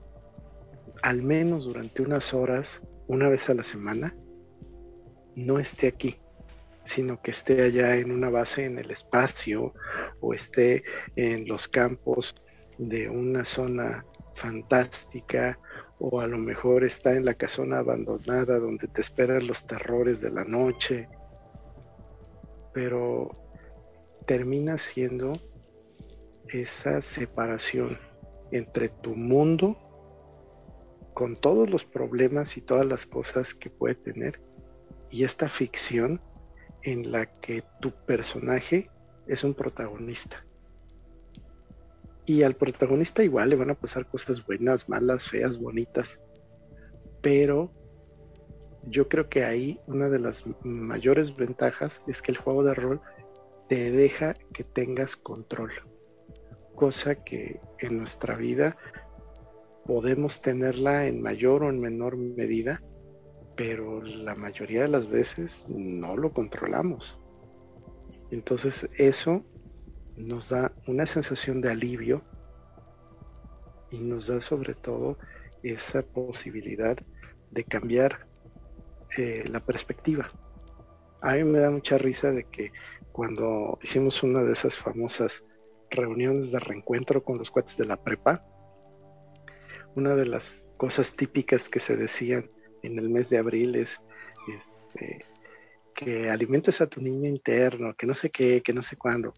al 1.02 1.22
menos 1.22 1.64
durante 1.64 2.02
unas 2.02 2.34
horas, 2.34 2.82
una 3.06 3.28
vez 3.28 3.48
a 3.50 3.54
la 3.54 3.62
semana, 3.62 4.14
no 5.34 5.58
esté 5.58 5.88
aquí, 5.88 6.16
sino 6.84 7.20
que 7.22 7.30
esté 7.30 7.62
allá 7.62 7.96
en 7.96 8.10
una 8.10 8.30
base 8.30 8.64
en 8.64 8.78
el 8.78 8.90
espacio 8.90 9.74
o 10.20 10.34
esté 10.34 10.84
en 11.16 11.46
los 11.46 11.68
campos 11.68 12.34
de 12.78 13.08
una 13.08 13.44
zona 13.44 14.04
fantástica 14.34 15.58
o 15.98 16.20
a 16.20 16.26
lo 16.26 16.38
mejor 16.38 16.84
está 16.84 17.14
en 17.14 17.26
la 17.26 17.34
casona 17.34 17.78
abandonada 17.78 18.58
donde 18.58 18.88
te 18.88 19.02
esperan 19.02 19.46
los 19.46 19.66
terrores 19.66 20.20
de 20.20 20.30
la 20.30 20.44
noche. 20.44 21.08
pero 22.72 23.30
termina 24.26 24.78
siendo 24.78 25.32
esa 26.52 27.00
separación 27.00 27.98
entre 28.52 28.88
tu 28.88 29.14
mundo 29.14 29.76
con 31.14 31.36
todos 31.36 31.70
los 31.70 31.84
problemas 31.84 32.56
y 32.56 32.60
todas 32.60 32.86
las 32.86 33.06
cosas 33.06 33.54
que 33.54 33.70
puede 33.70 33.94
tener 33.94 34.40
y 35.10 35.24
esta 35.24 35.48
ficción 35.48 36.20
en 36.82 37.10
la 37.10 37.26
que 37.40 37.64
tu 37.80 37.92
personaje 37.92 38.90
es 39.26 39.44
un 39.44 39.54
protagonista. 39.54 40.44
Y 42.26 42.42
al 42.42 42.54
protagonista 42.54 43.24
igual 43.24 43.50
le 43.50 43.56
van 43.56 43.70
a 43.70 43.74
pasar 43.74 44.06
cosas 44.06 44.44
buenas, 44.46 44.88
malas, 44.88 45.28
feas, 45.28 45.58
bonitas. 45.58 46.18
Pero 47.20 47.72
yo 48.86 49.08
creo 49.08 49.28
que 49.28 49.44
ahí 49.44 49.80
una 49.86 50.08
de 50.08 50.20
las 50.20 50.44
mayores 50.62 51.34
ventajas 51.36 52.02
es 52.06 52.22
que 52.22 52.32
el 52.32 52.38
juego 52.38 52.62
de 52.62 52.74
rol 52.74 53.00
te 53.68 53.90
deja 53.90 54.34
que 54.52 54.64
tengas 54.64 55.16
control. 55.16 55.72
Cosa 56.80 57.14
que 57.14 57.60
en 57.78 57.98
nuestra 57.98 58.34
vida 58.36 58.74
podemos 59.84 60.40
tenerla 60.40 61.06
en 61.06 61.20
mayor 61.20 61.62
o 61.62 61.68
en 61.68 61.78
menor 61.78 62.16
medida, 62.16 62.82
pero 63.54 64.00
la 64.00 64.34
mayoría 64.34 64.80
de 64.80 64.88
las 64.88 65.06
veces 65.06 65.66
no 65.68 66.16
lo 66.16 66.32
controlamos. 66.32 67.18
Entonces 68.30 68.88
eso 68.96 69.44
nos 70.16 70.48
da 70.48 70.72
una 70.86 71.04
sensación 71.04 71.60
de 71.60 71.70
alivio 71.70 72.22
y 73.90 73.98
nos 73.98 74.28
da 74.28 74.40
sobre 74.40 74.72
todo 74.72 75.18
esa 75.62 76.00
posibilidad 76.00 76.96
de 77.50 77.64
cambiar 77.64 78.26
eh, 79.18 79.44
la 79.50 79.60
perspectiva. 79.60 80.28
A 81.20 81.34
mí 81.34 81.44
me 81.44 81.58
da 81.58 81.70
mucha 81.70 81.98
risa 81.98 82.30
de 82.30 82.44
que 82.44 82.72
cuando 83.12 83.78
hicimos 83.82 84.22
una 84.22 84.42
de 84.42 84.54
esas 84.54 84.78
famosas 84.78 85.44
reuniones 85.90 86.50
de 86.50 86.58
reencuentro 86.58 87.22
con 87.22 87.38
los 87.38 87.50
cuates 87.50 87.76
de 87.76 87.86
la 87.86 88.02
prepa, 88.02 88.44
una 89.94 90.14
de 90.14 90.26
las 90.26 90.64
cosas 90.76 91.14
típicas 91.14 91.68
que 91.68 91.80
se 91.80 91.96
decían 91.96 92.48
en 92.82 92.98
el 92.98 93.10
mes 93.10 93.28
de 93.28 93.38
abril 93.38 93.74
es 93.74 94.00
este, 94.48 95.24
que 95.94 96.30
alimentes 96.30 96.80
a 96.80 96.86
tu 96.86 97.00
niño 97.00 97.28
interno, 97.28 97.94
que 97.94 98.06
no 98.06 98.14
sé 98.14 98.30
qué, 98.30 98.62
que 98.62 98.72
no 98.72 98.82
sé 98.82 98.96
cuándo. 98.96 99.34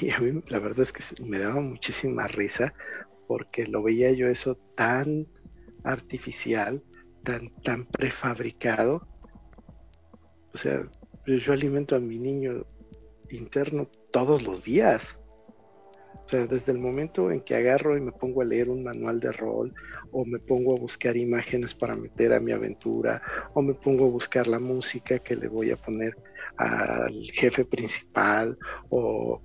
Y 0.00 0.10
a 0.10 0.18
mí 0.18 0.40
la 0.48 0.58
verdad 0.58 0.80
es 0.80 0.92
que 0.92 1.02
me 1.24 1.38
daba 1.38 1.60
muchísima 1.60 2.26
risa 2.26 2.74
porque 3.26 3.66
lo 3.66 3.82
veía 3.82 4.10
yo 4.12 4.28
eso 4.28 4.56
tan 4.76 5.26
artificial, 5.84 6.82
tan, 7.24 7.54
tan 7.62 7.86
prefabricado. 7.86 9.06
O 10.54 10.56
sea, 10.56 10.88
yo 11.26 11.52
alimento 11.52 11.94
a 11.94 12.00
mi 12.00 12.18
niño 12.18 12.66
interno 13.30 13.88
todos 14.12 14.42
los 14.42 14.64
días. 14.64 15.17
O 16.14 16.28
sea, 16.30 16.46
desde 16.46 16.72
el 16.72 16.78
momento 16.78 17.30
en 17.30 17.40
que 17.40 17.54
agarro 17.54 17.96
y 17.96 18.02
me 18.02 18.12
pongo 18.12 18.42
a 18.42 18.44
leer 18.44 18.68
un 18.68 18.84
manual 18.84 19.18
de 19.18 19.32
rol, 19.32 19.72
o 20.12 20.26
me 20.26 20.38
pongo 20.38 20.76
a 20.76 20.78
buscar 20.78 21.16
imágenes 21.16 21.74
para 21.74 21.96
meter 21.96 22.34
a 22.34 22.40
mi 22.40 22.52
aventura, 22.52 23.22
o 23.54 23.62
me 23.62 23.72
pongo 23.72 24.04
a 24.04 24.10
buscar 24.10 24.46
la 24.46 24.58
música 24.58 25.18
que 25.20 25.36
le 25.36 25.48
voy 25.48 25.70
a 25.70 25.78
poner 25.78 26.16
al 26.58 27.14
jefe 27.32 27.64
principal, 27.64 28.58
o 28.90 29.40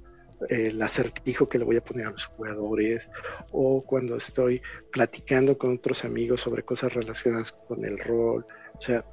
el 0.50 0.82
acertijo 0.82 1.48
que 1.48 1.58
le 1.58 1.64
voy 1.64 1.78
a 1.78 1.84
poner 1.84 2.08
a 2.08 2.12
los 2.12 2.26
jugadores, 2.26 3.10
o 3.54 3.82
cuando 3.86 4.18
estoy 4.18 4.62
platicando 4.92 5.58
con 5.58 5.76
otros 5.76 6.04
amigos 6.04 6.42
sobre 6.42 6.64
cosas 6.64 6.94
relacionadas 6.94 7.54
con 7.54 7.86
el 7.86 7.98
rol. 7.98 8.46
O 8.78 8.82
sea, 8.82 9.06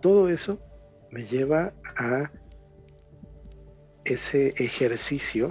todo 0.00 0.28
eso 0.28 0.60
me 1.10 1.26
lleva 1.26 1.72
a 1.96 2.30
ese 4.04 4.50
ejercicio 4.56 5.50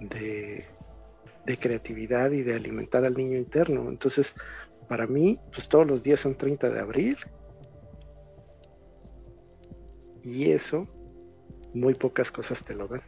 de, 0.00 0.66
creatividad 1.60 2.30
y 2.30 2.42
de 2.42 2.54
alimentar 2.54 3.04
al 3.04 3.14
niño 3.14 3.36
interno. 3.36 3.88
Entonces, 3.88 4.34
para 4.88 5.06
mí, 5.06 5.38
pues 5.52 5.68
todos 5.68 5.86
los 5.86 6.02
días 6.02 6.20
son 6.20 6.36
30 6.36 6.70
de 6.70 6.80
abril. 6.80 7.16
Y 10.22 10.50
eso, 10.50 10.86
muy 11.72 11.94
pocas 11.94 12.30
cosas 12.30 12.62
te 12.62 12.74
lo 12.74 12.86
dan. 12.86 13.02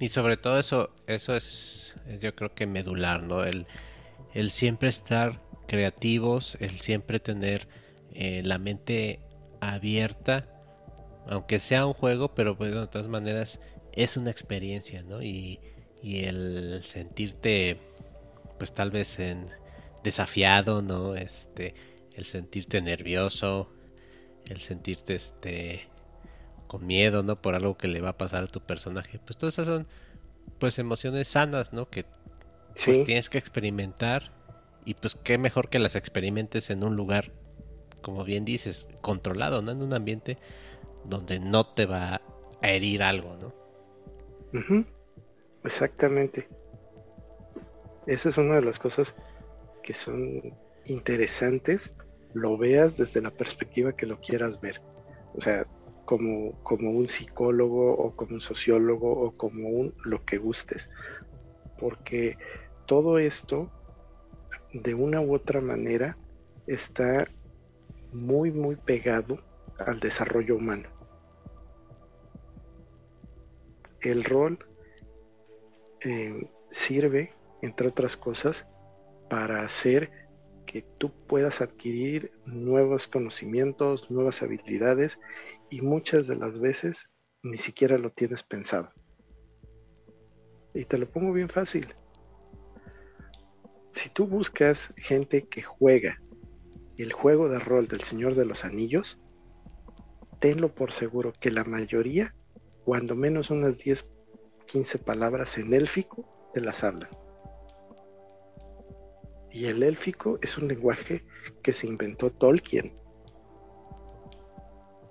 Y 0.00 0.08
sobre 0.08 0.36
todo 0.36 0.58
eso, 0.58 0.90
eso 1.06 1.36
es, 1.36 1.94
yo 2.20 2.34
creo 2.34 2.54
que 2.54 2.66
medular, 2.66 3.22
¿no? 3.22 3.44
El, 3.44 3.66
el 4.34 4.50
siempre 4.50 4.88
estar 4.88 5.40
creativos, 5.68 6.56
el 6.58 6.80
siempre 6.80 7.20
tener 7.20 7.68
eh, 8.12 8.42
la 8.44 8.58
mente 8.58 9.20
abierta 9.60 10.51
aunque 11.26 11.58
sea 11.58 11.86
un 11.86 11.92
juego, 11.92 12.34
pero 12.34 12.56
pues 12.56 12.74
de 12.74 12.86
todas 12.86 13.08
maneras 13.08 13.60
es 13.92 14.16
una 14.16 14.30
experiencia, 14.30 15.02
¿no? 15.02 15.22
Y, 15.22 15.60
el 16.02 16.82
sentirte, 16.82 17.78
pues 18.58 18.74
tal 18.74 18.90
vez 18.90 19.20
en 19.20 19.46
desafiado, 20.02 20.82
¿no? 20.82 21.14
Este, 21.14 21.74
el 22.14 22.24
sentirte 22.24 22.82
nervioso, 22.82 23.70
el 24.48 24.60
sentirte, 24.60 25.14
este, 25.14 25.86
con 26.66 26.84
miedo, 26.86 27.22
¿no? 27.22 27.40
Por 27.40 27.54
algo 27.54 27.78
que 27.78 27.86
le 27.86 28.00
va 28.00 28.10
a 28.10 28.18
pasar 28.18 28.42
a 28.42 28.46
tu 28.48 28.60
personaje. 28.60 29.20
Pues 29.24 29.36
todas 29.36 29.54
esas 29.54 29.68
son, 29.68 29.86
pues, 30.58 30.80
emociones 30.80 31.28
sanas, 31.28 31.72
¿no? 31.72 31.88
Que 31.88 32.04
pues, 32.84 33.04
tienes 33.04 33.30
que 33.30 33.38
experimentar 33.38 34.32
y 34.84 34.94
pues 34.94 35.14
qué 35.14 35.38
mejor 35.38 35.68
que 35.68 35.78
las 35.78 35.96
experimentes 35.96 36.70
en 36.70 36.82
un 36.82 36.96
lugar, 36.96 37.32
como 38.00 38.24
bien 38.24 38.44
dices, 38.44 38.88
controlado, 39.00 39.62
¿no? 39.62 39.70
En 39.72 39.82
un 39.82 39.94
ambiente 39.94 40.38
donde 41.04 41.40
no 41.40 41.64
te 41.64 41.86
va 41.86 42.20
a 42.62 42.68
herir 42.68 43.02
algo, 43.02 43.36
¿no? 43.36 43.52
Exactamente. 45.64 46.48
Esa 48.06 48.28
es 48.28 48.38
una 48.38 48.56
de 48.56 48.62
las 48.62 48.78
cosas 48.78 49.14
que 49.82 49.94
son 49.94 50.54
interesantes, 50.86 51.92
lo 52.34 52.56
veas 52.56 52.96
desde 52.96 53.20
la 53.20 53.30
perspectiva 53.30 53.94
que 53.94 54.06
lo 54.06 54.20
quieras 54.20 54.60
ver. 54.60 54.80
O 55.34 55.40
sea, 55.40 55.66
como, 56.04 56.52
como 56.62 56.90
un 56.90 57.08
psicólogo 57.08 57.92
o 57.92 58.16
como 58.16 58.34
un 58.34 58.40
sociólogo 58.40 59.12
o 59.12 59.36
como 59.36 59.68
un 59.68 59.94
lo 60.04 60.24
que 60.24 60.38
gustes. 60.38 60.90
Porque 61.78 62.36
todo 62.86 63.18
esto, 63.18 63.70
de 64.72 64.94
una 64.94 65.20
u 65.20 65.34
otra 65.34 65.60
manera, 65.60 66.16
está 66.66 67.26
muy, 68.12 68.50
muy 68.50 68.76
pegado 68.76 69.38
al 69.86 70.00
desarrollo 70.00 70.56
humano. 70.56 70.88
El 74.00 74.24
rol 74.24 74.58
eh, 76.00 76.50
sirve, 76.70 77.34
entre 77.62 77.88
otras 77.88 78.16
cosas, 78.16 78.66
para 79.30 79.62
hacer 79.62 80.10
que 80.66 80.82
tú 80.98 81.12
puedas 81.26 81.60
adquirir 81.60 82.32
nuevos 82.44 83.06
conocimientos, 83.06 84.10
nuevas 84.10 84.42
habilidades 84.42 85.18
y 85.70 85.82
muchas 85.82 86.26
de 86.26 86.36
las 86.36 86.58
veces 86.58 87.10
ni 87.42 87.56
siquiera 87.56 87.98
lo 87.98 88.10
tienes 88.10 88.42
pensado. 88.42 88.90
Y 90.74 90.84
te 90.84 90.98
lo 90.98 91.06
pongo 91.06 91.32
bien 91.32 91.48
fácil. 91.48 91.94
Si 93.90 94.08
tú 94.08 94.26
buscas 94.26 94.92
gente 94.96 95.46
que 95.46 95.62
juega 95.62 96.18
el 96.96 97.12
juego 97.12 97.48
de 97.48 97.58
rol 97.58 97.88
del 97.88 98.00
Señor 98.00 98.34
de 98.34 98.46
los 98.46 98.64
Anillos, 98.64 99.18
tenlo 100.42 100.74
por 100.74 100.90
seguro 100.90 101.32
que 101.38 101.52
la 101.52 101.62
mayoría, 101.62 102.34
cuando 102.84 103.14
menos 103.14 103.50
unas 103.50 103.78
10, 103.78 104.04
15 104.66 104.98
palabras 104.98 105.56
en 105.56 105.72
élfico, 105.72 106.50
te 106.52 106.60
las 106.60 106.82
hablan. 106.82 107.08
Y 109.52 109.66
el 109.66 109.84
élfico 109.84 110.40
es 110.42 110.58
un 110.58 110.66
lenguaje 110.66 111.24
que 111.62 111.72
se 111.72 111.86
inventó 111.86 112.30
Tolkien. 112.30 112.92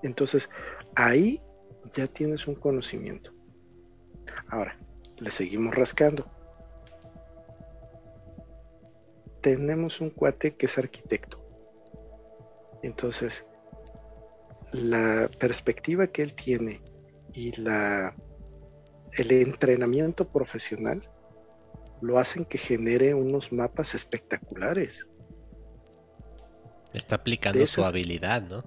Entonces, 0.03 0.49
ahí 0.95 1.41
ya 1.93 2.07
tienes 2.07 2.45
un 2.45 2.55
conocimiento. 2.55 3.31
Ahora, 4.49 4.77
le 5.17 5.31
seguimos 5.31 5.73
rascando. 5.73 6.29
Tenemos 9.39 10.01
un 10.01 10.09
cuate 10.09 10.57
que 10.57 10.65
es 10.65 10.77
arquitecto. 10.77 11.39
Entonces, 12.83 13.45
la 14.71 15.29
perspectiva 15.39 16.07
que 16.07 16.21
él 16.21 16.33
tiene 16.33 16.81
y 17.33 17.51
la, 17.59 18.15
el 19.13 19.31
entrenamiento 19.31 20.27
profesional 20.27 21.07
lo 22.01 22.17
hacen 22.17 22.45
que 22.45 22.57
genere 22.57 23.13
unos 23.13 23.51
mapas 23.51 23.93
espectaculares. 23.93 25.07
Está 26.93 27.15
aplicando 27.15 27.65
su 27.67 27.83
habilidad, 27.83 28.41
¿no? 28.41 28.63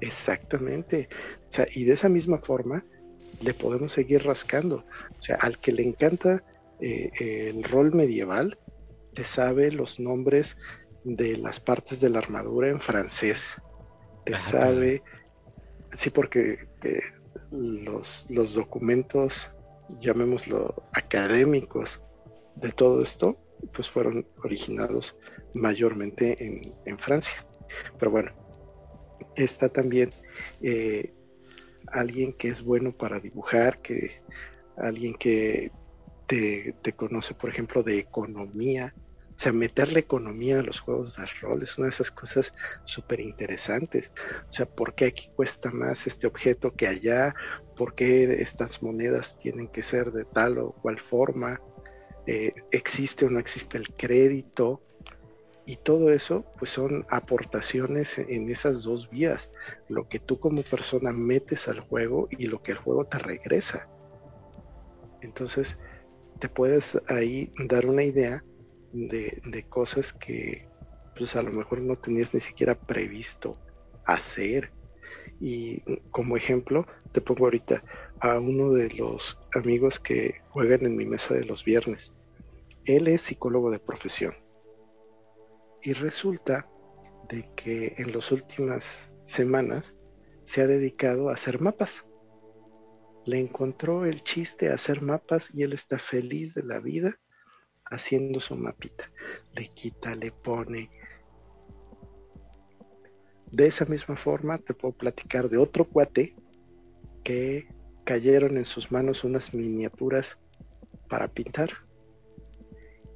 Exactamente. 0.00 1.08
O 1.48 1.50
sea, 1.50 1.66
y 1.74 1.84
de 1.84 1.94
esa 1.94 2.08
misma 2.08 2.38
forma 2.38 2.84
le 3.40 3.54
podemos 3.54 3.92
seguir 3.92 4.24
rascando. 4.24 4.84
O 5.18 5.22
sea, 5.22 5.36
al 5.36 5.58
que 5.58 5.72
le 5.72 5.82
encanta 5.82 6.44
eh, 6.80 7.10
el 7.48 7.64
rol 7.64 7.94
medieval, 7.94 8.58
te 9.14 9.24
sabe 9.24 9.72
los 9.72 9.98
nombres 9.98 10.56
de 11.04 11.36
las 11.36 11.58
partes 11.58 12.00
de 12.00 12.10
la 12.10 12.18
armadura 12.18 12.68
en 12.68 12.80
francés 12.80 13.56
te 14.28 14.38
sabe, 14.38 15.02
sí, 15.92 16.10
porque 16.10 16.68
eh, 16.82 17.00
los, 17.50 18.26
los 18.28 18.54
documentos, 18.54 19.50
llamémoslo 20.00 20.84
académicos 20.92 22.00
de 22.56 22.70
todo 22.72 23.02
esto, 23.02 23.38
pues 23.72 23.90
fueron 23.90 24.26
originados 24.42 25.16
mayormente 25.54 26.36
en, 26.44 26.74
en 26.84 26.98
Francia. 26.98 27.46
Pero 27.98 28.10
bueno, 28.10 28.32
está 29.36 29.68
también 29.68 30.12
eh, 30.62 31.12
alguien 31.86 32.32
que 32.32 32.48
es 32.48 32.62
bueno 32.62 32.92
para 32.92 33.20
dibujar, 33.20 33.80
que 33.80 34.22
alguien 34.76 35.14
que 35.14 35.70
te, 36.26 36.74
conoce, 36.94 37.34
por 37.34 37.50
ejemplo, 37.50 37.82
de 37.82 37.98
economía. 37.98 38.94
O 39.38 39.40
sea, 39.40 39.52
meterle 39.52 40.00
economía 40.00 40.58
a 40.58 40.64
los 40.64 40.80
juegos 40.80 41.16
de 41.16 41.24
rol 41.40 41.62
es 41.62 41.78
una 41.78 41.86
de 41.86 41.92
esas 41.92 42.10
cosas 42.10 42.52
súper 42.82 43.20
interesantes. 43.20 44.10
O 44.50 44.52
sea, 44.52 44.66
¿por 44.66 44.96
qué 44.96 45.04
aquí 45.04 45.28
cuesta 45.36 45.70
más 45.70 46.08
este 46.08 46.26
objeto 46.26 46.74
que 46.74 46.88
allá? 46.88 47.36
¿Por 47.76 47.94
qué 47.94 48.42
estas 48.42 48.82
monedas 48.82 49.38
tienen 49.38 49.68
que 49.68 49.84
ser 49.84 50.10
de 50.10 50.24
tal 50.24 50.58
o 50.58 50.72
cual 50.72 50.98
forma? 50.98 51.60
Eh, 52.26 52.52
¿Existe 52.72 53.26
o 53.26 53.30
no 53.30 53.38
existe 53.38 53.78
el 53.78 53.94
crédito? 53.94 54.82
Y 55.66 55.76
todo 55.76 56.10
eso, 56.10 56.44
pues 56.58 56.72
son 56.72 57.06
aportaciones 57.08 58.18
en 58.18 58.50
esas 58.50 58.82
dos 58.82 59.08
vías, 59.08 59.52
lo 59.88 60.08
que 60.08 60.18
tú 60.18 60.40
como 60.40 60.62
persona 60.62 61.12
metes 61.12 61.68
al 61.68 61.78
juego 61.78 62.26
y 62.32 62.46
lo 62.46 62.60
que 62.64 62.72
el 62.72 62.78
juego 62.78 63.04
te 63.04 63.20
regresa. 63.20 63.88
Entonces, 65.20 65.78
te 66.40 66.48
puedes 66.48 67.00
ahí 67.06 67.52
dar 67.68 67.86
una 67.86 68.02
idea 68.02 68.42
de, 68.92 69.66
cosas 69.68 70.12
que 70.12 70.68
pues 71.16 71.34
a 71.36 71.42
lo 71.42 71.52
mejor 71.52 71.80
no 71.80 71.96
tenías 71.96 72.32
ni 72.32 72.40
siquiera 72.40 72.78
previsto 72.78 73.52
hacer. 74.04 74.70
Y 75.40 75.80
como 76.10 76.36
ejemplo, 76.36 76.86
te 77.12 77.20
pongo 77.20 77.44
ahorita 77.44 77.82
a 78.20 78.38
uno 78.38 78.72
de 78.72 78.90
los 78.90 79.38
amigos 79.54 80.00
que 80.00 80.42
juegan 80.50 80.86
en 80.86 80.96
mi 80.96 81.06
mesa 81.06 81.34
de 81.34 81.44
los 81.44 81.64
viernes. 81.64 82.12
Él 82.84 83.08
es 83.08 83.22
psicólogo 83.22 83.70
de 83.70 83.78
profesión 83.78 84.34
y 85.82 85.92
resulta 85.92 86.68
de 87.28 87.48
que 87.54 87.94
en 87.98 88.12
las 88.12 88.32
últimas 88.32 89.18
semanas 89.22 89.94
se 90.44 90.62
ha 90.62 90.66
dedicado 90.66 91.28
a 91.28 91.34
hacer 91.34 91.60
mapas. 91.60 92.04
Le 93.26 93.38
encontró 93.38 94.06
el 94.06 94.22
chiste 94.22 94.70
a 94.70 94.74
hacer 94.74 95.02
mapas 95.02 95.50
y 95.52 95.62
él 95.62 95.72
está 95.72 95.98
feliz 95.98 96.54
de 96.54 96.62
la 96.62 96.80
vida 96.80 97.18
haciendo 97.90 98.40
su 98.40 98.54
mapita. 98.54 99.10
Le 99.54 99.68
quita, 99.68 100.14
le 100.14 100.32
pone. 100.32 100.90
De 103.50 103.66
esa 103.66 103.84
misma 103.86 104.16
forma 104.16 104.58
te 104.58 104.74
puedo 104.74 104.94
platicar 104.94 105.48
de 105.48 105.56
otro 105.56 105.86
cuate 105.86 106.36
que 107.24 107.68
cayeron 108.04 108.56
en 108.56 108.64
sus 108.64 108.92
manos 108.92 109.24
unas 109.24 109.54
miniaturas 109.54 110.38
para 111.08 111.28
pintar. 111.28 111.70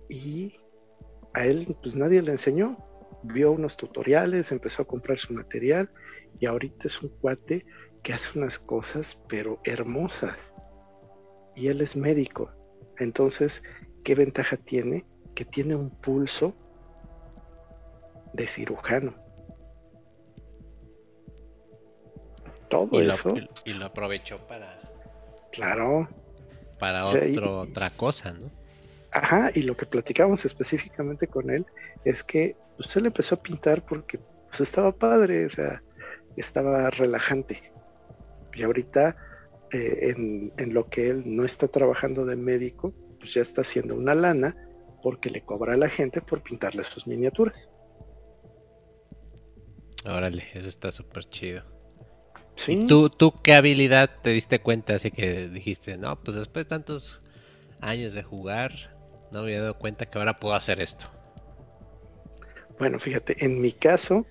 Y 0.09 0.57
a 1.35 1.47
él 1.47 1.77
pues 1.83 1.97
nadie 1.97 2.23
le 2.23 2.33
enseñó. 2.33 2.79
Vio 3.25 3.53
unos 3.53 3.77
tutoriales, 3.77 4.51
empezó 4.51 4.83
a 4.83 4.87
comprar 4.87 5.19
su 5.19 5.33
material 5.33 5.91
y 6.41 6.47
ahorita 6.47 6.89
es 6.89 7.01
un 7.03 7.09
cuate 7.09 7.65
que 8.03 8.13
hace 8.13 8.37
unas 8.39 8.59
cosas 8.59 9.19
pero 9.29 9.61
hermosas. 9.65 10.37
Y 11.55 11.69
él 11.69 11.83
es 11.83 11.97
médico. 11.97 12.51
Entonces, 12.99 13.63
¿qué 14.03 14.15
ventaja 14.15 14.57
tiene? 14.57 15.05
Que 15.35 15.45
tiene 15.45 15.75
un 15.75 15.91
pulso 15.91 16.55
de 18.33 18.47
cirujano. 18.47 19.15
Todo 22.69 23.01
eso. 23.01 23.35
y 23.65 23.75
lo 23.75 23.87
aprovechó 23.87 24.39
para. 24.47 24.81
Claro. 25.53 26.09
Para 26.79 27.07
otra 27.07 27.91
cosa, 27.91 28.33
¿no? 28.33 28.51
Ajá, 29.13 29.51
y 29.55 29.63
lo 29.63 29.77
que 29.77 29.85
platicamos 29.85 30.45
específicamente 30.47 31.27
con 31.27 31.51
él 31.51 31.67
es 32.05 32.25
que 32.25 32.57
usted 32.79 33.03
le 33.03 33.09
empezó 33.09 33.35
a 33.35 33.39
pintar 33.39 33.85
porque 33.85 34.19
pues, 34.49 34.63
estaba 34.63 34.91
padre, 34.93 35.45
o 35.45 35.51
sea, 35.51 35.83
estaba 36.37 36.89
relajante. 36.89 37.73
Y 38.55 38.63
ahorita, 38.63 39.17
eh, 39.71 40.15
en, 40.17 40.53
en, 40.57 40.73
lo 40.73 40.89
que 40.89 41.11
él 41.11 41.23
no 41.27 41.45
está 41.45 41.69
trabajando 41.69 42.25
de 42.25 42.37
médico, 42.37 42.95
pues 43.23 43.35
ya 43.35 43.43
está 43.43 43.61
haciendo 43.61 43.95
una 43.95 44.17
lana 44.17 44.57
porque 45.01 45.31
le 45.31 45.43
cobra 45.43 45.75
a 45.75 45.77
la 45.77 45.89
gente 45.89 46.21
por 46.21 46.43
pintarle 46.43 46.83
sus 46.83 47.07
miniaturas. 47.07 47.71
Órale, 50.05 50.49
eso 50.55 50.69
está 50.69 50.91
súper 50.91 51.25
chido. 51.29 51.63
¿Sí? 52.57 52.73
¿Y 52.73 52.87
tú, 52.89 53.11
tú 53.11 53.41
qué 53.41 53.55
habilidad 53.55 54.11
te 54.23 54.31
diste 54.31 54.61
cuenta? 54.61 54.97
Así 54.97 55.13
que 55.13 55.49
dijiste, 55.49 55.97
no, 55.97 56.21
pues 56.21 56.37
después 56.37 56.67
de 56.67 56.69
tantos 56.69 57.21
años 57.81 58.13
de 58.13 58.25
jugar, 58.25 58.73
no 59.31 59.43
me 59.43 59.47
había 59.47 59.63
dado 59.63 59.79
cuenta 59.79 60.07
que 60.07 60.19
ahora 60.19 60.41
puedo 60.41 60.57
hacer 60.57 60.81
esto. 60.81 61.07
Bueno, 62.77 62.99
fíjate, 62.99 63.45
en 63.45 63.61
mi 63.61 63.71
caso, 63.71 64.27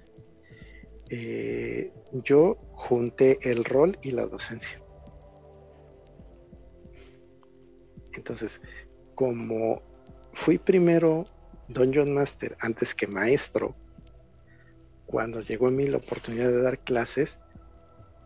eh, 1.09 1.93
yo 2.11 2.57
junté 2.73 3.39
el 3.49 3.63
rol 3.63 3.97
y 4.01 4.11
la 4.11 4.25
docencia. 4.25 4.81
Entonces, 8.13 8.61
como 9.21 9.83
fui 10.33 10.57
primero 10.57 11.27
Dungeon 11.67 12.11
Master 12.11 12.57
antes 12.59 12.95
que 12.95 13.05
maestro, 13.05 13.75
cuando 15.05 15.41
llegó 15.41 15.67
a 15.67 15.71
mí 15.71 15.85
la 15.85 15.97
oportunidad 15.97 16.49
de 16.49 16.59
dar 16.59 16.79
clases, 16.79 17.37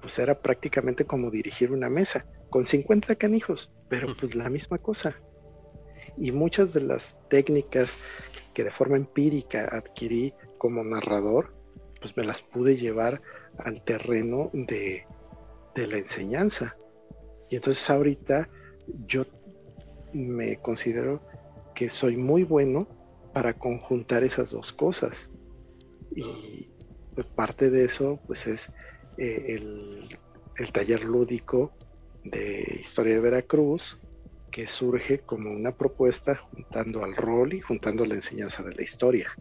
pues 0.01 0.17
era 0.19 0.39
prácticamente 0.39 1.03
como 1.03 1.31
dirigir 1.31 1.73
una 1.73 1.89
mesa, 1.89 2.25
con 2.49 2.65
50 2.65 3.13
canijos, 3.15 3.73
pero 3.89 4.15
pues 4.17 4.35
la 4.35 4.49
misma 4.49 4.77
cosa 4.77 5.17
y 6.15 6.31
muchas 6.31 6.71
de 6.71 6.79
las 6.79 7.17
técnicas 7.29 7.91
que 8.53 8.63
de 8.63 8.71
forma 8.71 8.95
empírica 8.95 9.67
adquirí 9.69 10.33
como 10.57 10.81
narrador, 10.81 11.53
pues 11.99 12.15
me 12.15 12.23
las 12.23 12.41
pude 12.41 12.77
llevar 12.77 13.21
al 13.57 13.83
terreno 13.83 14.49
de, 14.53 15.05
la 15.75 15.97
enseñanza. 15.97 16.77
Y 17.49 17.57
entonces 17.57 17.89
ahorita 17.89 18.47
yo 19.07 19.25
me 20.15 20.57
considero 20.57 21.21
que 21.73 21.89
soy 21.89 22.17
muy 22.17 22.43
bueno 22.43 22.87
para 23.33 23.53
conjuntar 23.53 24.23
esas 24.23 24.51
dos 24.51 24.71
cosas. 24.71 25.29
Y 26.15 26.69
pues, 27.13 27.27
parte 27.27 27.69
de 27.69 27.85
eso 27.85 28.19
pues 28.25 28.47
es 28.47 28.69
eh, 29.17 29.55
el, 29.55 30.17
el, 30.57 30.71
taller 30.71 31.03
lúdico 31.03 31.73
de 32.23 32.77
historia 32.79 33.15
de 33.15 33.19
Veracruz, 33.19 33.97
que 34.51 34.67
surge 34.67 35.19
como 35.19 35.51
una 35.51 35.75
propuesta 35.75 36.35
juntando 36.35 37.03
al 37.03 37.15
rol 37.15 37.53
y 37.53 37.59
juntando 37.59 38.05
la 38.05 38.15
enseñanza 38.15 38.63
de 38.63 38.73
la 38.73 38.83
historia. 38.83 39.35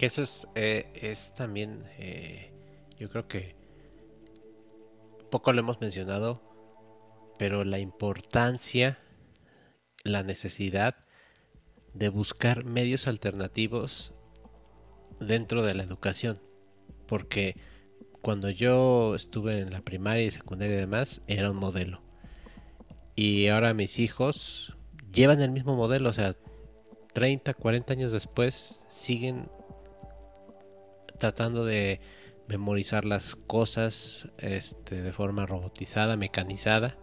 Que 0.00 0.06
eso 0.06 0.22
es, 0.22 0.48
eh, 0.54 0.90
es 0.94 1.34
también, 1.34 1.84
eh, 1.98 2.50
yo 2.98 3.10
creo 3.10 3.28
que 3.28 3.59
poco 5.30 5.52
lo 5.52 5.60
hemos 5.60 5.80
mencionado, 5.80 6.42
pero 7.38 7.64
la 7.64 7.78
importancia, 7.78 8.98
la 10.04 10.22
necesidad 10.22 10.96
de 11.94 12.08
buscar 12.08 12.64
medios 12.64 13.08
alternativos 13.08 14.12
dentro 15.20 15.62
de 15.62 15.74
la 15.74 15.82
educación. 15.82 16.40
Porque 17.06 17.56
cuando 18.22 18.50
yo 18.50 19.14
estuve 19.14 19.60
en 19.60 19.72
la 19.72 19.80
primaria 19.82 20.24
y 20.24 20.30
secundaria 20.30 20.76
y 20.76 20.80
demás, 20.80 21.22
era 21.26 21.50
un 21.50 21.56
modelo. 21.56 22.02
Y 23.16 23.48
ahora 23.48 23.74
mis 23.74 23.98
hijos 23.98 24.76
llevan 25.12 25.40
el 25.40 25.50
mismo 25.50 25.76
modelo, 25.76 26.10
o 26.10 26.12
sea, 26.12 26.36
30, 27.12 27.54
40 27.54 27.92
años 27.92 28.12
después 28.12 28.84
siguen 28.88 29.48
tratando 31.18 31.64
de 31.64 32.00
memorizar 32.50 33.04
las 33.04 33.36
cosas 33.36 34.28
este, 34.38 35.02
de 35.02 35.12
forma 35.12 35.46
robotizada, 35.46 36.16
mecanizada. 36.16 36.98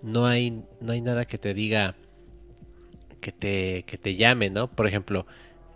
No 0.00 0.26
hay, 0.26 0.64
no 0.80 0.92
hay 0.92 1.02
nada 1.02 1.26
que 1.26 1.36
te 1.38 1.52
diga 1.52 1.94
que 3.20 3.32
te, 3.32 3.84
que 3.84 3.98
te 3.98 4.16
llame, 4.16 4.48
¿no? 4.48 4.70
Por 4.70 4.88
ejemplo, 4.88 5.26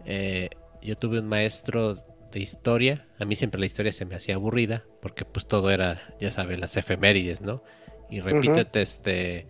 eh, 0.06 0.48
yo 0.82 0.96
tuve 0.96 1.20
un 1.20 1.28
maestro 1.28 1.94
de 2.32 2.40
historia. 2.40 3.06
A 3.20 3.26
mí 3.26 3.36
siempre 3.36 3.60
la 3.60 3.66
historia 3.66 3.92
se 3.92 4.06
me 4.06 4.16
hacía 4.16 4.36
aburrida 4.36 4.84
porque 5.02 5.26
pues 5.26 5.46
todo 5.46 5.70
era, 5.70 6.14
ya 6.18 6.30
sabes, 6.30 6.58
las 6.58 6.76
efemérides, 6.76 7.42
¿no? 7.42 7.62
Y 8.08 8.20
repítete 8.20 8.80
este 8.80 9.46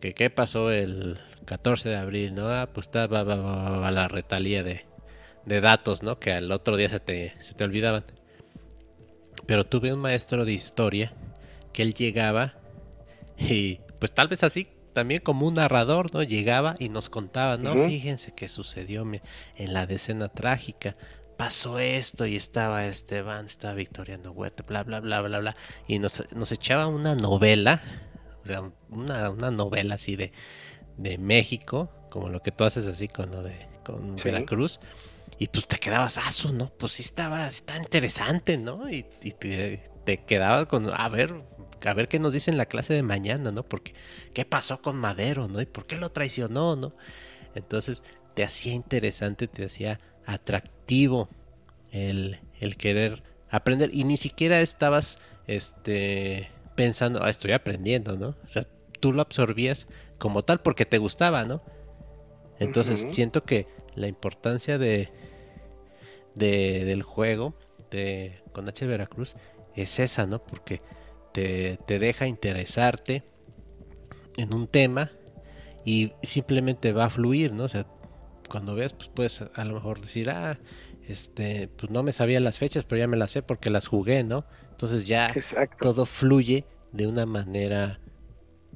que 0.00 0.14
qué 0.14 0.30
pasó 0.30 0.70
el 0.70 1.18
14 1.46 1.88
de 1.88 1.96
abril, 1.96 2.34
¿no? 2.34 2.48
Ah, 2.48 2.68
pues 2.72 2.88
va, 2.94 3.06
va, 3.06 3.24
va, 3.24 3.90
la 3.90 4.06
retalía 4.06 4.62
de, 4.62 4.84
de, 5.46 5.60
datos, 5.60 6.02
¿no? 6.02 6.20
Que 6.20 6.30
al 6.32 6.52
otro 6.52 6.76
día 6.76 6.88
se 6.88 7.00
te, 7.00 7.34
se 7.40 7.54
te 7.54 7.64
olvidaban. 7.64 8.04
Pero 9.46 9.64
tuve 9.64 9.92
un 9.92 10.00
maestro 10.00 10.44
de 10.44 10.52
historia 10.52 11.12
que 11.72 11.82
él 11.82 11.94
llegaba 11.94 12.54
y 13.36 13.80
pues 13.98 14.12
tal 14.12 14.28
vez 14.28 14.42
así 14.42 14.68
también 14.92 15.20
como 15.20 15.46
un 15.46 15.54
narrador, 15.54 16.14
¿no? 16.14 16.22
Llegaba 16.22 16.76
y 16.78 16.88
nos 16.88 17.10
contaba, 17.10 17.56
¿no? 17.56 17.74
Fíjense 17.86 18.32
qué 18.32 18.48
sucedió 18.48 19.04
en 19.56 19.72
la 19.72 19.86
decena 19.86 20.28
trágica. 20.28 20.96
Pasó 21.36 21.80
esto 21.80 22.26
y 22.26 22.36
estaba 22.36 22.86
Esteban, 22.86 23.46
estaba 23.46 23.74
Victoriano 23.74 24.30
Huerta, 24.30 24.62
bla, 24.66 24.84
bla, 24.84 25.00
bla, 25.00 25.20
bla, 25.20 25.40
bla. 25.40 25.56
Y 25.88 25.98
nos, 25.98 26.22
nos 26.32 26.52
echaba 26.52 26.86
una 26.86 27.16
novela, 27.16 27.82
o 28.44 28.46
sea, 28.46 28.70
una, 28.88 29.30
una 29.30 29.50
novela 29.50 29.96
así 29.96 30.14
de, 30.14 30.32
de 30.96 31.18
México, 31.18 31.90
como 32.08 32.28
lo 32.28 32.40
que 32.40 32.52
tú 32.52 32.62
haces 32.62 32.86
así 32.86 33.08
con 33.08 33.32
lo 33.32 33.42
de 33.42 33.66
con 33.84 34.16
Veracruz. 34.16 34.80
Y 35.38 35.48
pues 35.48 35.66
te 35.66 35.78
quedabas 35.78 36.18
aso, 36.18 36.52
¿no? 36.52 36.70
Pues 36.78 36.92
sí 36.92 37.02
estaba, 37.02 37.48
está 37.48 37.76
interesante, 37.76 38.56
¿no? 38.56 38.88
Y, 38.88 39.02
te, 39.02 39.82
te, 40.04 40.24
quedabas 40.24 40.66
con, 40.66 40.90
a 40.92 41.08
ver, 41.08 41.34
a 41.84 41.94
ver 41.94 42.08
qué 42.08 42.18
nos 42.18 42.32
dice 42.32 42.50
en 42.50 42.56
la 42.56 42.66
clase 42.66 42.94
de 42.94 43.02
mañana, 43.02 43.50
¿no? 43.50 43.64
Porque, 43.64 43.94
¿qué 44.32 44.44
pasó 44.44 44.80
con 44.80 44.96
Madero, 44.96 45.48
¿no? 45.48 45.60
¿Y 45.60 45.66
por 45.66 45.86
qué 45.86 45.96
lo 45.96 46.10
traicionó, 46.10 46.76
¿no? 46.76 46.94
Entonces, 47.54 48.02
te 48.34 48.44
hacía 48.44 48.72
interesante, 48.72 49.48
te 49.48 49.64
hacía 49.64 50.00
atractivo 50.26 51.28
el, 51.90 52.40
el 52.60 52.76
querer 52.76 53.22
aprender. 53.50 53.90
Y 53.92 54.04
ni 54.04 54.16
siquiera 54.16 54.60
estabas, 54.60 55.18
este, 55.46 56.48
pensando, 56.74 57.22
ah, 57.22 57.30
estoy 57.30 57.52
aprendiendo, 57.52 58.16
¿no? 58.16 58.36
O 58.44 58.48
sea, 58.48 58.66
tú 59.00 59.12
lo 59.12 59.22
absorbías 59.22 59.86
como 60.18 60.44
tal 60.44 60.60
porque 60.60 60.86
te 60.86 60.98
gustaba, 60.98 61.44
¿no? 61.44 61.60
Entonces, 62.58 63.12
siento 63.12 63.42
que 63.42 63.66
la 63.94 64.06
importancia 64.06 64.78
de, 64.78 65.10
de 66.34 66.84
del 66.84 67.02
juego 67.02 67.54
de, 67.90 68.42
con 68.52 68.68
H 68.68 68.86
Veracruz 68.86 69.34
es 69.74 69.98
esa, 69.98 70.26
¿no? 70.26 70.42
Porque 70.42 70.82
te, 71.32 71.78
deja 71.86 72.26
interesarte 72.26 73.24
en 74.36 74.54
un 74.54 74.68
tema 74.68 75.10
y 75.84 76.12
simplemente 76.22 76.92
va 76.92 77.06
a 77.06 77.10
fluir, 77.10 77.52
¿no? 77.52 77.64
O 77.64 77.68
sea, 77.68 77.86
cuando 78.48 78.74
ves, 78.74 78.92
pues 78.92 79.08
puedes 79.08 79.42
a 79.42 79.64
lo 79.64 79.74
mejor 79.74 80.00
decir, 80.00 80.30
ah, 80.30 80.58
este, 81.08 81.68
pues 81.68 81.90
no 81.90 82.02
me 82.02 82.12
sabía 82.12 82.40
las 82.40 82.58
fechas, 82.58 82.84
pero 82.84 83.00
ya 83.00 83.06
me 83.06 83.16
las 83.16 83.32
sé 83.32 83.42
porque 83.42 83.70
las 83.70 83.86
jugué, 83.86 84.22
¿no? 84.22 84.44
Entonces 84.70 85.06
ya 85.06 85.28
todo 85.78 86.06
fluye 86.06 86.64
de 86.92 87.06
una 87.06 87.26
manera, 87.26 88.00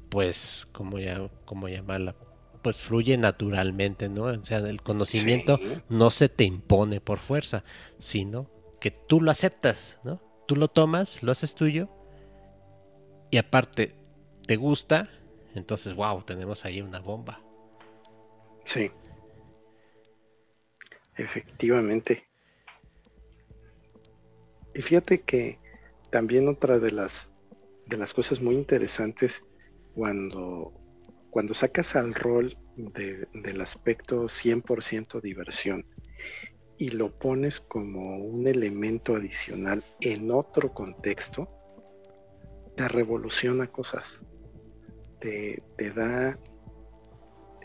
pues, 0.09 0.67
como 0.71 0.99
ya, 0.99 1.29
como 1.45 1.69
llamarla, 1.69 2.15
pues 2.61 2.77
fluye 2.77 3.17
naturalmente, 3.17 4.09
¿no? 4.09 4.23
O 4.23 4.43
sea, 4.43 4.59
el 4.59 4.81
conocimiento 4.81 5.59
no 5.89 6.09
se 6.11 6.29
te 6.29 6.43
impone 6.43 7.01
por 7.01 7.19
fuerza, 7.19 7.63
sino 7.97 8.49
que 8.79 8.91
tú 8.91 9.21
lo 9.21 9.31
aceptas, 9.31 9.99
¿no? 10.03 10.21
Tú 10.47 10.55
lo 10.55 10.67
tomas, 10.67 11.23
lo 11.23 11.31
haces 11.31 11.55
tuyo 11.55 11.89
y 13.31 13.37
aparte 13.37 13.95
te 14.45 14.55
gusta, 14.55 15.03
entonces, 15.55 15.93
wow, 15.93 16.21
tenemos 16.23 16.65
ahí 16.65 16.81
una 16.81 16.99
bomba. 16.99 17.41
Sí. 18.63 18.91
Efectivamente. 21.15 22.27
Y 24.73 24.81
fíjate 24.81 25.21
que 25.21 25.59
también 26.09 26.47
otra 26.47 26.79
de 26.79 26.91
las 26.91 27.29
de 27.89 27.97
las 27.97 28.13
cosas 28.13 28.39
muy 28.39 28.55
interesantes 28.55 29.43
cuando, 29.95 30.71
cuando 31.29 31.53
sacas 31.53 31.95
al 31.95 32.13
rol 32.13 32.57
del 32.75 33.61
aspecto 33.61 34.23
100% 34.23 35.21
diversión 35.21 35.85
y 36.77 36.91
lo 36.91 37.17
pones 37.17 37.59
como 37.59 38.17
un 38.17 38.47
elemento 38.47 39.15
adicional 39.15 39.83
en 39.99 40.31
otro 40.31 40.73
contexto, 40.73 41.49
te 42.75 42.87
revoluciona 42.87 43.67
cosas, 43.67 44.21
te, 45.19 45.61
da 45.93 46.39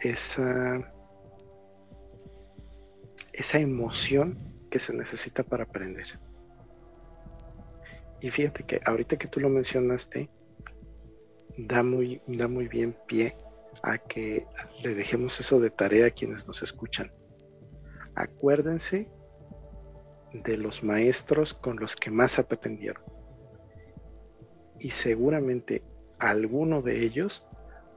esa, 0.03 0.93
esa 3.33 3.59
emoción 3.59 4.37
que 4.69 4.81
se 4.81 4.93
necesita 4.93 5.45
para 5.45 5.65
aprender. 5.65 6.19
Y 8.21 8.31
fíjate 8.31 8.65
que 8.65 8.81
ahorita 8.85 9.17
que 9.17 9.29
tú 9.29 9.39
lo 9.39 9.49
mencionaste, 9.49 10.29
da 11.57 11.85
muy, 11.85 12.21
da 12.27 12.49
muy 12.49 12.67
bien 12.67 12.97
pie 13.07 13.37
a 13.85 13.99
que 13.99 14.47
le 14.83 14.95
dejemos 14.95 15.39
eso 15.41 15.61
de 15.61 15.71
tarea 15.71 16.07
a 16.07 16.11
quienes 16.11 16.47
nos 16.47 16.63
escuchan. 16.63 17.13
Acuérdense 18.15 19.11
de 20.33 20.57
los 20.57 20.83
maestros 20.83 21.53
con 21.55 21.77
los 21.79 21.95
que 21.95 22.11
más 22.11 22.39
aprendieron 22.39 23.03
y 24.81 24.91
seguramente 24.91 25.85
alguno 26.19 26.83
de 26.83 27.05
ellos 27.05 27.47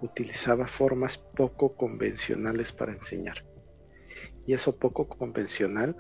utilizaba 0.02 0.68
formas 0.68 1.18
poco 1.18 1.76
convencionales 1.76 2.72
para 2.72 2.94
enseñar. 2.94 3.46
Y 4.46 4.54
eso 4.54 4.78
poco 4.78 5.08
convencional 5.08 5.96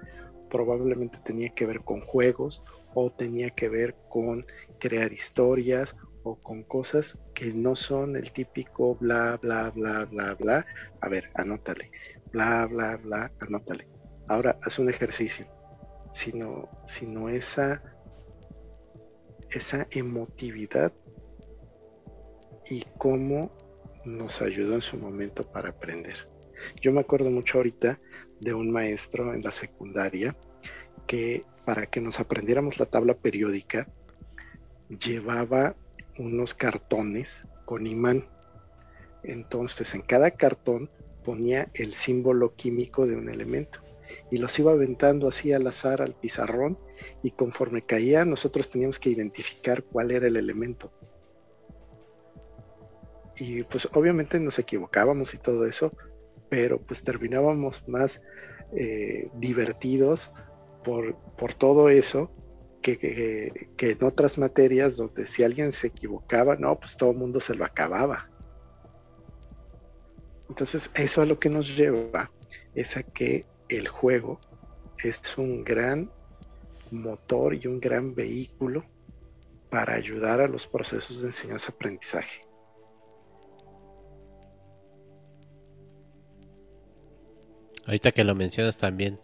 probablemente 0.50 1.18
tenía 1.24 1.50
que 1.50 1.66
ver 1.66 1.82
con 1.82 2.02
juegos 2.02 2.64
o 2.94 3.12
tenía 3.12 3.50
que 3.50 3.70
ver 3.70 3.96
con 4.10 4.46
crear 4.80 5.12
historias 5.12 5.96
con 6.36 6.64
cosas 6.64 7.18
que 7.34 7.54
no 7.54 7.76
son 7.76 8.16
el 8.16 8.32
típico 8.32 8.96
bla, 8.96 9.38
bla, 9.42 9.72
bla, 9.72 10.06
bla, 10.06 10.36
bla. 10.36 10.66
A 11.02 11.10
ver, 11.10 11.32
anótale. 11.36 11.92
Bla, 12.32 12.66
bla, 12.66 12.98
bla, 12.98 13.32
anótale. 13.40 13.88
Ahora 14.28 14.60
haz 14.62 14.80
un 14.80 14.90
ejercicio. 14.90 15.48
Sino, 16.12 16.70
sino 16.86 17.30
esa 17.30 17.82
esa 19.52 19.88
emotividad 19.92 20.92
y 22.70 22.84
cómo 22.98 23.52
nos 24.06 24.42
ayudó 24.42 24.76
en 24.76 24.82
su 24.82 24.98
momento 24.98 25.44
para 25.44 25.70
aprender. 25.70 26.16
Yo 26.82 26.92
me 26.92 27.02
acuerdo 27.02 27.30
mucho 27.30 27.58
ahorita 27.58 28.00
de 28.40 28.54
un 28.54 28.72
maestro 28.72 29.34
en 29.34 29.42
la 29.42 29.52
secundaria 29.52 30.36
que 31.06 31.46
para 31.66 31.86
que 31.86 32.02
nos 32.02 32.20
aprendiéramos 32.20 32.80
la 32.80 32.86
tabla 32.86 33.14
periódica 33.14 33.88
llevaba 34.90 35.76
unos 36.18 36.54
cartones 36.54 37.44
con 37.66 37.88
imán. 37.88 38.26
Entonces 39.24 39.94
en 39.94 40.02
cada 40.02 40.32
cartón 40.32 40.90
ponía 41.24 41.70
el 41.74 41.94
símbolo 41.94 42.56
químico 42.56 43.06
de 43.06 43.16
un 43.16 43.30
elemento 43.30 43.82
y 44.32 44.38
los 44.38 44.58
iba 44.60 44.72
aventando 44.72 45.28
así 45.28 45.52
al 45.52 45.68
azar 45.68 46.02
al 46.02 46.14
pizarrón 46.14 46.78
y 47.24 47.32
conforme 47.32 47.82
caía 47.82 48.26
nosotros 48.26 48.70
teníamos 48.70 49.00
que 49.00 49.10
identificar 49.10 49.84
cuál 49.84 50.12
era 50.12 50.28
el 50.28 50.38
elemento. 50.38 50.92
Y 53.40 53.64
pues 53.64 53.88
obviamente 53.94 54.40
nos 54.40 54.58
equivocábamos 54.58 55.34
y 55.34 55.38
todo 55.38 55.66
eso, 55.66 55.92
pero 56.50 56.80
pues 56.80 57.04
terminábamos 57.04 57.88
más 57.88 58.22
eh, 58.76 59.30
divertidos 59.36 60.32
por, 60.84 61.16
por, 61.38 61.54
todo 61.54 61.90
eso 61.90 62.32
que, 62.96 63.52
en 63.78 64.04
otras 64.04 64.38
materias 64.38 64.96
donde 64.96 65.26
si 65.26 65.44
alguien 65.44 65.74
se 65.74 65.88
equivocaba, 65.88 66.56
no, 66.56 66.80
pues 66.80 66.96
todo 66.96 67.12
el 67.12 67.18
mundo 67.18 67.42
se 67.42 67.56
lo 67.56 67.66
acababa. 67.66 68.30
Entonces 70.48 70.90
eso 70.96 71.22
a 71.22 71.26
lo 71.26 71.40
que 71.40 71.50
nos 71.50 71.76
lleva 71.76 72.32
es 72.74 72.96
a 72.96 73.04
que 73.04 73.46
el 73.68 73.90
juego 73.90 74.40
es 75.04 75.38
un 75.38 75.64
gran 75.66 76.10
motor 76.92 77.54
y 77.54 77.68
un 77.68 77.82
gran 77.82 78.16
vehículo 78.16 78.86
para 79.70 79.96
ayudar 79.96 80.40
a 80.40 80.48
los 80.48 80.66
procesos 80.66 81.22
de 81.22 81.28
enseñanza-aprendizaje. 81.28 82.42
Ahorita 87.86 88.12
que 88.12 88.24
lo 88.24 88.36
mencionas 88.36 88.78
también, 88.78 89.20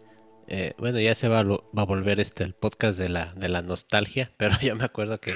eh, 0.47 0.73
bueno, 0.77 0.99
ya 0.99 1.15
se 1.15 1.27
va 1.27 1.39
a, 1.39 1.43
va 1.43 1.61
a, 1.75 1.85
volver 1.85 2.19
este 2.19 2.43
el 2.43 2.53
podcast 2.53 2.99
de 2.99 3.09
la, 3.09 3.33
de 3.35 3.47
la 3.47 3.61
nostalgia, 3.61 4.31
pero 4.37 4.59
yo 4.61 4.75
me 4.75 4.83
acuerdo 4.83 5.19
que, 5.19 5.33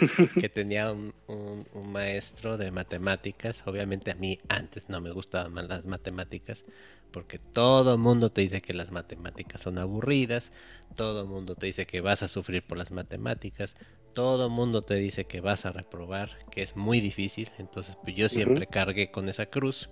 tenía 0.49 0.91
un, 0.91 1.13
un, 1.27 1.91
maestro 1.91 2.57
de 2.57 2.71
matemáticas, 2.71 3.63
obviamente 3.65 4.11
a 4.11 4.15
mí 4.15 4.39
antes 4.49 4.89
no 4.89 4.99
me 4.99 5.11
gustaban 5.11 5.53
más 5.53 5.67
las 5.67 5.85
matemáticas, 5.85 6.65
porque 7.11 7.39
todo 7.39 7.93
el 7.93 7.99
mundo 7.99 8.31
te 8.31 8.41
dice 8.41 8.61
que 8.61 8.73
las 8.73 8.91
matemáticas 8.91 9.61
son 9.61 9.79
aburridas, 9.79 10.51
todo 10.95 11.21
el 11.21 11.27
mundo 11.27 11.55
te 11.55 11.67
dice 11.67 11.85
que 11.85 12.01
vas 12.01 12.23
a 12.23 12.27
sufrir 12.27 12.65
por 12.65 12.77
las 12.77 12.91
matemáticas, 12.91 13.75
todo 14.13 14.47
el 14.47 14.51
mundo 14.51 14.81
te 14.81 14.95
dice 14.95 15.25
que 15.25 15.41
vas 15.41 15.65
a 15.65 15.71
reprobar, 15.71 16.31
que 16.51 16.63
es 16.63 16.75
muy 16.75 16.99
difícil, 16.99 17.49
entonces 17.59 17.97
pues 18.03 18.15
yo 18.15 18.27
siempre 18.27 18.67
cargué 18.67 19.09
con 19.09 19.29
esa 19.29 19.45
cruz, 19.45 19.89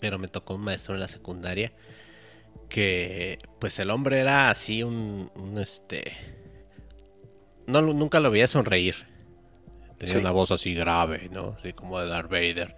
pero 0.00 0.18
me 0.18 0.28
tocó 0.28 0.54
un 0.54 0.62
maestro 0.62 0.94
en 0.94 1.00
la 1.00 1.08
secundaria 1.08 1.72
que 2.68 3.38
pues 3.60 3.78
el 3.78 3.90
hombre 3.90 4.20
era 4.20 4.50
así 4.50 4.82
un, 4.82 5.30
este 5.60 6.12
no 7.66 7.80
nunca 7.82 8.20
lo 8.20 8.30
veía 8.30 8.46
sonreír. 8.46 8.94
Tenía 9.98 10.18
una 10.18 10.32
voz 10.32 10.50
así 10.50 10.74
grave, 10.74 11.30
¿no? 11.32 11.56
Así 11.58 11.72
como 11.72 11.98
de 12.00 12.08
Darth 12.08 12.30
Vader 12.30 12.76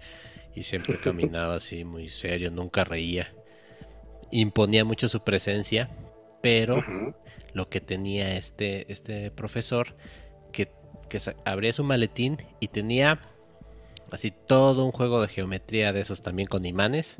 y 0.55 0.63
siempre 0.63 0.97
caminaba 1.03 1.55
así 1.55 1.83
muy 1.83 2.09
serio, 2.09 2.51
nunca 2.51 2.83
reía. 2.83 3.33
Imponía 4.31 4.85
mucho 4.85 5.07
su 5.07 5.23
presencia, 5.23 5.89
pero 6.41 6.83
lo 7.53 7.69
que 7.69 7.81
tenía 7.81 8.35
este, 8.37 8.91
este 8.91 9.31
profesor, 9.31 9.95
que, 10.51 10.71
que 11.09 11.19
abría 11.45 11.73
su 11.73 11.83
maletín 11.83 12.37
y 12.59 12.67
tenía 12.67 13.19
Así 14.11 14.31
todo 14.31 14.85
un 14.85 14.91
juego 14.91 15.21
de 15.21 15.27
geometría 15.27 15.91
de 15.91 16.01
esos 16.01 16.21
también 16.21 16.47
con 16.47 16.65
imanes. 16.65 17.17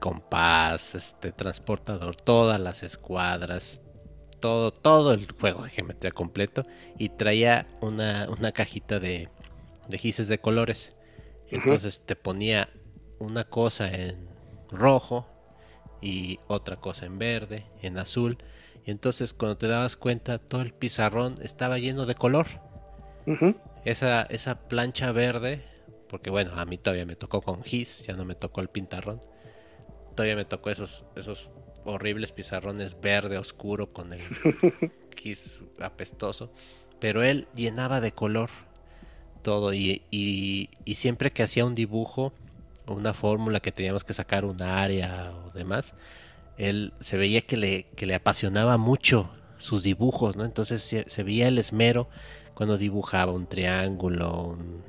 Compás, 0.00 0.94
este 0.94 1.32
transportador, 1.32 2.16
todas 2.16 2.58
las 2.58 2.82
escuadras, 2.82 3.80
todo, 4.40 4.72
todo 4.72 5.12
el 5.12 5.30
juego 5.30 5.62
de 5.62 5.70
geometría 5.70 6.10
completo. 6.10 6.66
Y 6.98 7.10
traía 7.10 7.68
una, 7.80 8.52
cajita 8.52 8.98
de, 8.98 9.28
de 9.88 9.98
gises 9.98 10.28
de 10.28 10.38
colores. 10.38 10.96
Entonces 11.50 12.00
te 12.04 12.16
ponía 12.16 12.70
una 13.18 13.44
cosa 13.44 13.88
en 13.88 14.28
rojo 14.70 15.26
y 16.00 16.40
otra 16.46 16.76
cosa 16.76 17.06
en 17.06 17.18
verde, 17.18 17.64
en 17.82 17.98
azul. 17.98 18.38
Y 18.84 18.90
entonces 18.90 19.34
cuando 19.34 19.56
te 19.56 19.68
dabas 19.68 19.96
cuenta 19.96 20.38
todo 20.38 20.62
el 20.62 20.72
pizarrón 20.72 21.36
estaba 21.42 21.78
lleno 21.78 22.06
de 22.06 22.14
color. 22.14 22.46
esa, 23.84 24.22
esa 24.22 24.68
plancha 24.68 25.12
verde, 25.12 25.64
porque 26.08 26.30
bueno, 26.30 26.52
a 26.54 26.64
mí 26.64 26.78
todavía 26.78 27.06
me 27.06 27.16
tocó 27.16 27.42
con 27.42 27.62
gis, 27.62 28.02
ya 28.06 28.14
no 28.14 28.24
me 28.24 28.34
tocó 28.34 28.60
el 28.60 28.68
pintarrón. 28.68 29.20
Todavía 30.14 30.36
me 30.36 30.44
tocó 30.44 30.70
esos, 30.70 31.04
esos 31.16 31.48
horribles 31.84 32.32
pizarrones 32.32 33.00
verde 33.00 33.38
oscuro 33.38 33.92
con 33.92 34.12
el 34.12 34.20
gis 35.16 35.60
apestoso. 35.80 36.52
Pero 36.98 37.22
él 37.22 37.48
llenaba 37.54 38.00
de 38.00 38.12
color 38.12 38.50
todo 39.42 39.72
y, 39.72 40.02
y 40.10 40.94
siempre 40.94 41.32
que 41.32 41.42
hacía 41.42 41.64
un 41.64 41.74
dibujo 41.74 42.34
una 42.90 43.14
fórmula 43.14 43.60
que 43.60 43.72
teníamos 43.72 44.04
que 44.04 44.12
sacar 44.12 44.44
un 44.44 44.62
área 44.62 45.32
o 45.32 45.50
demás, 45.50 45.94
él 46.56 46.92
se 47.00 47.16
veía 47.16 47.42
que 47.42 47.56
le, 47.56 47.84
que 47.96 48.06
le 48.06 48.14
apasionaba 48.14 48.76
mucho 48.76 49.30
sus 49.58 49.82
dibujos, 49.82 50.36
¿no? 50.36 50.44
Entonces 50.44 50.82
se, 50.82 51.22
veía 51.22 51.48
el 51.48 51.58
esmero 51.58 52.08
cuando 52.54 52.76
dibujaba 52.76 53.32
un 53.32 53.46
triángulo, 53.46 54.42
un 54.42 54.82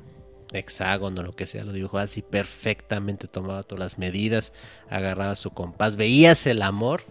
hexágono, 0.58 1.22
lo 1.22 1.34
que 1.34 1.46
sea, 1.46 1.64
lo 1.64 1.72
dibujaba 1.72 2.02
así 2.02 2.22
perfectamente, 2.22 3.28
tomaba 3.28 3.62
todas 3.62 3.80
las 3.80 3.98
medidas, 3.98 4.52
agarraba 4.88 5.36
su 5.36 5.50
compás, 5.50 5.96
veías 5.96 6.46
el 6.46 6.62
amor 6.62 7.04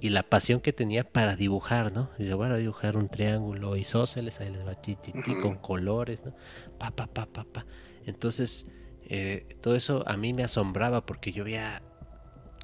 y 0.00 0.10
la 0.10 0.22
pasión 0.22 0.60
que 0.60 0.72
tenía 0.72 1.04
para 1.04 1.36
dibujar, 1.36 1.92
¿no? 1.92 2.10
Dice, 2.18 2.34
bueno, 2.34 2.54
a 2.54 2.58
dibujar 2.58 2.96
un 2.96 3.08
triángulo 3.08 3.76
isósceles, 3.76 4.40
ahí 4.40 4.50
les 4.50 4.66
va 4.66 4.74
ti, 4.74 4.96
con 5.42 5.56
colores, 5.56 6.24
¿no? 6.24 6.34
Pa, 6.78 6.90
pa, 6.90 7.06
pa, 7.06 7.26
pa, 7.26 7.44
pa. 7.44 7.66
Entonces, 8.06 8.66
eh, 9.08 9.46
todo 9.60 9.74
eso 9.74 10.04
a 10.06 10.16
mí 10.16 10.32
me 10.32 10.44
asombraba 10.44 11.04
porque 11.04 11.32
yo 11.32 11.44
veía 11.44 11.82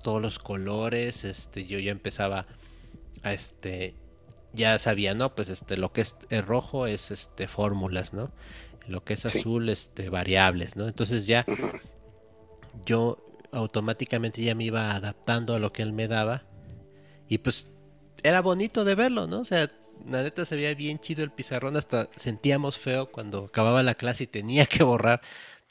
todos 0.03 0.21
los 0.23 0.39
colores, 0.39 1.25
este, 1.25 1.65
yo 1.65 1.79
ya 1.79 1.91
empezaba 1.91 2.47
a 3.23 3.33
este, 3.33 3.95
ya 4.53 4.79
sabía, 4.79 5.15
¿no? 5.15 5.35
Pues 5.35 5.49
este, 5.49 5.77
lo 5.77 5.93
que 5.93 6.03
es 6.03 6.17
rojo 6.47 6.87
es 6.87 7.11
este 7.11 7.49
fórmulas, 7.49 8.13
¿no? 8.13 8.31
Lo 8.87 9.03
que 9.05 9.15
es 9.15 9.25
azul, 9.27 9.69
este, 9.69 10.11
variables, 10.11 10.77
¿no? 10.77 10.87
Entonces 10.87 11.27
ya 11.27 11.45
yo 12.85 13.19
automáticamente 13.53 14.43
ya 14.43 14.55
me 14.55 14.65
iba 14.65 14.93
adaptando 14.93 15.55
a 15.55 15.59
lo 15.59 15.73
que 15.73 15.83
él 15.83 15.93
me 15.93 16.09
daba 16.09 16.43
y 17.29 17.39
pues 17.39 17.67
era 18.23 18.41
bonito 18.43 18.85
de 18.85 18.95
verlo, 18.95 19.27
¿no? 19.27 19.41
O 19.41 19.45
sea, 19.45 19.71
la 20.09 20.23
neta 20.23 20.45
se 20.45 20.57
veía 20.57 20.75
bien 20.75 20.99
chido 20.99 21.23
el 21.23 21.31
pizarrón, 21.31 21.77
hasta 21.77 22.09
sentíamos 22.17 22.79
feo 22.79 23.11
cuando 23.11 23.45
acababa 23.45 23.83
la 23.83 23.95
clase 23.95 24.25
y 24.25 24.27
tenía 24.27 24.67
que 24.67 24.83
borrar 24.83 25.21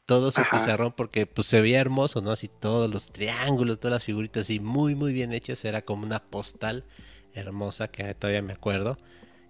todo 0.05 0.32
su 0.32 0.41
pizarrón 0.51 0.93
porque 0.93 1.26
pues 1.26 1.47
se 1.47 1.61
veía 1.61 1.80
hermoso, 1.80 2.22
¿no? 2.22 2.32
Así 2.32 2.47
todos 2.47 2.91
los 2.91 3.11
triángulos, 3.11 3.80
todas 3.80 3.93
las 3.93 4.03
figuritas 4.03 4.49
y 4.49 4.59
muy 4.59 4.95
muy 4.95 5.14
bien 5.14 5.34
hechas, 5.34 5.64
era 5.66 5.84
como 5.84 6.03
una 6.03 6.24
postal 6.24 6.86
hermosa 7.34 7.89
que 7.89 8.14
todavía 8.14 8.41
me 8.41 8.53
acuerdo, 8.53 8.97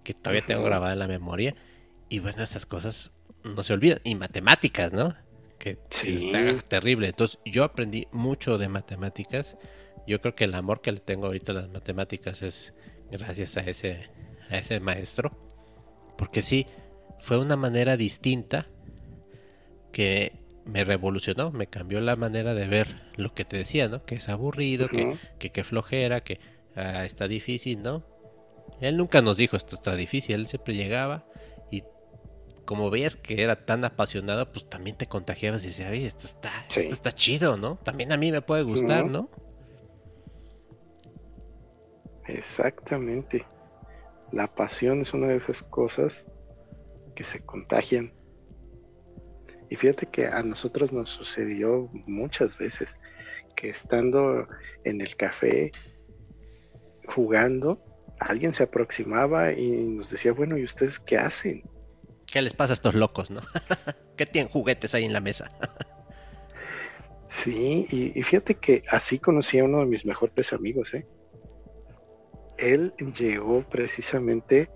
que 0.02 0.14
todavía 0.14 0.46
tengo 0.46 0.62
grabada 0.62 0.92
en 0.92 0.98
la 0.98 1.08
memoria 1.08 1.54
y 2.08 2.20
bueno, 2.20 2.42
esas 2.42 2.66
cosas 2.66 3.10
no 3.44 3.62
se 3.62 3.72
olvidan 3.72 4.00
y 4.04 4.14
matemáticas, 4.14 4.92
¿no? 4.92 5.14
Que 5.58 5.78
está 5.90 6.58
terrible. 6.68 7.08
Entonces, 7.08 7.38
yo 7.44 7.64
aprendí 7.64 8.08
mucho 8.12 8.58
de 8.58 8.68
matemáticas. 8.68 9.56
Yo 10.06 10.20
creo 10.20 10.34
que 10.34 10.44
el 10.44 10.54
amor 10.54 10.80
que 10.80 10.92
le 10.92 11.00
tengo 11.00 11.26
ahorita 11.26 11.52
a 11.52 11.56
las 11.56 11.68
matemáticas 11.68 12.42
es 12.42 12.74
gracias 13.10 13.56
a 13.56 13.60
ese 13.60 14.10
a 14.50 14.58
ese 14.58 14.80
maestro, 14.80 15.30
porque 16.18 16.42
sí 16.42 16.66
fue 17.20 17.38
una 17.38 17.56
manera 17.56 17.96
distinta 17.96 18.66
que 19.92 20.32
me 20.64 20.84
revolucionó, 20.84 21.50
me 21.50 21.66
cambió 21.66 22.00
la 22.00 22.16
manera 22.16 22.54
de 22.54 22.66
ver 22.66 23.02
lo 23.16 23.34
que 23.34 23.44
te 23.44 23.56
decía, 23.56 23.88
¿no? 23.88 24.04
Que 24.04 24.16
es 24.16 24.28
aburrido, 24.28 24.88
que, 24.88 25.16
que, 25.38 25.64
flojera, 25.64 26.22
que 26.22 26.40
ah, 26.74 27.04
está 27.04 27.28
difícil, 27.28 27.82
¿no? 27.82 28.04
Él 28.80 28.96
nunca 28.96 29.22
nos 29.22 29.36
dijo 29.36 29.56
esto 29.56 29.76
está 29.76 29.94
difícil, 29.94 30.36
él 30.36 30.46
siempre 30.46 30.74
llegaba 30.74 31.26
como 32.64 32.90
veías 32.90 33.16
que 33.16 33.42
era 33.42 33.64
tan 33.64 33.84
apasionado, 33.84 34.50
pues 34.52 34.68
también 34.68 34.96
te 34.96 35.06
contagiabas 35.06 35.64
y 35.64 35.68
decías, 35.68 35.90
oye, 35.90 36.06
esto 36.06 36.26
está, 36.26 36.50
esto 36.68 36.92
está 36.92 37.12
chido, 37.12 37.56
¿no? 37.56 37.76
También 37.76 38.12
a 38.12 38.16
mí 38.16 38.32
me 38.32 38.42
puede 38.42 38.62
gustar, 38.62 39.06
¿no? 39.06 39.28
Exactamente. 42.26 43.44
La 44.32 44.52
pasión 44.52 45.02
es 45.02 45.12
una 45.12 45.28
de 45.28 45.36
esas 45.36 45.62
cosas 45.62 46.24
que 47.14 47.24
se 47.24 47.44
contagian 47.44 48.12
y 49.74 49.76
fíjate 49.76 50.06
que 50.06 50.26
a 50.26 50.42
nosotros 50.44 50.92
nos 50.92 51.10
sucedió 51.10 51.90
muchas 52.06 52.58
veces 52.58 52.96
que 53.56 53.68
estando 53.68 54.46
en 54.84 55.00
el 55.00 55.16
café 55.16 55.72
jugando, 57.08 57.82
alguien 58.20 58.52
se 58.52 58.62
aproximaba 58.62 59.52
y 59.52 59.70
nos 59.70 60.10
decía, 60.10 60.32
bueno, 60.32 60.56
¿y 60.56 60.64
ustedes 60.64 61.00
qué 61.00 61.16
hacen? 61.18 61.64
¿Qué 62.34 62.42
les 62.42 62.52
pasa 62.52 62.72
a 62.72 62.74
estos 62.74 62.96
locos, 62.96 63.30
no? 63.30 63.42
¿Qué 64.16 64.26
tienen 64.26 64.50
juguetes 64.50 64.92
ahí 64.92 65.04
en 65.04 65.12
la 65.12 65.20
mesa? 65.20 65.46
sí, 67.28 67.86
y, 67.88 68.20
fíjate 68.24 68.56
que 68.56 68.82
así 68.90 69.20
conocí 69.20 69.60
a 69.60 69.64
uno 69.64 69.78
de 69.78 69.86
mis 69.86 70.04
mejores 70.04 70.52
amigos, 70.52 70.94
¿eh? 70.94 71.06
Él 72.58 72.92
llegó 73.16 73.62
precisamente 73.62 74.68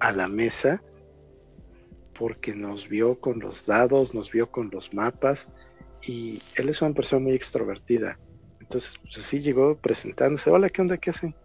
a 0.00 0.10
la 0.10 0.26
mesa 0.26 0.82
porque 2.18 2.56
nos 2.56 2.88
vio 2.88 3.20
con 3.20 3.38
los 3.38 3.66
dados, 3.66 4.12
nos 4.12 4.32
vio 4.32 4.50
con 4.50 4.68
los 4.72 4.92
mapas 4.92 5.46
y 6.02 6.42
él 6.56 6.70
es 6.70 6.82
una 6.82 6.92
persona 6.92 7.22
muy 7.22 7.34
extrovertida. 7.34 8.18
Entonces, 8.58 8.98
pues 9.00 9.18
así 9.18 9.40
llegó 9.40 9.76
presentándose, 9.76 10.50
hola, 10.50 10.68
¿qué 10.68 10.82
onda? 10.82 10.98
¿Qué 10.98 11.10
hacen? 11.10 11.36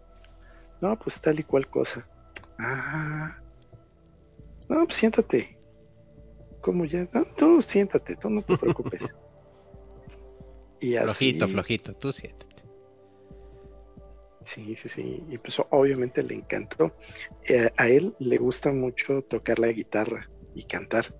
No, 0.80 0.98
pues 0.98 1.20
tal 1.20 1.38
y 1.38 1.44
cual 1.44 1.68
cosa. 1.68 2.04
Ah, 2.58 3.38
no, 4.68 4.84
pues 4.84 4.96
siéntate. 4.96 5.58
¿Cómo 6.60 6.84
ya? 6.84 7.08
No, 7.12 7.24
tú 7.36 7.62
siéntate, 7.62 8.16
tú 8.16 8.30
no 8.30 8.42
te 8.42 8.56
preocupes. 8.56 9.04
y 10.80 10.96
así... 10.96 11.04
Flojito, 11.04 11.48
flojito, 11.48 11.94
tú 11.94 12.12
siéntate. 12.12 12.46
Sí, 14.46 14.76
sí, 14.76 14.88
sí. 14.88 15.24
Y 15.28 15.38
pues 15.38 15.60
obviamente 15.70 16.22
le 16.22 16.34
encantó. 16.34 16.96
Eh, 17.48 17.70
a 17.76 17.88
él 17.88 18.14
le 18.20 18.38
gusta 18.38 18.70
mucho 18.70 19.22
tocar 19.22 19.58
la 19.58 19.68
guitarra 19.68 20.30
y 20.54 20.64
cantar. 20.64 21.12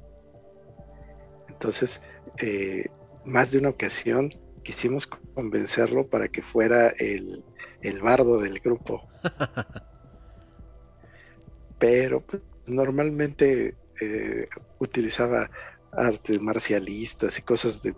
Entonces, 1.48 2.00
eh, 2.38 2.86
más 3.24 3.50
de 3.50 3.58
una 3.58 3.70
ocasión 3.70 4.30
quisimos 4.62 5.06
convencerlo 5.06 6.08
para 6.08 6.28
que 6.28 6.42
fuera 6.42 6.88
el, 6.88 7.44
bardo 8.00 8.38
del 8.38 8.60
grupo. 8.60 9.08
Pero 11.78 12.20
pues, 12.20 12.42
normalmente 12.66 13.76
eh, 14.00 14.48
utilizaba 14.78 15.50
artes 15.92 16.40
marcialistas 16.40 17.38
y 17.38 17.42
cosas 17.42 17.82
de, 17.82 17.94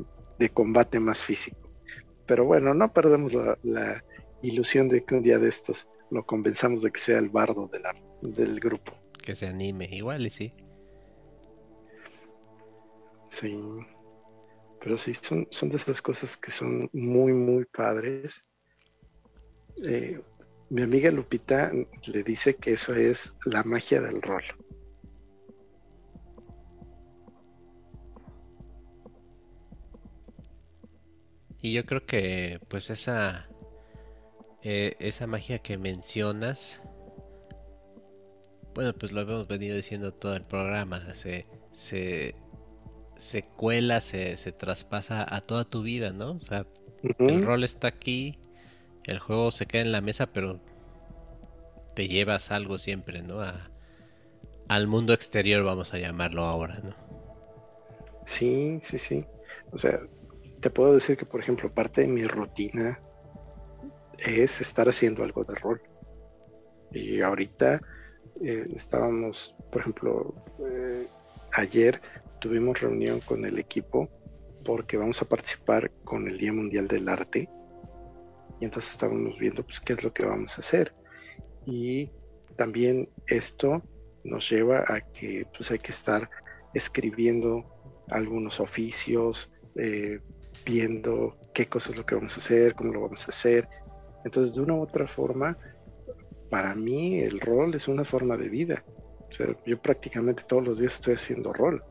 combate 0.51 1.01
más 1.01 1.23
físico. 1.23 1.71
Pero 2.27 2.45
bueno, 2.45 2.75
no 2.75 2.93
perdemos 2.93 3.33
la, 3.63 4.05
ilusión 4.41 4.89
de 4.89 5.05
que 5.05 5.17
un 5.17 5.23
día 5.23 5.39
de 5.41 5.49
estos 5.49 5.89
lo 6.13 6.25
convenzamos 6.25 6.83
de 6.83 6.93
que 6.93 7.01
sea 7.01 7.19
el 7.19 7.29
bardo 7.29 7.69
de 7.73 7.81
la, 7.81 7.95
del 8.23 8.61
grupo. 8.61 8.93
Que 9.21 9.35
se 9.35 9.49
anime, 9.49 9.89
igual 9.91 10.27
y 10.27 10.31
sí. 10.31 10.55
Sí. 13.31 13.57
Pero 14.81 14.97
sí, 14.97 15.13
son, 15.15 15.49
son 15.51 15.71
de 15.71 15.77
esas 15.77 16.01
cosas 16.01 16.37
que 16.37 16.53
son 16.53 16.89
muy, 16.93 17.33
muy 17.33 17.65
padres. 17.65 18.45
Eh, 19.85 20.21
mi 20.71 20.83
amiga 20.83 21.11
Lupita 21.11 21.73
le 22.07 22.23
dice 22.23 22.57
que 22.57 22.73
eso 22.73 22.95
es 22.95 23.35
la 23.45 23.63
magia 23.63 24.01
del 24.01 24.21
rol. 24.23 24.45
Y 31.61 31.73
yo 31.73 31.85
creo 31.85 32.07
que 32.07 32.61
pues 32.69 32.91
esa 32.91 33.49
eh, 34.63 34.97
esa 35.01 35.27
magia 35.27 35.59
que 35.59 35.79
mencionas, 35.79 36.81
bueno, 38.75 38.93
pues 38.95 39.13
lo 39.13 39.23
hemos 39.23 39.49
venido 39.49 39.75
diciendo 39.77 40.13
todo 40.13 40.35
el 40.35 40.45
programa, 40.45 41.15
se, 41.15 41.47
se 41.73 42.35
se 43.19 43.43
cuela, 43.43 44.01
se, 44.01 44.37
traspasa 44.53 45.27
a 45.29 45.41
toda 45.41 45.65
tu 45.65 45.83
vida, 45.83 46.13
¿no? 46.13 46.33
O 46.33 46.41
sea, 46.41 46.67
el 47.19 47.45
rol 47.45 47.65
está 47.65 47.89
aquí, 47.89 48.39
el 49.09 49.19
juego 49.19 49.51
se 49.51 49.67
queda 49.67 49.83
en 49.83 49.93
la 49.93 50.01
mesa, 50.01 50.27
pero 50.27 50.61
te 51.95 52.09
llevas 52.09 52.51
algo 52.51 52.79
siempre, 52.79 53.23
¿no? 53.23 53.41
al 54.69 54.87
mundo 54.87 55.15
exterior, 55.15 55.65
vamos 55.65 55.95
a 55.95 55.99
llamarlo 55.99 56.43
ahora, 56.43 56.81
¿no? 56.85 56.95
Sí, 58.27 58.79
sí, 58.83 58.99
sí. 58.99 59.25
O 59.73 59.79
sea, 59.79 59.99
te 60.61 60.69
puedo 60.69 60.93
decir 60.93 61.17
que, 61.17 61.25
por 61.25 61.41
ejemplo, 61.41 61.73
parte 61.73 62.03
de 62.03 62.09
mi 62.09 62.25
rutina 62.27 63.01
es 64.19 64.61
estar 64.61 64.89
haciendo 64.89 65.25
algo 65.25 65.45
de 65.45 65.55
rol. 65.55 65.81
Y 66.93 67.23
ahorita 67.23 67.81
eh, 68.43 68.69
estábamos, 68.77 69.55
por 69.73 69.81
ejemplo, 69.83 70.35
eh, 70.71 71.09
ayer 71.53 72.01
tuvimos 72.41 72.81
reunión 72.81 73.21
con 73.21 73.45
el 73.45 73.59
equipo 73.59 74.09
porque 74.65 74.97
vamos 74.97 75.23
a 75.23 75.25
participar 75.25 75.91
con 76.05 76.27
el 76.29 76.37
Día 76.37 76.53
Mundial 76.53 76.89
del 76.89 77.09
Arte. 77.09 77.49
Y 78.61 78.65
entonces 78.65 78.93
estábamos 78.93 79.39
viendo 79.39 79.65
pues 79.65 79.81
qué 79.81 79.93
es 79.93 80.03
lo 80.03 80.13
que 80.13 80.27
vamos 80.27 80.57
a 80.57 80.61
hacer. 80.61 80.93
Y 81.67 82.11
también 82.57 83.09
esto 83.27 83.83
nos 84.25 84.51
lleva 84.51 84.85
a 84.87 85.01
que 85.01 85.47
pues 85.57 85.71
hay 85.71 85.79
que 85.79 85.93
estar 85.93 86.29
escribiendo 86.75 87.65
algunos 88.09 88.61
oficios, 88.61 89.51
eh, 89.77 90.21
viendo 90.65 91.37
qué 91.55 91.67
cosas 91.67 91.93
es 91.93 91.99
lo 91.99 92.07
que 92.07 92.15
vamos 92.15 92.35
a 92.35 92.41
hacer, 92.41 92.75
cómo 92.75 92.93
lo 92.93 93.03
vamos 93.03 93.27
a 93.27 93.31
hacer. 93.31 93.69
Entonces, 94.25 94.55
de 94.55 94.63
una 94.63 94.75
u 94.75 94.83
otra 94.83 95.07
forma, 95.07 95.57
para 96.51 96.75
mí 96.75 97.21
el 97.21 97.41
rol 97.41 97.75
es 97.75 97.89
una 97.89 98.05
forma 98.05 98.37
de 98.37 98.49
vida. 98.49 98.85
yo 99.67 99.81
prácticamente 99.81 100.43
todos 100.47 100.65
los 100.65 100.79
días 100.79 100.95
estoy 100.95 101.15
haciendo 101.15 101.53
rol, 101.53 101.83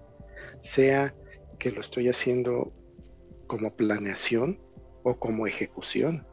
sea 0.61 1.13
que 1.59 1.71
lo 1.71 1.81
estoy 1.81 2.09
haciendo 2.09 2.73
como 3.47 3.75
planeación 3.75 4.59
o 5.03 5.17
como 5.17 5.47
ejecución. 5.47 6.27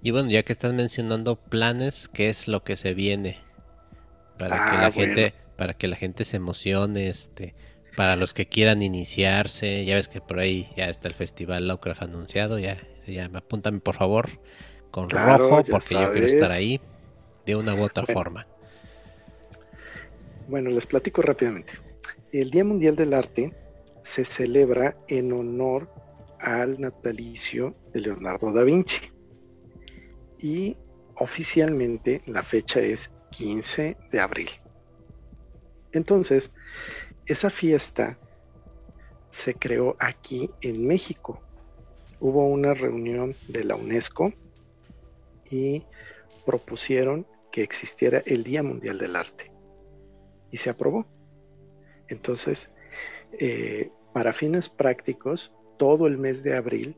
Y 0.00 0.12
bueno, 0.12 0.30
ya 0.30 0.42
que 0.42 0.52
estás 0.52 0.72
mencionando 0.72 1.36
planes, 1.36 2.08
¿qué 2.08 2.28
es 2.28 2.48
lo 2.48 2.62
que 2.62 2.76
se 2.76 2.94
viene? 2.94 3.38
Para 4.38 4.70
que 4.70 4.76
la 4.76 4.86
ah, 4.86 4.92
gente, 4.92 5.34
para 5.56 5.74
que 5.74 5.88
la 5.88 5.96
gente 5.96 6.24
se 6.24 6.36
emocione, 6.36 7.08
este, 7.08 7.54
para 7.96 8.14
los 8.14 8.32
que 8.32 8.46
quieran 8.46 8.82
iniciarse, 8.82 9.84
ya 9.84 9.96
ves 9.96 10.06
que 10.06 10.20
por 10.20 10.38
ahí 10.38 10.70
ya 10.76 10.88
está 10.88 11.08
el 11.08 11.14
festival 11.14 11.66
Lovecraft 11.66 12.02
anunciado, 12.02 12.60
ya, 12.60 12.78
ya 13.08 13.28
apúntame 13.34 13.80
por 13.80 13.96
favor 13.96 14.28
con 14.92 15.10
rojo 15.10 15.64
porque 15.68 15.94
yo 15.94 16.12
quiero 16.12 16.26
estar 16.26 16.52
ahí 16.52 16.80
de 17.44 17.56
una 17.56 17.74
u 17.74 17.82
otra 17.82 18.06
forma. 18.06 18.46
Bueno, 20.46 20.70
les 20.70 20.86
platico 20.86 21.22
rápidamente. 21.22 21.72
El 22.32 22.50
Día 22.50 22.64
Mundial 22.64 22.94
del 22.94 23.14
Arte 23.14 23.52
se 24.02 24.24
celebra 24.24 24.96
en 25.08 25.32
honor 25.32 25.90
al 26.40 26.80
natalicio 26.80 27.74
de 27.92 28.00
Leonardo 28.02 28.52
da 28.52 28.62
Vinci. 28.62 29.17
Y 30.38 30.76
oficialmente 31.16 32.22
la 32.26 32.42
fecha 32.42 32.80
es 32.80 33.10
15 33.30 33.96
de 34.10 34.20
abril. 34.20 34.50
Entonces, 35.92 36.52
esa 37.26 37.50
fiesta 37.50 38.18
se 39.30 39.54
creó 39.54 39.96
aquí 39.98 40.50
en 40.60 40.86
México. 40.86 41.42
Hubo 42.20 42.46
una 42.48 42.74
reunión 42.74 43.36
de 43.48 43.64
la 43.64 43.76
UNESCO 43.76 44.32
y 45.50 45.84
propusieron 46.44 47.26
que 47.52 47.62
existiera 47.62 48.22
el 48.26 48.44
Día 48.44 48.62
Mundial 48.62 48.98
del 48.98 49.16
Arte. 49.16 49.52
Y 50.50 50.58
se 50.58 50.70
aprobó. 50.70 51.06
Entonces, 52.08 52.70
eh, 53.38 53.90
para 54.12 54.32
fines 54.32 54.68
prácticos, 54.68 55.52
todo 55.78 56.06
el 56.06 56.18
mes 56.18 56.42
de 56.42 56.56
abril 56.56 56.96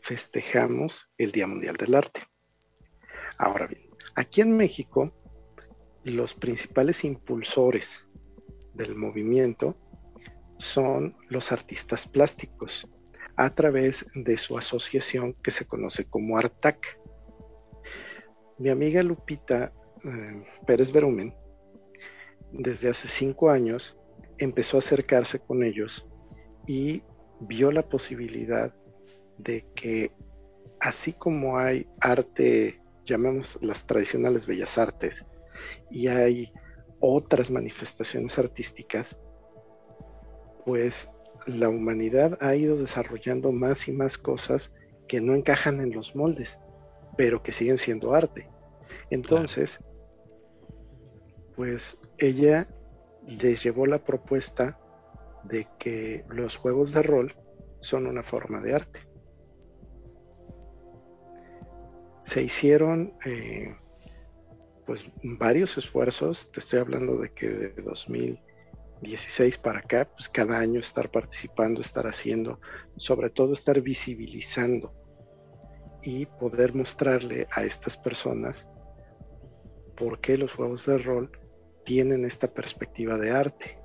festejamos 0.00 1.08
el 1.16 1.32
Día 1.32 1.46
Mundial 1.46 1.76
del 1.76 1.94
Arte. 1.94 2.22
Ahora 3.38 3.66
bien, 3.66 3.90
aquí 4.14 4.40
en 4.40 4.56
México, 4.56 5.12
los 6.04 6.34
principales 6.34 7.04
impulsores 7.04 8.06
del 8.74 8.94
movimiento 8.94 9.76
son 10.58 11.16
los 11.28 11.52
artistas 11.52 12.06
plásticos 12.06 12.88
a 13.36 13.50
través 13.50 14.06
de 14.14 14.38
su 14.38 14.56
asociación 14.56 15.34
que 15.34 15.50
se 15.50 15.66
conoce 15.66 16.04
como 16.04 16.38
ARTAC. 16.38 16.98
Mi 18.58 18.70
amiga 18.70 19.02
Lupita 19.02 19.72
eh, 20.04 20.44
Pérez 20.66 20.90
Berumen, 20.90 21.34
desde 22.52 22.88
hace 22.88 23.08
cinco 23.08 23.50
años, 23.50 23.98
empezó 24.38 24.76
a 24.76 24.80
acercarse 24.80 25.38
con 25.38 25.62
ellos 25.62 26.06
y 26.66 27.02
vio 27.40 27.70
la 27.70 27.86
posibilidad 27.86 28.74
de 29.38 29.66
que 29.74 30.12
así 30.80 31.12
como 31.12 31.58
hay 31.58 31.86
arte 32.00 32.80
llamemos 33.06 33.58
las 33.62 33.86
tradicionales 33.86 34.46
bellas 34.46 34.76
artes, 34.76 35.24
y 35.90 36.08
hay 36.08 36.52
otras 37.00 37.50
manifestaciones 37.50 38.38
artísticas, 38.38 39.18
pues 40.64 41.08
la 41.46 41.68
humanidad 41.68 42.36
ha 42.40 42.54
ido 42.54 42.76
desarrollando 42.76 43.52
más 43.52 43.88
y 43.88 43.92
más 43.92 44.18
cosas 44.18 44.72
que 45.06 45.20
no 45.20 45.34
encajan 45.34 45.80
en 45.80 45.92
los 45.92 46.16
moldes, 46.16 46.58
pero 47.16 47.42
que 47.42 47.52
siguen 47.52 47.78
siendo 47.78 48.14
arte. 48.14 48.50
Entonces, 49.10 49.80
pues 51.54 51.98
ella 52.18 52.68
les 53.26 53.62
llevó 53.62 53.86
la 53.86 54.02
propuesta 54.02 54.78
de 55.44 55.68
que 55.78 56.24
los 56.28 56.56
juegos 56.56 56.92
de 56.92 57.02
rol 57.02 57.36
son 57.80 58.06
una 58.06 58.22
forma 58.22 58.60
de 58.60 58.74
arte. 58.74 59.05
Se 62.26 62.42
hicieron 62.42 63.14
eh, 63.24 63.76
pues 64.84 65.06
varios 65.22 65.78
esfuerzos, 65.78 66.50
te 66.50 66.58
estoy 66.58 66.80
hablando 66.80 67.18
de 67.18 67.32
que 67.32 67.48
de 67.48 67.82
2016 67.82 69.58
para 69.58 69.78
acá, 69.78 70.10
pues 70.10 70.28
cada 70.28 70.58
año 70.58 70.80
estar 70.80 71.08
participando, 71.08 71.80
estar 71.80 72.04
haciendo, 72.08 72.60
sobre 72.96 73.30
todo 73.30 73.52
estar 73.52 73.80
visibilizando 73.80 74.92
y 76.02 76.26
poder 76.26 76.74
mostrarle 76.74 77.46
a 77.52 77.62
estas 77.62 77.96
personas 77.96 78.66
por 79.96 80.20
qué 80.20 80.36
los 80.36 80.52
juegos 80.52 80.84
de 80.84 80.98
rol 80.98 81.30
tienen 81.84 82.24
esta 82.24 82.48
perspectiva 82.48 83.18
de 83.18 83.30
arte. 83.30 83.78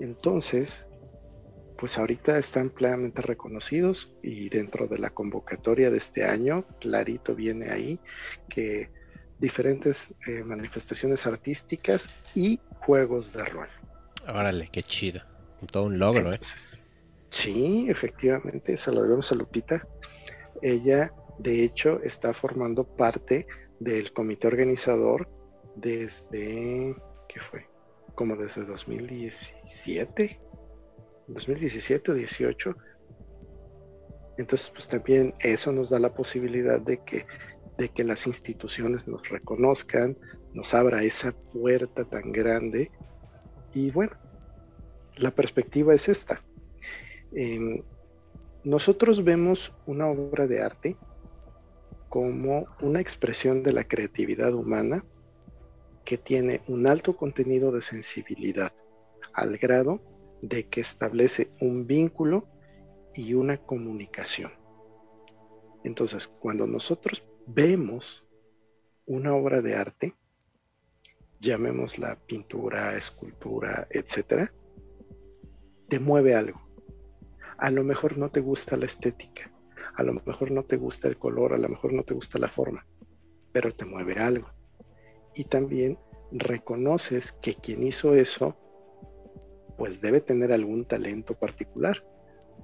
Entonces, 0.00 0.84
pues 1.78 1.98
ahorita 1.98 2.38
están 2.38 2.70
plenamente 2.70 3.22
reconocidos 3.22 4.10
y 4.22 4.48
dentro 4.48 4.86
de 4.88 4.98
la 4.98 5.10
convocatoria 5.10 5.90
de 5.90 5.98
este 5.98 6.24
año, 6.24 6.64
clarito 6.80 7.34
viene 7.34 7.70
ahí 7.70 7.98
que 8.48 8.90
diferentes 9.38 10.14
eh, 10.26 10.42
manifestaciones 10.44 11.26
artísticas 11.26 12.08
y 12.34 12.60
juegos 12.80 13.32
de 13.32 13.44
rol. 13.44 13.68
Órale, 14.28 14.68
qué 14.72 14.82
chido. 14.82 15.20
Todo 15.70 15.84
un 15.84 15.98
logro, 15.98 16.32
¿eh? 16.32 16.40
Sí, 17.28 17.86
efectivamente, 17.88 18.76
se 18.76 18.92
lo 18.92 19.02
debemos 19.02 19.30
a 19.32 19.34
Lupita. 19.34 19.86
Ella, 20.62 21.12
de 21.38 21.64
hecho, 21.64 22.00
está 22.02 22.32
formando 22.32 22.84
parte 22.84 23.46
del 23.78 24.12
comité 24.12 24.46
organizador 24.46 25.28
desde, 25.74 26.96
¿qué 27.28 27.40
fue? 27.50 27.66
Como 28.14 28.36
desde 28.36 28.64
2017, 28.64 30.40
2017 31.28 32.12
o 32.12 32.14
18. 32.14 32.76
Entonces, 34.38 34.70
pues 34.70 34.88
también 34.88 35.34
eso 35.40 35.72
nos 35.72 35.90
da 35.90 35.98
la 35.98 36.14
posibilidad 36.14 36.80
de 36.80 37.02
que, 37.02 37.26
de 37.78 37.88
que 37.88 38.04
las 38.04 38.26
instituciones 38.26 39.08
nos 39.08 39.28
reconozcan, 39.28 40.16
nos 40.52 40.74
abra 40.74 41.02
esa 41.02 41.32
puerta 41.32 42.04
tan 42.04 42.32
grande. 42.32 42.90
Y 43.72 43.90
bueno, 43.90 44.12
la 45.16 45.30
perspectiva 45.30 45.94
es 45.94 46.08
esta. 46.08 46.42
Em, 47.32 47.82
nosotros 48.64 49.24
vemos 49.24 49.72
una 49.86 50.06
obra 50.08 50.46
de 50.46 50.62
arte 50.62 50.96
como 52.08 52.66
una 52.80 53.00
expresión 53.00 53.62
de 53.62 53.72
la 53.72 53.84
creatividad 53.84 54.54
humana 54.54 55.04
que 56.04 56.18
tiene 56.18 56.62
un 56.68 56.86
alto 56.86 57.16
contenido 57.16 57.72
de 57.72 57.82
sensibilidad, 57.82 58.72
al 59.32 59.58
grado 59.58 60.00
de 60.42 60.68
que 60.68 60.80
establece 60.80 61.50
un 61.60 61.86
vínculo 61.86 62.46
y 63.14 63.34
una 63.34 63.56
comunicación. 63.56 64.52
Entonces, 65.84 66.26
cuando 66.26 66.66
nosotros 66.66 67.24
vemos 67.46 68.24
una 69.06 69.34
obra 69.34 69.62
de 69.62 69.76
arte, 69.76 70.14
llamémosla 71.40 72.18
pintura, 72.26 72.96
escultura, 72.96 73.86
etcétera, 73.90 74.52
te 75.88 76.00
mueve 76.00 76.34
algo. 76.34 76.60
A 77.58 77.70
lo 77.70 77.84
mejor 77.84 78.18
no 78.18 78.30
te 78.30 78.40
gusta 78.40 78.76
la 78.76 78.86
estética, 78.86 79.50
a 79.94 80.02
lo 80.02 80.12
mejor 80.12 80.50
no 80.50 80.64
te 80.64 80.76
gusta 80.76 81.08
el 81.08 81.16
color, 81.16 81.54
a 81.54 81.58
lo 81.58 81.68
mejor 81.68 81.92
no 81.92 82.02
te 82.02 82.14
gusta 82.14 82.38
la 82.38 82.48
forma, 82.48 82.86
pero 83.52 83.72
te 83.72 83.84
mueve 83.84 84.14
algo. 84.14 84.48
Y 85.34 85.44
también 85.44 85.98
reconoces 86.32 87.32
que 87.32 87.54
quien 87.54 87.86
hizo 87.86 88.14
eso 88.14 88.56
pues 89.76 90.00
debe 90.00 90.20
tener 90.20 90.52
algún 90.52 90.84
talento 90.84 91.34
particular. 91.34 92.04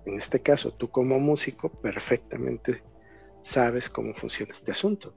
En 0.04 0.18
este 0.18 0.40
caso, 0.40 0.72
tú 0.72 0.90
como 0.90 1.18
músico 1.18 1.70
perfectamente 1.70 2.82
sabes 3.40 3.88
cómo 3.88 4.14
funciona 4.14 4.52
este 4.52 4.72
asunto. 4.72 5.14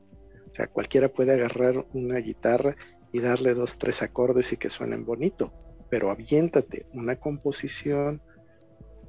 O 0.51 0.55
sea, 0.55 0.67
cualquiera 0.67 1.09
puede 1.09 1.33
agarrar 1.33 1.85
una 1.93 2.17
guitarra 2.17 2.75
y 3.11 3.19
darle 3.19 3.53
dos, 3.53 3.77
tres 3.77 4.01
acordes 4.01 4.51
y 4.53 4.57
que 4.57 4.69
suenen 4.69 5.05
bonito, 5.05 5.53
pero 5.89 6.11
aviéntate 6.11 6.85
una 6.93 7.15
composición 7.17 8.21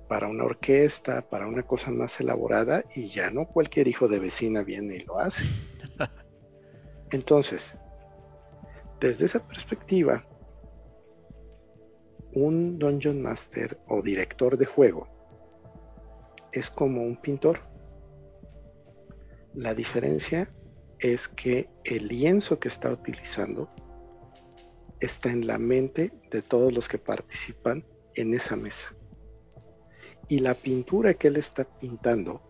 para 0.09 0.29
una 0.29 0.45
orquesta, 0.45 1.29
para 1.29 1.47
una 1.47 1.63
cosa 1.63 1.91
más 1.91 2.21
elaborada 2.21 2.85
y 2.95 3.09
ya 3.09 3.31
no 3.31 3.47
cualquier 3.47 3.89
hijo 3.89 4.09
de 4.09 4.21
vecina 4.21 4.63
viene 4.63 4.97
y 4.97 5.01
lo 5.01 5.19
hace. 5.19 5.45
Entonces, 7.11 7.77
desde 9.01 9.25
esa 9.25 9.47
perspectiva, 9.47 10.25
un 12.37 12.79
Dungeon 12.79 13.23
Master 13.23 13.79
o 13.89 14.03
director 14.03 14.59
de 14.59 14.67
juego 14.67 15.09
es 16.53 16.69
como 16.69 17.03
un 17.03 17.17
pintor. 17.17 17.61
La 19.55 19.75
diferencia 19.75 20.53
es 20.99 21.29
que 21.29 21.71
el 21.85 22.09
lienzo 22.09 22.59
que 22.59 22.69
está 22.69 22.93
utilizando 22.93 23.71
está 25.01 25.31
en 25.31 25.47
la 25.47 25.57
mente 25.57 26.13
de 26.31 26.43
todos 26.43 26.75
los 26.75 26.89
que 26.89 26.99
participan 26.99 27.87
en 28.15 28.35
esa 28.35 28.55
mesa. 28.55 28.95
Y 30.29 30.41
la 30.41 30.53
pintura 30.53 31.15
que 31.15 31.29
él 31.29 31.37
está 31.37 31.65
pintando 31.65 32.43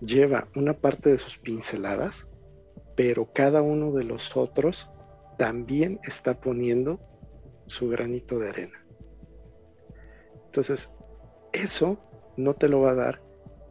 lleva 0.00 0.48
una 0.56 0.72
parte 0.72 1.10
de 1.10 1.18
sus 1.18 1.36
pinceladas, 1.36 2.26
pero 2.96 3.34
cada 3.34 3.60
uno 3.60 3.92
de 3.92 4.04
los 4.04 4.34
otros 4.34 4.88
también 5.36 6.00
está 6.04 6.40
poniendo 6.40 7.17
su 7.68 7.88
granito 7.88 8.38
de 8.38 8.48
arena. 8.48 8.84
Entonces, 10.46 10.90
eso 11.52 11.98
no 12.36 12.54
te 12.54 12.68
lo 12.68 12.80
va 12.80 12.90
a 12.90 12.94
dar 12.94 13.22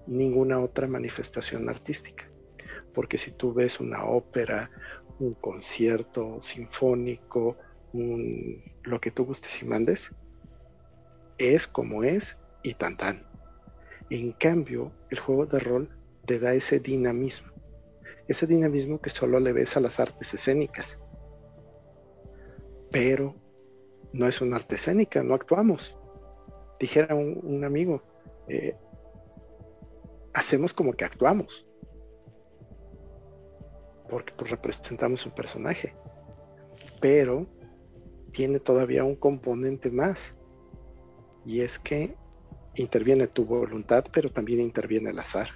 ninguna 0.07 0.59
otra 0.59 0.87
manifestación 0.87 1.69
artística. 1.69 2.29
Porque 2.93 3.17
si 3.17 3.31
tú 3.31 3.53
ves 3.53 3.79
una 3.79 4.05
ópera, 4.05 4.71
un 5.19 5.33
concierto 5.33 6.39
sinfónico, 6.41 7.57
lo 7.93 9.01
que 9.01 9.11
tú 9.11 9.25
gustes 9.25 9.61
y 9.61 9.65
mandes, 9.65 10.11
es 11.37 11.67
como 11.67 12.03
es 12.03 12.37
y 12.63 12.73
tan 12.73 12.97
tan. 12.97 13.27
En 14.09 14.31
cambio, 14.31 14.91
el 15.09 15.19
juego 15.19 15.45
de 15.45 15.59
rol 15.59 15.89
te 16.25 16.39
da 16.39 16.53
ese 16.53 16.79
dinamismo, 16.79 17.51
ese 18.27 18.47
dinamismo 18.47 19.01
que 19.01 19.09
solo 19.09 19.39
le 19.39 19.53
ves 19.53 19.77
a 19.77 19.79
las 19.79 19.99
artes 19.99 20.33
escénicas. 20.33 20.97
Pero 22.91 23.35
no 24.17 24.27
es 24.27 24.41
una 24.41 24.55
arte 24.55 24.75
escénica, 24.75 25.21
no 25.23 25.35
actuamos. 25.35 25.95
Dijera 26.79 27.13
un, 27.13 27.63
amigo, 27.63 28.01
eh, 28.47 28.75
hacemos 30.33 30.73
como 30.73 30.93
que 30.93 31.05
actuamos, 31.05 31.67
porque 34.09 34.33
pues, 34.37 34.49
representamos 34.51 35.25
un 35.25 35.33
personaje, 35.33 35.95
pero 36.99 37.45
tiene 38.31 38.59
todavía 38.59 39.03
un 39.03 39.15
componente 39.15 39.91
más, 39.91 40.33
y 41.45 41.61
es 41.61 41.77
que 41.79 42.15
interviene 42.75 43.27
tu 43.27 43.45
voluntad, 43.45 44.05
pero 44.11 44.31
también 44.31 44.61
interviene 44.61 45.11
el 45.11 45.19
azar. 45.19 45.49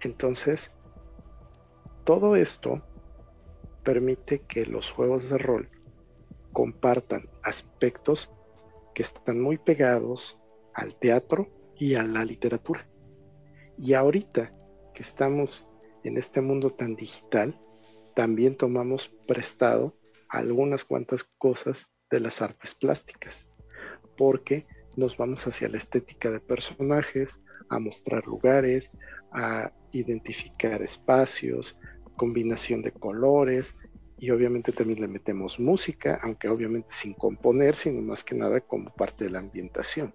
Entonces, 0.00 0.70
todo 2.04 2.36
esto 2.36 2.82
permite 3.84 4.40
que 4.40 4.66
los 4.66 4.90
juegos 4.90 5.28
de 5.28 5.38
rol 5.38 5.68
compartan 6.52 7.28
aspectos 7.42 8.32
que 8.94 9.02
están 9.02 9.40
muy 9.40 9.58
pegados 9.58 10.38
al 10.74 10.96
teatro 10.98 11.48
y 11.76 11.94
a 11.94 12.02
la 12.02 12.24
literatura. 12.24 12.88
Y 13.76 13.94
ahorita 13.94 14.54
que 14.94 15.02
estamos 15.02 15.66
en 16.04 16.16
este 16.16 16.40
mundo 16.40 16.70
tan 16.70 16.96
digital, 16.96 17.58
también 18.14 18.56
tomamos 18.56 19.08
prestado 19.26 19.94
algunas 20.28 20.84
cuantas 20.84 21.24
cosas 21.24 21.88
de 22.10 22.20
las 22.20 22.42
artes 22.42 22.74
plásticas, 22.74 23.48
porque 24.16 24.66
nos 24.96 25.16
vamos 25.16 25.46
hacia 25.46 25.68
la 25.68 25.76
estética 25.76 26.30
de 26.30 26.40
personajes, 26.40 27.30
a 27.68 27.78
mostrar 27.78 28.26
lugares, 28.26 28.90
a 29.32 29.72
identificar 29.92 30.82
espacios, 30.82 31.76
combinación 32.16 32.82
de 32.82 32.92
colores 32.92 33.76
y 34.18 34.30
obviamente 34.30 34.72
también 34.72 35.00
le 35.00 35.08
metemos 35.08 35.60
música, 35.60 36.18
aunque 36.22 36.48
obviamente 36.48 36.88
sin 36.90 37.14
componer, 37.14 37.76
sino 37.76 38.02
más 38.02 38.24
que 38.24 38.34
nada 38.34 38.60
como 38.60 38.92
parte 38.94 39.24
de 39.24 39.30
la 39.30 39.38
ambientación. 39.38 40.12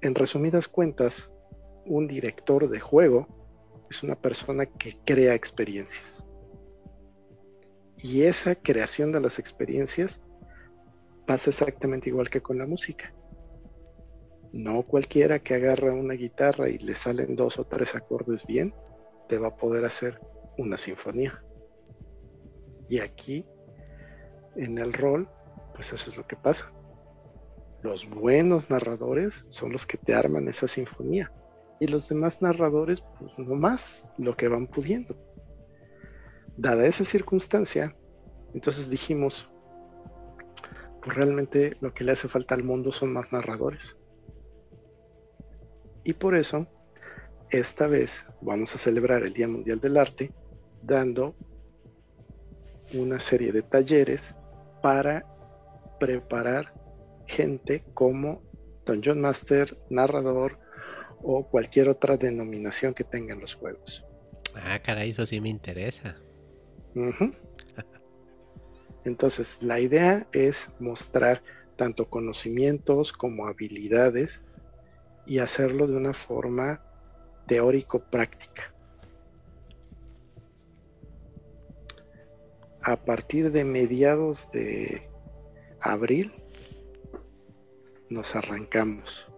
En 0.00 0.14
resumidas 0.14 0.66
cuentas, 0.66 1.30
un 1.86 2.08
director 2.08 2.68
de 2.68 2.80
juego 2.80 3.28
es 3.88 4.02
una 4.02 4.16
persona 4.16 4.66
que 4.66 4.98
crea 5.04 5.34
experiencias. 5.34 6.26
Y 7.98 8.22
esa 8.22 8.56
creación 8.56 9.12
de 9.12 9.20
las 9.20 9.38
experiencias 9.38 10.20
pasa 11.26 11.50
exactamente 11.50 12.08
igual 12.08 12.30
que 12.30 12.40
con 12.40 12.58
la 12.58 12.66
música. 12.66 13.14
No 14.52 14.82
cualquiera 14.82 15.38
que 15.38 15.54
agarra 15.54 15.92
una 15.92 16.14
guitarra 16.14 16.68
y 16.68 16.78
le 16.78 16.96
salen 16.96 17.36
dos 17.36 17.58
o 17.60 17.66
tres 17.66 17.94
acordes 17.94 18.44
bien, 18.44 18.74
te 19.28 19.38
va 19.38 19.48
a 19.48 19.56
poder 19.56 19.84
hacer 19.84 20.20
una 20.58 20.76
sinfonía. 20.76 21.44
Y 22.90 22.98
aquí, 22.98 23.46
en 24.56 24.76
el 24.76 24.92
rol, 24.92 25.28
pues 25.74 25.92
eso 25.92 26.10
es 26.10 26.16
lo 26.16 26.26
que 26.26 26.34
pasa. 26.34 26.72
Los 27.82 28.10
buenos 28.10 28.68
narradores 28.68 29.46
son 29.48 29.72
los 29.72 29.86
que 29.86 29.96
te 29.96 30.12
arman 30.12 30.48
esa 30.48 30.66
sinfonía. 30.66 31.32
Y 31.78 31.86
los 31.86 32.08
demás 32.08 32.42
narradores, 32.42 33.02
pues 33.18 33.38
no 33.38 33.54
más 33.54 34.10
lo 34.18 34.36
que 34.36 34.48
van 34.48 34.66
pudiendo. 34.66 35.16
Dada 36.56 36.84
esa 36.84 37.04
circunstancia, 37.04 37.96
entonces 38.54 38.90
dijimos, 38.90 39.48
pues 41.00 41.16
realmente 41.16 41.76
lo 41.80 41.94
que 41.94 42.02
le 42.02 42.12
hace 42.12 42.26
falta 42.26 42.56
al 42.56 42.64
mundo 42.64 42.92
son 42.92 43.12
más 43.12 43.32
narradores. 43.32 43.96
Y 46.02 46.14
por 46.14 46.36
eso, 46.36 46.66
esta 47.50 47.86
vez 47.86 48.26
vamos 48.40 48.74
a 48.74 48.78
celebrar 48.78 49.22
el 49.22 49.32
Día 49.32 49.46
Mundial 49.46 49.80
del 49.80 49.96
Arte 49.96 50.32
dando 50.82 51.36
una 52.94 53.20
serie 53.20 53.52
de 53.52 53.62
talleres 53.62 54.34
para 54.82 55.26
preparar 55.98 56.72
gente 57.26 57.84
como 57.94 58.42
Dungeon 58.86 59.20
Master, 59.20 59.78
narrador 59.88 60.58
o 61.22 61.46
cualquier 61.46 61.88
otra 61.88 62.16
denominación 62.16 62.94
que 62.94 63.04
tengan 63.04 63.40
los 63.40 63.54
juegos. 63.54 64.04
Ah, 64.54 64.80
caray, 64.82 65.10
eso 65.10 65.26
sí 65.26 65.40
me 65.40 65.48
interesa. 65.48 66.16
Entonces, 69.04 69.58
la 69.60 69.80
idea 69.80 70.26
es 70.32 70.68
mostrar 70.78 71.42
tanto 71.76 72.10
conocimientos 72.10 73.12
como 73.12 73.46
habilidades 73.46 74.42
y 75.26 75.38
hacerlo 75.38 75.86
de 75.86 75.96
una 75.96 76.12
forma 76.12 76.82
teórico-práctica. 77.46 78.74
A 82.90 82.96
partir 82.96 83.52
de 83.52 83.64
mediados 83.64 84.50
de 84.50 85.08
abril 85.80 86.32
nos 88.08 88.34
arrancamos. 88.34 89.28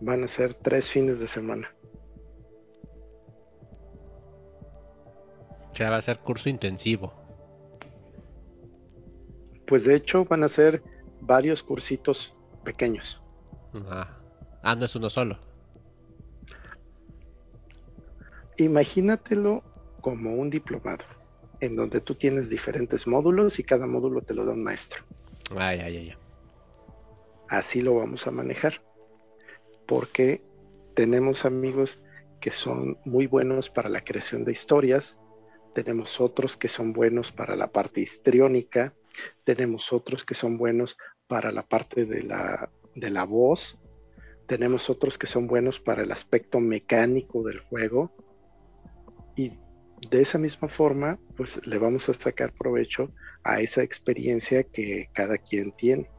Van 0.00 0.24
a 0.24 0.26
ser 0.26 0.54
tres 0.54 0.90
fines 0.90 1.20
de 1.20 1.28
semana. 1.28 1.72
Ya 5.74 5.90
va 5.90 5.98
a 5.98 6.02
ser 6.02 6.18
curso 6.18 6.48
intensivo. 6.48 7.12
Pues 9.64 9.84
de 9.84 9.94
hecho 9.94 10.24
van 10.24 10.42
a 10.42 10.48
ser 10.48 10.82
varios 11.20 11.62
cursitos 11.62 12.34
pequeños. 12.64 13.22
Ah, 13.88 14.74
no 14.74 14.84
es 14.84 14.96
uno 14.96 15.08
solo. 15.08 15.38
Imagínatelo 18.56 19.62
como 20.08 20.34
un 20.34 20.48
diplomado, 20.48 21.04
en 21.60 21.76
donde 21.76 22.00
tú 22.00 22.14
tienes 22.14 22.48
diferentes 22.48 23.06
módulos 23.06 23.58
y 23.58 23.62
cada 23.62 23.86
módulo 23.86 24.22
te 24.22 24.32
lo 24.32 24.46
da 24.46 24.52
un 24.52 24.62
maestro. 24.62 25.04
Ay, 25.54 25.80
ay, 25.80 25.96
ay. 25.96 26.14
Así 27.46 27.82
lo 27.82 27.94
vamos 27.94 28.26
a 28.26 28.30
manejar, 28.30 28.82
porque 29.86 30.42
tenemos 30.94 31.44
amigos 31.44 32.00
que 32.40 32.50
son 32.50 32.96
muy 33.04 33.26
buenos 33.26 33.68
para 33.68 33.90
la 33.90 34.02
creación 34.02 34.44
de 34.44 34.52
historias, 34.52 35.18
tenemos 35.74 36.22
otros 36.22 36.56
que 36.56 36.68
son 36.68 36.94
buenos 36.94 37.30
para 37.30 37.54
la 37.54 37.68
parte 37.68 38.00
histriónica, 38.00 38.94
tenemos 39.44 39.92
otros 39.92 40.24
que 40.24 40.34
son 40.34 40.56
buenos 40.56 40.96
para 41.26 41.52
la 41.52 41.66
parte 41.66 42.06
de 42.06 42.22
la, 42.22 42.70
de 42.94 43.10
la 43.10 43.24
voz, 43.24 43.78
tenemos 44.46 44.88
otros 44.88 45.18
que 45.18 45.26
son 45.26 45.46
buenos 45.46 45.78
para 45.78 46.02
el 46.02 46.12
aspecto 46.12 46.60
mecánico 46.60 47.42
del 47.42 47.60
juego 47.60 48.10
y 49.36 49.52
de 50.10 50.20
esa 50.20 50.38
misma 50.38 50.68
forma 50.68 51.18
pues 51.36 51.64
le 51.66 51.78
vamos 51.78 52.08
a 52.08 52.14
sacar 52.14 52.52
provecho 52.52 53.12
a 53.42 53.60
esa 53.60 53.82
experiencia 53.82 54.62
que 54.62 55.08
cada 55.12 55.38
quien 55.38 55.72
tiene. 55.72 56.10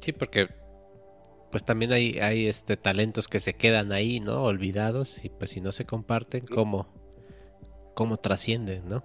Sí, 0.00 0.12
porque 0.12 0.48
pues 1.50 1.64
también 1.64 1.92
hay, 1.92 2.18
hay 2.18 2.46
este 2.46 2.76
talentos 2.76 3.28
que 3.28 3.40
se 3.40 3.54
quedan 3.54 3.92
ahí, 3.92 4.20
¿no? 4.20 4.44
Olvidados 4.44 5.24
y 5.24 5.28
pues 5.28 5.50
si 5.50 5.60
no 5.60 5.72
se 5.72 5.84
comparten, 5.84 6.46
¿cómo, 6.46 6.86
cómo 7.94 8.18
trascienden, 8.18 8.86
¿no? 8.86 9.02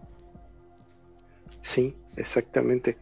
Sí, 1.62 1.96
exactamente. 2.16 2.98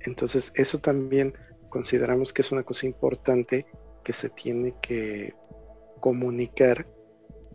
Entonces 0.00 0.52
eso 0.54 0.78
también 0.78 1.34
consideramos 1.70 2.32
que 2.32 2.42
es 2.42 2.52
una 2.52 2.62
cosa 2.62 2.86
importante 2.86 3.66
que 4.04 4.12
se 4.12 4.28
tiene 4.28 4.74
que 4.80 5.34
comunicar 6.00 6.86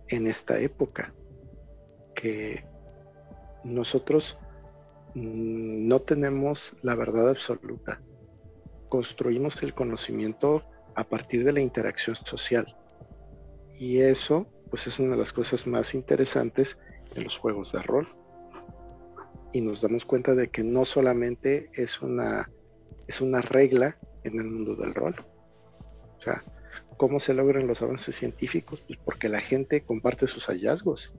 en 0.07 0.27
esta 0.27 0.59
época, 0.59 1.13
que 2.15 2.65
nosotros 3.63 4.37
mm, 5.15 5.87
no 5.87 6.01
tenemos 6.01 6.75
la 6.81 6.95
verdad 6.95 7.29
absoluta, 7.29 8.01
construimos 8.89 9.61
el 9.63 9.73
conocimiento 9.73 10.63
a 10.95 11.03
partir 11.03 11.43
de 11.43 11.53
la 11.53 11.61
interacción 11.61 12.15
social. 12.15 12.77
Y 13.77 14.01
eso, 14.01 14.47
pues 14.69 14.87
es 14.87 14.99
una 14.99 15.11
de 15.11 15.17
las 15.17 15.33
cosas 15.33 15.65
más 15.65 15.93
interesantes 15.93 16.77
en 17.15 17.23
los 17.23 17.37
juegos 17.37 17.71
de 17.71 17.81
rol. 17.81 18.07
Y 19.51 19.61
nos 19.61 19.81
damos 19.81 20.05
cuenta 20.05 20.35
de 20.35 20.49
que 20.49 20.63
no 20.63 20.85
solamente 20.85 21.69
es 21.73 22.01
una, 22.01 22.49
es 23.07 23.21
una 23.21 23.41
regla 23.41 23.97
en 24.23 24.39
el 24.39 24.45
mundo 24.45 24.75
del 24.75 24.93
rol. 24.93 25.15
O 26.17 26.21
sea, 26.21 26.43
¿cómo 27.03 27.19
se 27.19 27.33
logran 27.33 27.67
los 27.67 27.81
avances 27.81 28.15
científicos? 28.15 28.81
Pues 28.87 28.97
porque 29.03 29.27
la 29.27 29.41
gente 29.41 29.81
comparte 29.81 30.25
sus 30.25 30.45
hallazgos. 30.45 31.11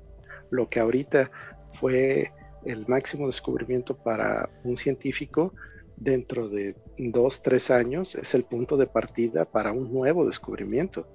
Lo 0.49 0.71
que 0.71 0.81
ahorita 0.81 1.31
fue 1.73 2.33
el 2.65 2.87
máximo 2.89 3.27
descubrimiento 3.27 3.95
para 3.95 4.49
un 4.65 4.79
científico, 4.79 5.53
dentro 5.99 6.49
de 6.49 6.75
dos, 6.97 7.43
tres 7.43 7.71
años 7.71 8.15
es 8.15 8.33
el 8.33 8.45
punto 8.45 8.79
de 8.79 8.87
partida 8.87 9.45
para 9.45 9.73
un 9.73 9.93
nuevo 9.93 10.25
descubrimiento. 10.25 11.07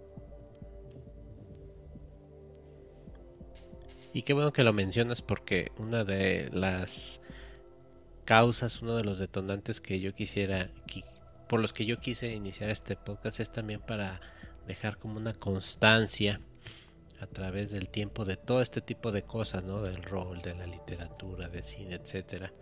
Y 4.13 4.21
qué 4.21 4.33
bueno 4.33 4.53
que 4.53 4.63
lo 4.63 4.71
mencionas 4.71 5.23
porque 5.23 5.71
una 5.79 6.03
de 6.03 6.47
las 6.53 7.21
causas, 8.23 8.83
uno 8.83 8.95
de 8.95 9.03
los 9.03 9.17
detonantes 9.17 9.81
que 9.81 9.99
yo 9.99 10.13
quisiera, 10.13 10.69
por 11.47 11.59
los 11.59 11.73
que 11.73 11.87
yo 11.87 11.99
quise 11.99 12.31
iniciar 12.35 12.69
este 12.69 12.95
podcast 12.95 13.39
es 13.39 13.51
también 13.51 13.79
para 13.79 14.21
dejar 14.68 14.98
como 14.98 15.18
una 15.18 15.34
constancia 15.34 16.41
a 17.19 17.27
través 17.27 17.72
del 17.72 17.90
tiempo 17.90 18.26
de 18.26 18.38
todo 18.38 18.61
este 18.61 18.81
tipo 18.81 19.11
de 19.11 19.23
cosas, 19.23 19.64
¿no? 19.64 19.81
Del 19.81 20.03
rol, 20.03 20.41
de 20.41 20.56
la 20.56 20.68
literatura, 20.68 21.49
del 21.49 21.64
cine, 21.64 21.95
etcétera 21.95 22.53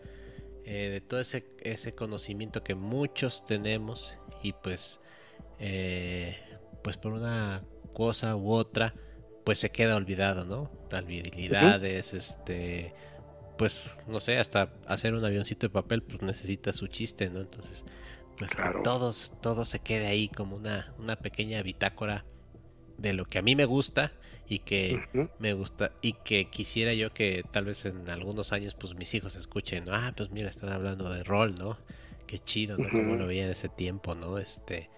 eh, 0.69 0.89
de 0.89 0.99
todo 0.99 1.21
ese, 1.21 1.45
ese, 1.61 1.95
conocimiento 1.95 2.61
que 2.61 2.75
muchos 2.75 3.45
tenemos 3.45 4.17
y 4.43 4.51
pues, 4.51 4.99
eh, 5.59 6.35
pues 6.83 6.97
por 6.97 7.13
una 7.13 7.63
cosa 7.93 8.35
u 8.35 8.51
otra, 8.51 8.93
pues 9.45 9.59
se 9.59 9.69
queda 9.69 9.95
olvidado, 9.95 10.43
¿no? 10.43 10.69
Habilidades, 10.91 12.13
este, 12.13 12.93
pues 13.57 13.95
no 14.07 14.19
sé, 14.19 14.39
hasta 14.39 14.73
hacer 14.87 15.13
un 15.13 15.23
avioncito 15.23 15.67
de 15.67 15.71
papel, 15.71 16.03
pues 16.03 16.21
necesita 16.21 16.73
su 16.73 16.87
chiste, 16.87 17.29
¿no? 17.29 17.39
Entonces, 17.39 17.85
pues 18.37 18.51
todos, 18.83 19.33
todo 19.41 19.65
se 19.65 19.79
quede 19.79 20.07
ahí 20.07 20.29
como 20.29 20.55
una, 20.55 20.93
una 20.97 21.15
pequeña 21.17 21.61
bitácora 21.63 22.25
de 22.97 23.13
lo 23.13 23.25
que 23.25 23.39
a 23.39 23.41
mí 23.41 23.55
me 23.55 23.65
gusta 23.65 24.11
y 24.47 24.59
que 24.59 25.01
me 25.39 25.53
gusta 25.53 25.91
y 26.01 26.13
que 26.13 26.49
quisiera 26.49 26.93
yo 26.93 27.13
que 27.13 27.43
tal 27.51 27.65
vez 27.65 27.85
en 27.85 28.09
algunos 28.09 28.53
años 28.53 28.75
pues 28.75 28.95
mis 28.95 29.13
hijos 29.13 29.35
escuchen, 29.35 29.85
ah, 29.91 30.13
pues 30.15 30.31
mira, 30.31 30.49
están 30.49 30.71
hablando 30.71 31.09
de 31.11 31.23
rol, 31.23 31.55
¿no? 31.55 31.77
Qué 32.25 32.39
chido, 32.39 32.77
¿no? 32.77 32.89
Como 32.89 33.15
lo 33.15 33.27
veía 33.27 33.45
en 33.45 33.51
ese 33.51 33.69
tiempo, 33.69 34.15
¿no? 34.15 34.37
Este, 34.37 34.89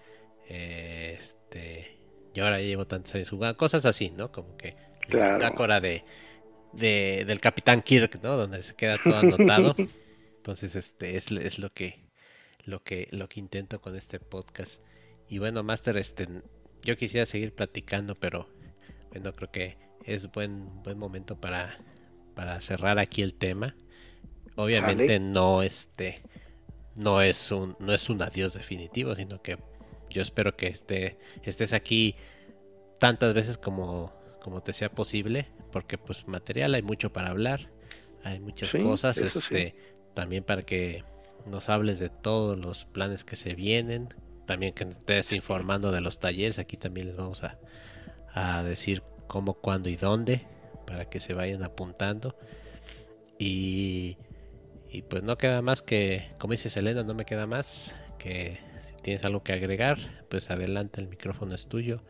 este, 0.48 1.98
y 2.34 2.40
ahora 2.40 2.60
ya 2.60 2.66
llevo 2.66 2.86
tantos 2.86 3.14
años 3.14 3.30
jugando, 3.30 3.56
cosas 3.56 3.84
así, 3.84 4.10
¿no? 4.10 4.32
Como 4.32 4.56
que 4.56 4.76
la 5.08 5.52
cora 5.54 5.80
de, 5.80 6.04
de, 6.72 7.24
del 7.26 7.40
Capitán 7.40 7.82
Kirk, 7.82 8.20
¿no? 8.22 8.36
Donde 8.36 8.62
se 8.62 8.74
queda 8.74 8.98
todo 9.02 9.16
anotado. 9.16 9.74
Entonces, 10.36 10.74
este, 10.74 11.16
es, 11.16 11.30
es 11.30 11.58
lo 11.58 11.70
que, 11.70 11.99
lo 12.64 12.82
que, 12.82 13.08
lo 13.10 13.28
que 13.28 13.40
intento 13.40 13.80
con 13.80 13.96
este 13.96 14.20
podcast. 14.20 14.80
Y 15.28 15.38
bueno, 15.38 15.62
Master, 15.62 15.96
este, 15.96 16.28
yo 16.82 16.96
quisiera 16.96 17.26
seguir 17.26 17.54
platicando, 17.54 18.14
pero 18.14 18.48
bueno, 19.10 19.32
creo 19.34 19.50
que 19.50 19.76
es 20.04 20.30
buen, 20.30 20.82
buen 20.82 20.98
momento 20.98 21.40
para, 21.40 21.78
para 22.34 22.60
cerrar 22.60 22.98
aquí 22.98 23.22
el 23.22 23.34
tema. 23.34 23.76
Obviamente 24.56 25.20
no 25.20 25.62
este 25.62 26.22
no 26.96 27.22
es 27.22 27.50
un 27.52 27.76
no 27.78 27.94
es 27.94 28.10
un 28.10 28.20
adiós 28.20 28.52
definitivo, 28.52 29.14
sino 29.14 29.40
que 29.40 29.56
yo 30.10 30.22
espero 30.22 30.56
que 30.56 30.66
esté, 30.66 31.18
estés 31.44 31.72
aquí 31.72 32.16
tantas 32.98 33.32
veces 33.32 33.56
como, 33.56 34.12
como 34.42 34.62
te 34.62 34.72
sea 34.72 34.90
posible, 34.90 35.46
porque 35.72 35.98
pues 35.98 36.26
material 36.26 36.74
hay 36.74 36.82
mucho 36.82 37.12
para 37.12 37.30
hablar, 37.30 37.70
hay 38.24 38.40
muchas 38.40 38.72
cosas, 38.72 39.16
este, 39.18 39.74
también 40.14 40.44
para 40.44 40.64
que 40.64 41.04
nos 41.46 41.68
hables 41.68 41.98
de 41.98 42.08
todos 42.08 42.58
los 42.58 42.84
planes 42.84 43.24
que 43.24 43.36
se 43.36 43.54
vienen, 43.54 44.08
también 44.46 44.74
que 44.74 44.84
estés 44.84 45.32
informando 45.32 45.92
de 45.92 46.00
los 46.00 46.18
talleres, 46.18 46.58
aquí 46.58 46.76
también 46.76 47.08
les 47.08 47.16
vamos 47.16 47.42
a, 47.44 47.58
a 48.32 48.62
decir 48.62 49.02
cómo, 49.26 49.54
cuándo 49.54 49.88
y 49.88 49.96
dónde 49.96 50.46
para 50.86 51.08
que 51.08 51.20
se 51.20 51.34
vayan 51.34 51.62
apuntando. 51.62 52.36
Y, 53.38 54.18
y 54.90 55.02
pues 55.02 55.22
no 55.22 55.38
queda 55.38 55.62
más 55.62 55.82
que, 55.82 56.32
como 56.38 56.52
dice 56.52 56.68
Selena, 56.68 57.04
no 57.04 57.14
me 57.14 57.24
queda 57.24 57.46
más 57.46 57.94
que 58.18 58.58
si 58.80 58.94
tienes 59.02 59.24
algo 59.24 59.42
que 59.42 59.52
agregar, 59.52 59.98
pues 60.28 60.50
adelante, 60.50 61.00
el 61.00 61.08
micrófono 61.08 61.54
es 61.54 61.66
tuyo. 61.66 62.02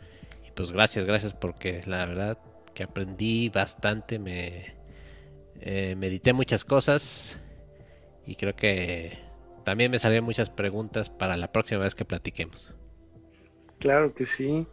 Y 0.46 0.50
pues 0.52 0.72
gracias, 0.72 1.04
gracias 1.04 1.34
porque 1.34 1.82
la 1.86 2.06
verdad 2.06 2.38
que 2.74 2.82
aprendí 2.82 3.48
bastante, 3.50 4.18
me 4.18 4.74
eh, 5.60 5.94
medité 5.96 6.32
muchas 6.32 6.64
cosas 6.64 7.38
y 8.30 8.36
creo 8.36 8.54
que 8.54 9.18
también 9.64 9.90
me 9.90 9.98
salieron 9.98 10.24
muchas 10.24 10.50
preguntas 10.50 11.10
para 11.10 11.36
la 11.36 11.50
próxima 11.50 11.80
vez 11.80 11.96
que 11.96 12.04
platiquemos. 12.04 12.76
Claro 13.80 14.14
que 14.14 14.24
sí. 14.24 14.68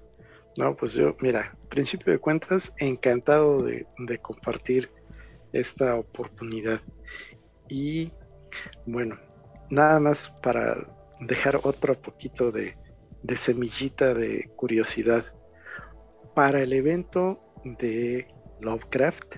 No, 0.56 0.76
pues 0.76 0.94
yo, 0.94 1.14
mira, 1.22 1.58
principio 1.68 2.14
de 2.14 2.20
cuentas, 2.20 2.72
encantado 2.78 3.64
de, 3.64 3.88
compartir 4.22 4.92
esta 5.54 5.96
oportunidad. 5.96 6.80
Y 7.68 8.12
bueno, 8.86 9.20
nada 9.72 10.00
más 10.00 10.30
para 10.44 10.78
dejar 11.20 11.60
otro 11.64 12.00
poquito 12.00 12.52
de 12.52 12.76
semillita 13.38 14.14
de 14.14 14.52
curiosidad. 14.56 15.26
Para 16.36 16.62
el 16.62 16.74
evento 16.74 17.42
de 17.64 18.28
Lovecraft 18.62 19.38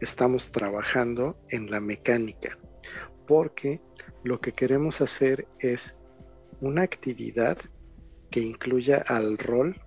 estamos 0.00 0.50
trabajando 0.50 1.38
en 1.48 1.70
la 1.70 1.78
mecánica, 1.78 2.58
porque 3.32 3.80
lo 4.24 4.42
que 4.42 4.52
queremos 4.52 5.00
hacer 5.00 5.48
es 5.58 5.94
una 6.60 6.82
actividad 6.82 7.56
que 8.30 8.40
incluya 8.40 9.02
al 9.06 9.38
rol 9.38 9.80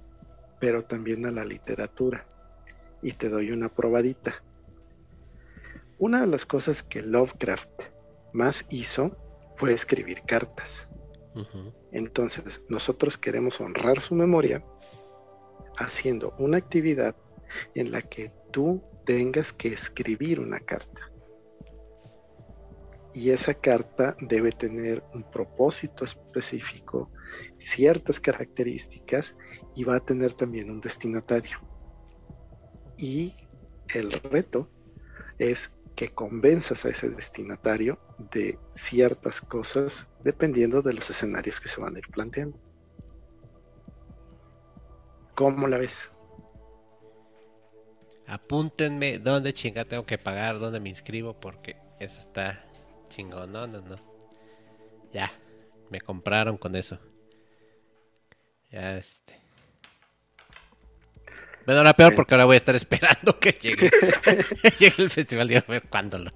pero 0.59 0.81
también 0.83 1.27
a 1.27 1.31
la 1.31 1.45
literatura. 1.45 2.25
Y 3.03 3.11
te 3.11 3.29
doy 3.29 3.51
una 3.51 3.69
probadita. 3.69 4.41
Una 5.99 6.21
de 6.21 6.27
las 6.27 6.47
cosas 6.47 6.81
que 6.81 7.03
Lovecraft 7.03 7.69
más 8.33 8.65
hizo 8.69 9.15
fue 9.57 9.73
escribir 9.73 10.23
cartas. 10.25 10.87
Entonces, 11.91 12.63
nosotros 12.67 13.15
queremos 13.15 13.61
honrar 13.61 14.01
su 14.01 14.15
memoria 14.15 14.65
haciendo 15.77 16.33
una 16.39 16.57
actividad 16.57 17.15
en 17.75 17.91
la 17.91 18.01
que 18.01 18.31
tú 18.51 18.81
tengas 19.05 19.53
que 19.53 19.67
escribir 19.67 20.39
una 20.39 20.59
carta. 20.59 21.11
Y 23.15 23.29
esa 23.29 23.53
carta 23.53 24.15
debe 24.19 24.51
tener 24.51 25.01
un 25.13 25.23
propósito 25.23 26.03
específico, 26.03 27.09
ciertas 27.57 28.19
características 28.19 29.37
y 29.73 29.85
va 29.85 29.95
a 29.95 30.05
tener 30.05 30.33
también 30.33 30.69
un 30.69 30.81
destinatario. 30.81 31.57
Y 32.97 33.33
el 33.93 34.11
reto 34.11 34.69
es 35.39 35.71
que 35.95 36.13
convenzas 36.13 36.83
a 36.83 36.89
ese 36.89 37.09
destinatario 37.09 37.97
de 38.33 38.59
ciertas 38.73 39.39
cosas 39.39 40.09
dependiendo 40.21 40.81
de 40.81 40.91
los 40.91 41.09
escenarios 41.09 41.61
que 41.61 41.69
se 41.69 41.79
van 41.79 41.95
a 41.95 41.99
ir 41.99 42.07
planteando. 42.09 42.59
¿Cómo 45.35 45.67
la 45.67 45.77
ves? 45.77 46.11
Apúntenme 48.27 49.19
dónde 49.19 49.53
chinga 49.53 49.85
tengo 49.85 50.05
que 50.05 50.17
pagar, 50.17 50.59
dónde 50.59 50.81
me 50.81 50.89
inscribo, 50.89 51.39
porque 51.39 51.77
eso 51.99 52.19
está 52.19 52.64
chingón. 53.09 53.51
No, 53.51 53.67
no, 53.67 53.81
no. 53.81 53.97
Ya, 55.11 55.31
me 55.89 56.01
compraron 56.01 56.57
con 56.57 56.75
eso. 56.75 56.99
Ya 58.71 58.97
este. 58.97 59.45
Bueno, 61.65 61.79
ahora 61.79 61.93
peor 61.93 62.13
porque 62.13 62.35
ahora 62.35 62.45
voy 62.45 62.55
a 62.55 62.57
estar 62.57 62.75
esperando 62.75 63.39
que 63.39 63.51
llegue, 63.53 63.89
el 64.97 65.09
festival 65.09 65.49
y 65.51 65.55
a 65.55 65.65
ver 65.67 65.83
cuándo 65.89 66.19
lo. 66.19 66.31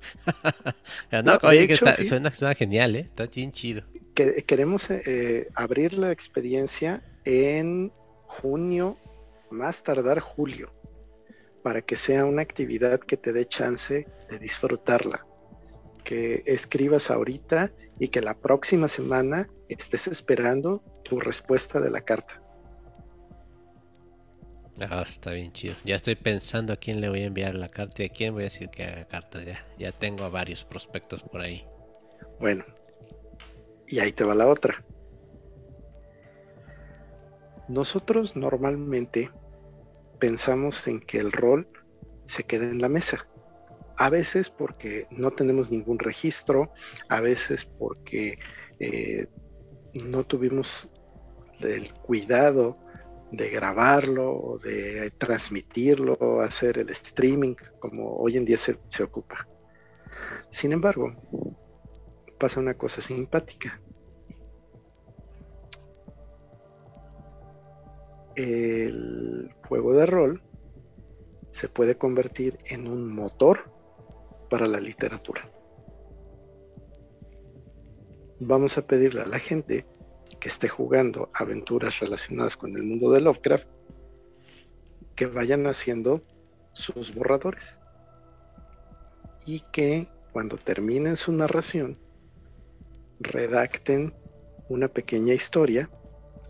no, 1.23 1.37
oye, 1.43 1.67
que 1.67 1.73
está, 1.73 2.03
suena, 2.03 2.31
genial, 2.55 2.95
¿eh? 2.95 2.99
Está 3.01 3.27
bien 3.27 3.51
chido. 3.51 3.83
queremos 4.15 4.89
eh, 4.89 5.49
abrir 5.53 5.93
la 5.93 6.11
experiencia 6.11 7.03
en 7.25 7.91
junio, 8.25 8.97
más 9.51 9.83
tardar 9.83 10.19
julio, 10.19 10.71
para 11.61 11.81
que 11.81 11.95
sea 11.95 12.25
una 12.25 12.41
actividad 12.41 12.99
que 12.99 13.17
te 13.17 13.31
dé 13.31 13.45
chance 13.45 14.07
de 14.29 14.39
disfrutarla. 14.39 15.28
Que 16.03 16.43
escribas 16.45 17.11
ahorita 17.11 17.71
y 17.99 18.07
que 18.07 18.21
la 18.21 18.33
próxima 18.35 18.87
semana 18.87 19.49
estés 19.67 20.07
esperando 20.07 20.83
tu 21.03 21.19
respuesta 21.19 21.79
de 21.79 21.91
la 21.91 22.01
carta. 22.01 22.41
Ah, 24.81 25.03
está 25.05 25.31
bien 25.31 25.51
chido. 25.51 25.75
Ya 25.83 25.95
estoy 25.95 26.15
pensando 26.15 26.71
a 26.73 26.77
quién 26.77 27.01
le 27.01 27.09
voy 27.09 27.21
a 27.21 27.25
enviar 27.25 27.55
la 27.55 27.69
carta 27.69 28.03
y 28.03 28.05
a 28.05 28.09
quién 28.09 28.33
voy 28.33 28.43
a 28.43 28.45
decir 28.45 28.69
que 28.69 28.83
haga 28.83 29.05
carta. 29.05 29.43
Ya, 29.43 29.65
ya 29.77 29.91
tengo 29.91 30.23
a 30.23 30.29
varios 30.29 30.63
prospectos 30.63 31.21
por 31.21 31.41
ahí. 31.41 31.65
Bueno, 32.39 32.63
y 33.87 33.99
ahí 33.99 34.11
te 34.11 34.23
va 34.23 34.35
la 34.35 34.47
otra. 34.47 34.83
Nosotros 37.67 38.35
normalmente 38.35 39.31
pensamos 40.19 40.87
en 40.87 40.99
que 41.01 41.19
el 41.19 41.31
rol 41.31 41.67
se 42.25 42.43
quede 42.43 42.69
en 42.69 42.81
la 42.81 42.89
mesa. 42.89 43.27
A 43.99 44.09
veces 44.09 44.49
porque 44.49 45.07
no 45.11 45.31
tenemos 45.31 45.69
ningún 45.69 45.99
registro, 45.99 46.71
a 47.09 47.19
veces 47.19 47.65
porque 47.65 48.39
eh, 48.79 49.27
no 49.93 50.25
tuvimos 50.25 50.89
el 51.59 51.93
cuidado 51.93 52.77
de 53.31 53.49
grabarlo 53.49 54.59
de 54.63 55.11
transmitirlo 55.11 56.41
hacer 56.41 56.79
el 56.79 56.89
streaming 56.89 57.55
como 57.79 58.15
hoy 58.15 58.37
en 58.37 58.45
día 58.45 58.57
se, 58.57 58.79
se 58.89 59.03
ocupa. 59.03 59.47
Sin 60.49 60.71
embargo, 60.71 61.13
pasa 62.39 62.59
una 62.59 62.75
cosa 62.75 63.01
simpática. 63.01 63.81
el 68.35 69.51
juego 69.67 69.93
de 69.93 70.05
rol 70.05 70.41
se 71.49 71.67
puede 71.67 71.97
convertir 71.97 72.57
en 72.69 72.87
un 72.87 73.13
motor 73.13 73.78
para 74.49 74.67
la 74.67 74.79
literatura. 74.79 75.49
Vamos 78.39 78.77
a 78.77 78.85
pedirle 78.85 79.21
a 79.21 79.25
la 79.25 79.39
gente 79.39 79.85
que 80.39 80.49
esté 80.49 80.69
jugando 80.69 81.29
aventuras 81.33 81.99
relacionadas 81.99 82.55
con 82.55 82.75
el 82.75 82.83
mundo 82.83 83.11
de 83.11 83.21
Lovecraft 83.21 83.69
que 85.15 85.25
vayan 85.25 85.67
haciendo 85.67 86.23
sus 86.73 87.13
borradores 87.13 87.77
y 89.45 89.61
que 89.71 90.07
cuando 90.31 90.57
terminen 90.57 91.17
su 91.17 91.31
narración 91.33 91.97
redacten 93.19 94.13
una 94.69 94.87
pequeña 94.87 95.33
historia 95.33 95.89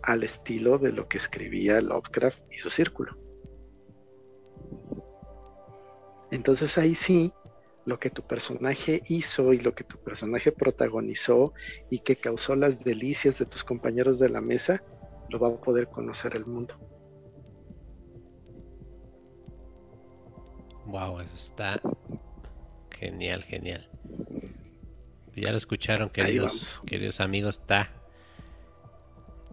al 0.02 0.22
estilo 0.22 0.78
de 0.78 0.92
lo 0.92 1.08
que 1.08 1.18
escribía 1.18 1.80
Lovecraft 1.80 2.40
y 2.52 2.58
su 2.58 2.70
círculo. 2.70 3.16
Entonces 6.30 6.78
ahí 6.78 6.94
sí, 6.94 7.32
lo 7.90 7.98
que 7.98 8.08
tu 8.08 8.22
personaje 8.22 9.02
hizo 9.08 9.52
y 9.52 9.58
lo 9.58 9.74
que 9.74 9.82
tu 9.84 9.98
personaje 9.98 10.52
protagonizó 10.52 11.52
y 11.90 11.98
que 11.98 12.14
causó 12.14 12.54
las 12.54 12.84
delicias 12.84 13.38
de 13.38 13.46
tus 13.46 13.64
compañeros 13.64 14.20
de 14.20 14.28
la 14.28 14.40
mesa, 14.40 14.82
lo 15.28 15.40
va 15.40 15.48
a 15.48 15.60
poder 15.60 15.88
conocer 15.88 16.36
el 16.36 16.46
mundo. 16.46 16.74
Wow, 20.86 21.20
eso 21.20 21.34
está 21.34 21.80
genial, 22.96 23.42
genial. 23.42 23.88
Ya 25.34 25.50
lo 25.50 25.58
escucharon, 25.58 26.10
queridos, 26.10 26.80
queridos 26.86 27.20
amigos, 27.20 27.58
está 27.58 27.90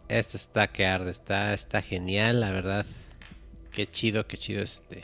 esto 0.08 0.38
está 0.38 0.68
que 0.68 0.86
arde, 0.86 1.12
está, 1.12 1.54
está 1.54 1.82
genial, 1.82 2.40
la 2.40 2.52
verdad. 2.52 2.86
Qué 3.72 3.88
chido, 3.88 4.28
qué 4.28 4.38
chido 4.38 4.62
este. 4.62 5.04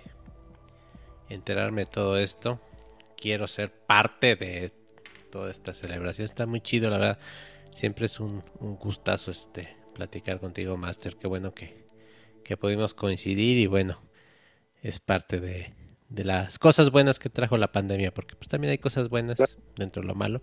Enterarme 1.30 1.82
de 1.82 1.92
todo 1.92 2.18
esto. 2.18 2.60
Quiero 3.24 3.48
ser 3.48 3.72
parte 3.72 4.36
de 4.36 4.74
toda 5.32 5.50
esta 5.50 5.74
celebración. 5.74 6.26
Está 6.26 6.46
muy 6.46 6.60
chido, 6.60 6.90
la 6.90 6.98
verdad. 6.98 7.20
Siempre 7.74 8.08
es 8.08 8.20
un, 8.20 8.44
gustazo 8.60 9.32
este 9.32 9.78
platicar 9.94 10.42
contigo, 10.42 10.76
Master. 10.76 11.16
Qué 11.16 11.28
bueno 11.28 11.54
que, 11.54 11.88
que 12.44 12.58
pudimos 12.58 12.94
coincidir 12.94 13.60
y 13.60 13.68
bueno, 13.68 14.04
es 14.82 15.00
parte 15.00 15.40
de, 15.40 15.74
de 16.10 16.26
las 16.26 16.60
cosas 16.60 16.92
buenas 16.92 17.18
que 17.18 17.30
trajo 17.30 17.56
la 17.56 17.72
pandemia, 17.72 18.14
porque 18.14 18.36
pues 18.36 18.50
también 18.50 18.72
hay 18.72 18.78
cosas 18.78 19.08
buenas 19.08 19.38
dentro 19.78 20.02
de 20.02 20.08
lo 20.10 20.16
malo. 20.16 20.42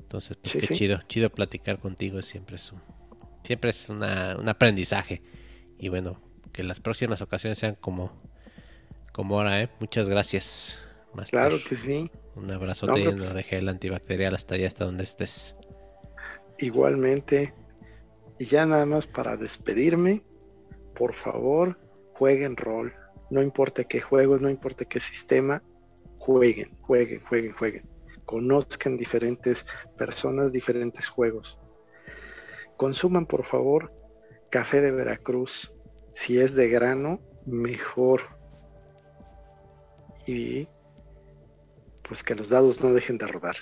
Entonces, 0.00 0.38
pues 0.38 0.54
qué 0.54 0.74
chido, 0.74 1.02
chido 1.08 1.28
platicar 1.28 1.80
contigo, 1.80 2.22
siempre 2.22 2.56
es 2.56 2.72
un, 2.72 2.80
siempre 3.44 3.72
es 3.72 3.90
un 3.90 4.02
aprendizaje. 4.02 5.20
Y 5.78 5.90
bueno, 5.90 6.18
que 6.50 6.62
las 6.62 6.80
próximas 6.80 7.20
ocasiones 7.20 7.58
sean 7.58 7.74
como, 7.74 8.22
como 9.12 9.36
ahora, 9.36 9.60
¿eh? 9.60 9.68
Muchas 9.80 10.08
gracias. 10.08 10.78
Claro 11.28 11.58
que 11.62 11.76
sí. 11.76 12.10
Un 12.34 12.50
abrazo 12.50 12.86
no, 12.86 12.96
lleno 12.96 13.18
pues 13.18 13.34
de 13.34 13.42
gel 13.42 13.68
antibacterial 13.68 14.34
hasta 14.34 14.54
allá, 14.54 14.66
hasta 14.66 14.84
donde 14.84 15.04
estés. 15.04 15.56
Igualmente. 16.58 17.54
Y 18.38 18.46
ya 18.46 18.66
nada 18.66 18.86
más 18.86 19.06
para 19.06 19.36
despedirme, 19.36 20.22
por 20.94 21.14
favor, 21.14 21.78
jueguen 22.14 22.56
rol. 22.56 22.94
No 23.30 23.42
importa 23.42 23.84
qué 23.84 24.00
juegos, 24.00 24.40
no 24.40 24.50
importa 24.50 24.84
qué 24.84 25.00
sistema, 25.00 25.62
jueguen, 26.18 26.70
jueguen, 26.80 27.20
jueguen, 27.20 27.52
jueguen. 27.52 27.88
Conozcan 28.24 28.96
diferentes 28.96 29.66
personas, 29.96 30.52
diferentes 30.52 31.08
juegos. 31.08 31.58
Consuman 32.76 33.26
por 33.26 33.44
favor 33.44 33.92
café 34.52 34.82
de 34.82 34.92
Veracruz. 34.92 35.72
Si 36.12 36.38
es 36.38 36.54
de 36.54 36.68
grano, 36.68 37.20
mejor. 37.46 38.20
Y 40.26 40.68
pues 42.12 42.22
que 42.22 42.34
los 42.34 42.50
dados 42.50 42.82
no 42.82 42.92
dejen 42.92 43.16
de 43.16 43.26
rodar. 43.26 43.56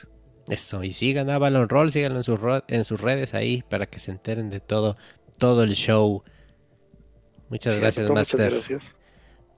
Eso, 0.48 0.82
y 0.82 0.92
sigan 0.92 1.30
a 1.30 1.36
Avalon 1.36 1.68
Roll, 1.68 1.92
síganlo 1.92 2.18
en 2.18 2.24
sus, 2.24 2.40
en 2.66 2.84
sus 2.84 3.00
redes 3.00 3.32
ahí 3.34 3.62
para 3.62 3.86
que 3.86 4.00
se 4.00 4.10
enteren 4.10 4.50
de 4.50 4.58
todo, 4.58 4.96
todo 5.38 5.62
el 5.62 5.74
show. 5.74 6.24
Muchas 7.48 7.76
gracias, 7.76 8.10
Master. 8.10 8.40
Muchas 8.40 8.68
gracias. 8.68 8.96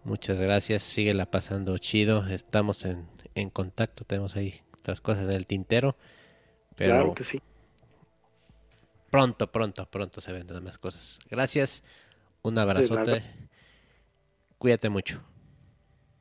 Muchas 0.05 0.39
gracias, 0.39 0.83
síguela 0.83 1.31
pasando 1.31 1.79
chido. 1.79 2.29
Estamos 2.29 2.85
en, 2.85 3.09
en 3.35 3.49
contacto, 3.49 4.05
tenemos 4.05 4.37
ahí 4.37 4.61
estas 4.75 5.01
cosas 5.01 5.25
en 5.25 5.33
el 5.33 5.47
tintero. 5.47 5.97
Pero 6.77 6.95
claro 6.95 7.15
que 7.15 7.25
sí 7.25 7.41
pronto, 9.13 9.53
pronto, 9.53 9.87
pronto 9.91 10.21
se 10.23 10.33
vendrán 10.33 10.65
más 10.65 10.79
cosas. 10.79 11.19
Gracias, 11.31 11.85
un 12.41 12.59
abrazote. 12.59 13.23
Cuídate 14.57 14.89
mucho. 14.89 15.23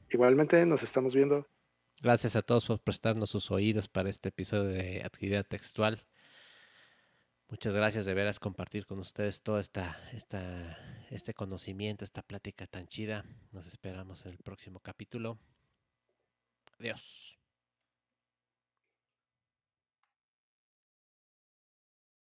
Igualmente, 0.10 0.66
nos 0.66 0.84
estamos 0.84 1.16
viendo. 1.16 1.48
Gracias 2.02 2.36
a 2.36 2.42
todos 2.42 2.66
por 2.66 2.80
prestarnos 2.80 3.30
sus 3.30 3.52
oídos 3.52 3.88
para 3.88 4.10
este 4.10 4.30
episodio 4.30 4.70
de 4.70 5.04
actividad 5.04 5.46
textual. 5.46 6.04
Muchas 7.48 7.76
gracias 7.76 8.06
de 8.06 8.16
veras 8.16 8.40
compartir 8.40 8.88
con 8.88 8.98
ustedes 8.98 9.44
todo 9.44 9.60
esta, 9.60 10.00
este 11.12 11.36
conocimiento, 11.36 12.04
esta 12.04 12.24
plática 12.24 12.66
tan 12.66 12.88
chida. 12.88 13.24
Nos 13.52 13.68
esperamos 13.68 14.26
en 14.26 14.32
el 14.32 14.40
próximo 14.40 14.80
capítulo. 14.80 15.38
Adiós. 16.80 17.38